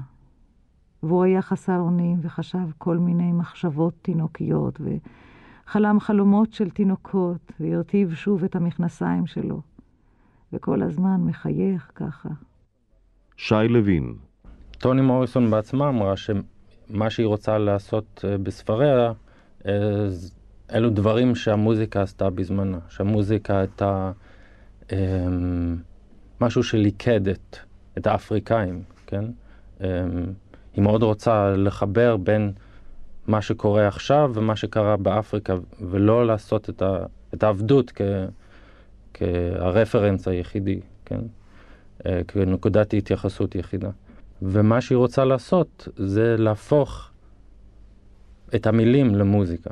והוא 1.02 1.24
היה 1.24 1.42
חסר 1.42 1.78
אונים 1.78 2.18
וחשב 2.22 2.70
כל 2.78 2.98
מיני 2.98 3.32
מחשבות 3.32 3.94
תינוקיות, 4.02 4.80
וחלם 4.80 6.00
חלומות 6.00 6.52
של 6.52 6.70
תינוקות, 6.70 7.52
והרטיב 7.60 8.14
שוב 8.14 8.44
את 8.44 8.56
המכנסיים 8.56 9.26
שלו. 9.26 9.60
וכל 10.52 10.82
הזמן 10.82 11.20
מחייך 11.24 11.90
ככה. 11.94 12.28
שי 13.36 13.68
לוין 13.68 14.14
טוני 14.78 15.02
מוריסון 15.02 15.50
בעצמה 15.50 15.88
אמרה 15.88 16.14
שמה 16.16 17.10
שהיא 17.10 17.26
רוצה 17.26 17.58
לעשות 17.58 18.24
אה, 18.28 18.38
בספריה, 18.38 19.12
אה, 19.66 19.72
אלו 20.74 20.90
דברים 20.90 21.34
שהמוזיקה 21.34 22.02
עשתה 22.02 22.30
בזמנה, 22.30 22.78
שהמוזיקה 22.88 23.58
הייתה 23.58 24.12
אמ, 24.92 25.76
משהו 26.40 26.62
שליכד 26.62 27.28
את, 27.28 27.56
את 27.98 28.06
האפריקאים, 28.06 28.82
כן? 29.06 29.24
אמ, 29.80 29.86
היא 30.74 30.82
מאוד 30.82 31.02
רוצה 31.02 31.50
לחבר 31.56 32.16
בין 32.16 32.52
מה 33.26 33.42
שקורה 33.42 33.88
עכשיו 33.88 34.30
ומה 34.34 34.56
שקרה 34.56 34.96
באפריקה, 34.96 35.54
ולא 35.80 36.26
לעשות 36.26 36.70
את, 36.70 36.82
ה, 36.82 36.98
את 37.34 37.42
העבדות 37.42 37.92
כ, 37.94 38.00
כהרפרנס 39.14 40.28
היחידי, 40.28 40.80
כן? 41.04 41.20
אה, 42.06 42.20
כנקודת 42.28 42.94
התייחסות 42.94 43.54
יחידה. 43.54 43.90
ומה 44.42 44.80
שהיא 44.80 44.96
רוצה 44.96 45.24
לעשות 45.24 45.88
זה 45.96 46.36
להפוך 46.38 47.10
את 48.54 48.66
המילים 48.66 49.14
למוזיקה. 49.14 49.70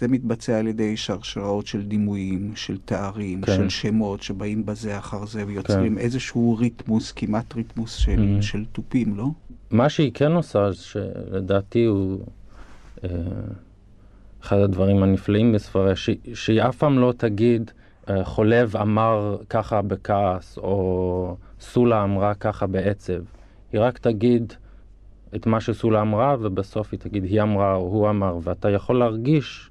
זה 0.00 0.08
מתבצע 0.08 0.58
על 0.58 0.66
ידי 0.66 0.96
שרשראות 0.96 1.66
של 1.66 1.82
דימויים, 1.82 2.52
של 2.56 2.78
תארים, 2.84 3.40
כן. 3.40 3.56
של 3.56 3.68
שמות 3.68 4.22
שבאים 4.22 4.66
בזה 4.66 4.98
אחר 4.98 5.26
זה 5.26 5.46
ויוצרים 5.46 5.94
כן. 5.94 5.98
איזשהו 5.98 6.56
ריתמוס, 6.58 7.12
כמעט 7.12 7.54
ריתמוס 7.54 7.94
של, 7.94 8.36
mm-hmm. 8.38 8.42
של 8.42 8.64
תופים, 8.64 9.16
לא? 9.16 9.26
מה 9.70 9.88
שהיא 9.88 10.10
כן 10.14 10.32
עושה, 10.32 10.72
שלדעתי 10.72 11.84
הוא 11.84 12.20
אה, 13.04 13.08
אחד 14.42 14.56
הדברים 14.56 15.02
הנפלאים 15.02 15.52
בספריה, 15.52 15.96
ש, 15.96 16.10
שהיא 16.34 16.62
אף 16.62 16.76
פעם 16.76 16.98
לא 16.98 17.12
תגיד, 17.16 17.70
אה, 18.10 18.24
חולב 18.24 18.76
אמר 18.76 19.36
ככה 19.50 19.82
בכעס, 19.82 20.58
או 20.58 21.36
סולה 21.60 22.04
אמרה 22.04 22.34
ככה 22.34 22.66
בעצב. 22.66 23.22
היא 23.72 23.80
רק 23.80 23.98
תגיד 23.98 24.52
את 25.36 25.46
מה 25.46 25.60
שסולה 25.60 26.00
אמרה, 26.00 26.36
ובסוף 26.40 26.88
היא 26.92 27.00
תגיד, 27.00 27.24
היא 27.24 27.42
אמרה 27.42 27.74
או 27.74 27.80
הוא 27.80 28.10
אמר, 28.10 28.38
ואתה 28.42 28.70
יכול 28.70 28.98
להרגיש 28.98 29.69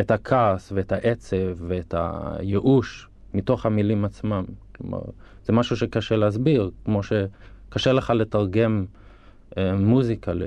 את, 0.00 0.10
הכעס 0.10 0.72
ואת 0.74 0.92
העצב 0.92 1.36
ואת 1.56 1.94
הייאוש 1.98 3.08
מתוך 3.34 3.66
המילים 3.66 4.04
עצמם. 4.04 4.44
כלומר, 4.76 5.00
זה 5.44 5.52
משהו 5.52 5.76
שקשה 5.76 6.16
להסביר, 6.16 6.70
כמו 6.84 7.00
שקשה 7.02 7.92
לך 7.92 8.10
לתרגם 8.10 8.84
אה, 9.58 9.76
מוזיקה 9.76 10.32
ל, 10.32 10.42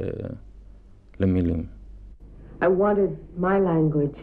למילים. 1.20 1.66
I 2.62 2.68
wanted 2.68 3.12
my 3.40 3.58
language 3.60 4.18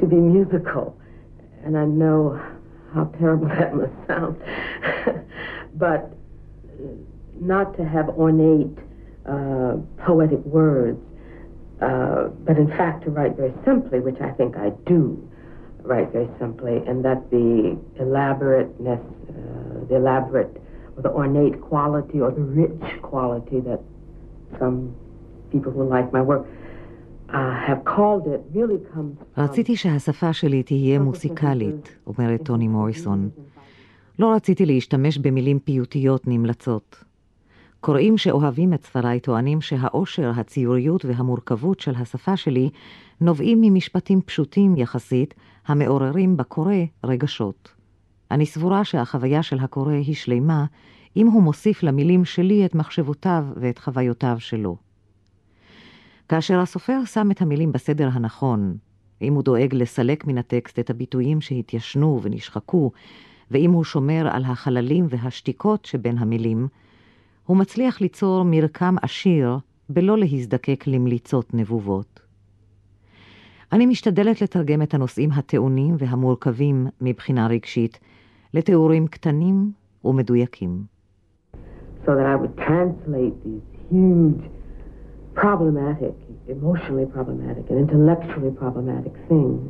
to 0.00 0.06
be 0.06 0.16
musical, 0.16 0.96
and 1.64 1.76
I 1.76 1.84
know 1.84 2.40
how 2.94 3.04
terrible 3.18 3.48
that 3.48 3.74
must 3.74 3.96
sound, 4.08 4.36
but 5.84 6.02
not 7.40 7.76
to 7.76 7.84
have 7.84 8.08
ornate 8.08 8.78
uh, 9.26 9.76
poetic 10.06 10.42
words, 10.46 11.00
uh, 11.80 12.28
but 12.46 12.56
in 12.58 12.68
fact 12.68 13.04
to 13.04 13.10
write 13.10 13.36
very 13.36 13.54
simply, 13.64 14.00
which 14.00 14.20
I 14.20 14.30
think 14.30 14.56
I 14.56 14.70
do 14.86 15.02
write 15.82 16.12
very 16.12 16.28
simply, 16.38 16.76
and 16.88 17.04
that 17.04 17.30
the 17.30 17.78
elaborateness, 17.98 19.00
uh, 19.00 19.86
the 19.88 19.96
elaborate, 19.96 20.54
or 20.96 21.02
the 21.02 21.10
ornate 21.10 21.60
quality, 21.60 22.20
or 22.20 22.30
the 22.30 22.46
rich 22.62 23.02
quality 23.02 23.60
that 23.60 23.80
some 24.58 24.94
people 25.50 25.72
who 25.72 25.84
like 25.84 26.12
my 26.12 26.22
work 26.22 26.46
רציתי 29.36 29.76
שהשפה 29.76 30.32
שלי 30.32 30.62
תהיה 30.62 30.98
מוסיקלית, 30.98 31.96
אומרת 32.06 32.42
טוני 32.42 32.68
מוריסון. 32.68 33.28
לא 34.18 34.32
רציתי 34.34 34.66
להשתמש 34.66 35.18
במילים 35.18 35.58
פיוטיות 35.58 36.22
נמלצות. 36.26 37.04
קוראים 37.80 38.18
שאוהבים 38.18 38.74
את 38.74 38.84
ספריי 38.84 39.20
טוענים 39.20 39.60
שהאושר, 39.60 40.32
הציוריות 40.36 41.04
והמורכבות 41.04 41.80
של 41.80 41.94
השפה 41.94 42.36
שלי 42.36 42.70
נובעים 43.20 43.58
ממשפטים 43.60 44.20
פשוטים 44.22 44.76
יחסית, 44.76 45.34
המעוררים 45.66 46.36
בקורא 46.36 46.74
רגשות. 47.04 47.74
אני 48.30 48.46
סבורה 48.46 48.84
שהחוויה 48.84 49.42
של 49.42 49.58
הקורא 49.58 49.92
היא 49.92 50.14
שלמה, 50.14 50.64
אם 51.16 51.26
הוא 51.26 51.42
מוסיף 51.42 51.82
למילים 51.82 52.24
שלי 52.24 52.64
את 52.64 52.74
מחשבותיו 52.74 53.44
ואת 53.56 53.78
חוויותיו 53.78 54.36
שלו. 54.38 54.76
כאשר 56.28 56.60
הסופר 56.60 57.04
שם 57.04 57.30
את 57.30 57.42
המילים 57.42 57.72
בסדר 57.72 58.08
הנכון, 58.12 58.76
אם 59.22 59.34
הוא 59.34 59.42
דואג 59.42 59.74
לסלק 59.74 60.26
מן 60.26 60.38
הטקסט 60.38 60.78
את 60.78 60.90
הביטויים 60.90 61.40
שהתיישנו 61.40 62.20
ונשחקו, 62.22 62.90
ואם 63.50 63.70
הוא 63.70 63.84
שומר 63.84 64.28
על 64.30 64.44
החללים 64.44 65.06
והשתיקות 65.08 65.84
שבין 65.84 66.18
המילים, 66.18 66.68
הוא 67.50 67.56
מצליח 67.56 68.00
ליצור 68.00 68.42
מרקם 68.44 68.94
עשיר 69.02 69.58
בלא 69.88 70.18
להזדקק 70.18 70.86
למליצות 70.86 71.54
נבובות. 71.54 72.20
אני 73.72 73.86
משתדלת 73.86 74.42
לתרגם 74.42 74.82
את 74.82 74.94
הנושאים 74.94 75.30
הטעונים 75.32 75.94
והמורכבים 75.98 76.86
מבחינה 77.00 77.46
רגשית 77.46 77.98
לתיאורים 78.54 79.06
קטנים 79.06 79.72
ומדויקים. 80.04 80.84
So 82.04 82.10
that 82.18 82.26
I 82.26 82.36
would 82.36 82.56
translate 82.56 83.36
these 83.44 83.66
huge 83.90 84.42
problematic, 85.34 86.14
emotionally 86.48 87.06
problematic, 87.16 87.64
and 87.70 87.78
intellectually 87.84 88.52
problematic 88.62 89.14
things 89.28 89.60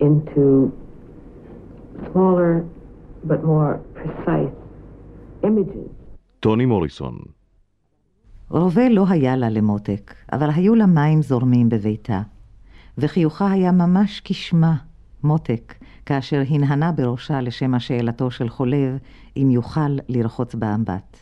into 0.00 0.72
smaller 2.10 2.64
but 3.30 3.44
more 3.44 3.72
precise 3.98 4.56
images. 5.42 5.97
טוני 6.40 6.66
מוריסון 6.66 7.18
רובה 8.50 8.88
לא 8.88 9.04
היה 9.08 9.36
לה 9.36 9.50
למותק, 9.50 10.14
אבל 10.32 10.50
היו 10.54 10.74
לה 10.74 10.86
מים 10.86 11.22
זורמים 11.22 11.68
בביתה, 11.68 12.22
וחיוכה 12.98 13.50
היה 13.50 13.72
ממש 13.72 14.22
כשמה, 14.24 14.76
מותק, 15.22 15.74
כאשר 16.06 16.42
הנהנה 16.48 16.92
בראשה 16.92 17.40
לשם 17.40 17.74
השאלתו 17.74 18.30
של 18.30 18.48
חולב, 18.48 18.98
אם 19.36 19.50
יוכל 19.50 19.96
לרחוץ 20.08 20.54
באמבט. 20.54 21.16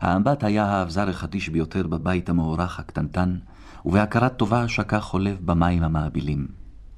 האמבט 0.00 0.44
היה 0.44 0.64
האבזר 0.64 1.08
החדיש 1.08 1.48
ביותר 1.48 1.86
בבית 1.86 2.28
המאורח 2.28 2.80
הקטנטן, 2.80 3.36
ובהכרת 3.84 4.36
טובה 4.36 4.68
שקע 4.68 5.00
חולב 5.00 5.38
במים 5.44 5.82
המעבילים. 5.82 6.48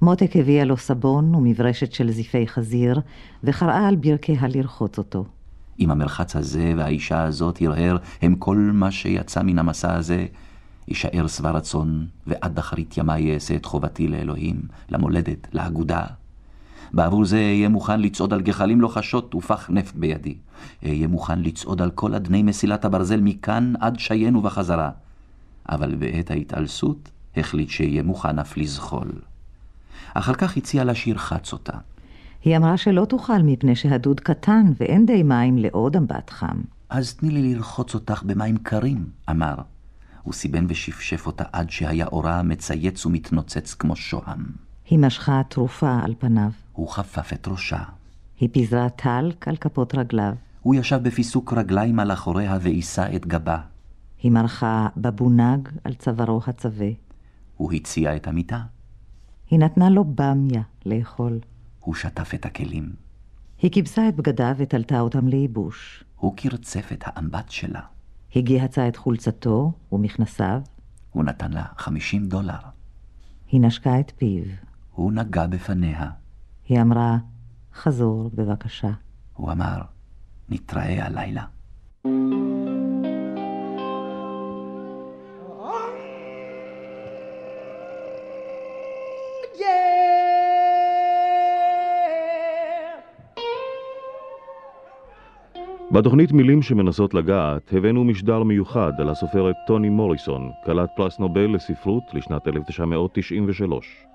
מותק 0.01 0.31
הביאה 0.35 0.63
לו 0.63 0.77
סבון 0.77 1.35
ומברשת 1.35 1.93
של 1.93 2.11
זיפי 2.11 2.47
חזיר, 2.47 3.01
וקראה 3.43 3.87
על 3.87 3.95
ברכיה 3.95 4.47
לרחוץ 4.47 4.97
אותו. 4.97 5.25
אם 5.79 5.91
המרחץ 5.91 6.35
הזה 6.35 6.73
והאישה 6.77 7.23
הזאת 7.23 7.61
הרהר 7.61 7.97
הם 8.21 8.35
כל 8.35 8.57
מה 8.73 8.91
שיצא 8.91 9.41
מן 9.41 9.59
המסע 9.59 9.95
הזה, 9.95 10.25
אשאר 10.91 11.27
שבע 11.27 11.51
רצון, 11.51 12.07
ועד 12.27 12.59
אחרית 12.59 12.97
ימי 12.97 13.33
אעשה 13.33 13.55
את 13.55 13.65
חובתי 13.65 14.07
לאלוהים, 14.07 14.61
למולדת, 14.89 15.47
לאגודה. 15.53 16.05
בעבור 16.93 17.25
זה 17.25 17.37
אהיה 17.37 17.69
מוכן 17.69 18.01
לצעוד 18.01 18.33
על 18.33 18.41
גחלים 18.41 18.81
לוחשות 18.81 19.35
ופח 19.35 19.69
נפט 19.69 19.95
בידי. 19.95 20.35
אהיה 20.85 21.07
מוכן 21.07 21.39
לצעוד 21.39 21.81
על 21.81 21.91
כל 21.91 22.15
אדני 22.15 22.43
מסילת 22.43 22.85
הברזל 22.85 23.21
מכאן 23.21 23.73
עד 23.79 23.99
שיין 23.99 24.35
ובחזרה. 24.35 24.89
אבל 25.69 25.95
בעת 25.95 26.31
ההתעלסות 26.31 27.09
החליט 27.37 27.69
שאהיה 27.69 28.03
מוכן 28.03 28.39
אף 28.39 28.57
לזחול. 28.57 29.11
אחר 30.13 30.33
כך 30.33 30.57
הציע 30.57 30.83
לה 30.83 30.95
שירחץ 30.95 31.53
אותה. 31.53 31.77
היא 32.43 32.57
אמרה 32.57 32.77
שלא 32.77 33.05
תוכל 33.05 33.41
מפני 33.43 33.75
שהדוד 33.75 34.19
קטן 34.19 34.65
ואין 34.79 35.05
די 35.05 35.23
מים 35.23 35.57
לעוד 35.57 35.95
אמבט 35.95 36.29
חם. 36.29 36.61
אז 36.89 37.13
תני 37.13 37.29
לי 37.31 37.55
לרחוץ 37.55 37.93
אותך 37.93 38.23
במים 38.23 38.57
קרים, 38.57 39.05
אמר. 39.29 39.55
הוא 40.23 40.33
סיבן 40.33 40.65
ושפשף 40.69 41.27
אותה 41.27 41.43
עד 41.51 41.69
שהיה 41.69 42.05
אורה 42.07 42.43
מצייץ 42.43 43.05
ומתנוצץ 43.05 43.73
כמו 43.73 43.95
שוהם. 43.95 44.45
היא 44.89 44.99
משכה 44.99 45.41
תרופה 45.49 45.99
על 46.03 46.13
פניו. 46.19 46.49
הוא 46.73 46.89
חפף 46.89 47.33
את 47.33 47.47
ראשה. 47.47 47.83
היא 48.39 48.49
פיזרה 48.51 48.89
טלק 48.89 49.47
על 49.47 49.55
כפות 49.55 49.95
רגליו. 49.95 50.33
הוא 50.61 50.75
ישב 50.75 50.99
בפיסוק 51.03 51.53
רגליים 51.53 51.99
על 51.99 52.11
אחוריה 52.11 52.57
ועיסה 52.61 53.15
את 53.15 53.27
גבה. 53.27 53.57
היא 54.23 54.31
מרחה 54.31 54.87
בבונג 54.97 55.69
על 55.83 55.93
צווארו 55.93 56.41
הצווה. 56.47 56.89
הוא 57.57 57.73
הציע 57.73 58.15
את 58.15 58.27
המיטה. 58.27 58.59
היא 59.49 59.59
נתנה 59.59 59.89
לו 59.89 60.03
במיה 60.03 60.61
לאכול. 60.85 61.39
הוא 61.83 61.95
שטף 61.95 62.33
את 62.33 62.45
הכלים. 62.45 62.95
היא 63.61 63.71
כיבסה 63.71 64.09
את 64.09 64.15
בגדיו 64.15 64.55
ותלתה 64.57 64.99
אותם 64.99 65.27
לייבוש. 65.27 66.03
הוא 66.15 66.37
קרצף 66.37 66.91
את 66.93 67.03
האמבט 67.05 67.49
שלה. 67.49 67.81
היא 68.33 68.43
גיהצה 68.43 68.87
את 68.87 68.95
חולצתו 68.95 69.71
ומכנסיו. 69.91 70.61
הוא 71.11 71.23
נתן 71.23 71.51
לה 71.51 71.63
חמישים 71.77 72.27
דולר. 72.27 72.59
היא 73.47 73.61
נשקה 73.61 73.99
את 73.99 74.11
פיו. 74.17 74.43
הוא 74.91 75.11
נגע 75.11 75.47
בפניה. 75.47 76.09
היא 76.69 76.81
אמרה, 76.81 77.17
חזור 77.73 78.31
בבקשה. 78.33 78.91
הוא 79.33 79.51
אמר, 79.51 79.81
נתראה 80.49 81.05
הלילה. 81.05 81.45
בתוכנית 95.93 96.31
מילים 96.31 96.61
שמנסות 96.61 97.13
לגעת, 97.13 97.73
הבאנו 97.73 98.03
משדר 98.03 98.43
מיוחד 98.43 98.91
על 98.97 99.09
הסופרת 99.09 99.55
טוני 99.67 99.89
מוריסון, 99.89 100.51
כלת 100.65 100.89
פרס 100.95 101.19
נובל 101.19 101.55
לספרות 101.55 102.03
לשנת 102.13 102.47
1993. 102.47 104.05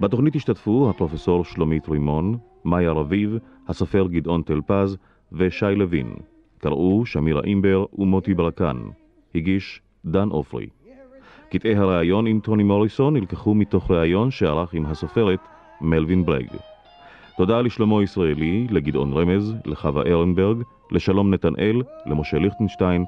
בתוכנית 0.00 0.36
השתתפו 0.36 0.90
הפרופסור 0.90 1.44
שלומית 1.44 1.88
רימון, 1.88 2.38
מאיה 2.64 2.92
רביב, 2.92 3.38
הסופר 3.68 4.06
גדעון 4.06 4.42
טלפז 4.42 4.96
ושי 5.32 5.74
לוין. 5.76 6.14
קראו 6.58 7.06
שמירה 7.06 7.40
אימבר 7.44 7.84
ומוטי 7.98 8.34
ברקן. 8.34 8.76
הגיש 9.34 9.82
דן 10.04 10.28
עופרי. 10.28 10.66
קטעי 11.50 11.76
הראיון 11.76 12.26
עם 12.26 12.40
טוני 12.40 12.62
מוריסון 12.62 13.16
נלקחו 13.16 13.54
מתוך 13.54 13.90
ראיון 13.90 14.30
שערך 14.30 14.74
עם 14.74 14.86
הסופרת 14.86 15.40
מלווין 15.80 16.24
ברג. 16.24 16.71
תודה 17.36 17.60
לשלמה 17.60 18.02
ישראלי, 18.02 18.66
לגדעון 18.70 19.12
רמז, 19.12 19.54
לחווה 19.66 20.02
ארנברג, 20.02 20.62
לשלום 20.90 21.34
נתנאל, 21.34 21.82
למשה 22.06 22.38
ליכטנשטיין 22.38 23.04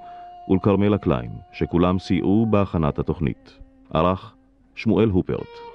ולכרמלה 0.49 0.99
קליין, 0.99 1.31
שכולם 1.53 1.99
סייעו 1.99 2.47
בהכנת 2.51 2.99
התוכנית. 2.99 3.59
ערך 3.95 4.35
שמואל 4.75 5.09
הופרט 5.09 5.74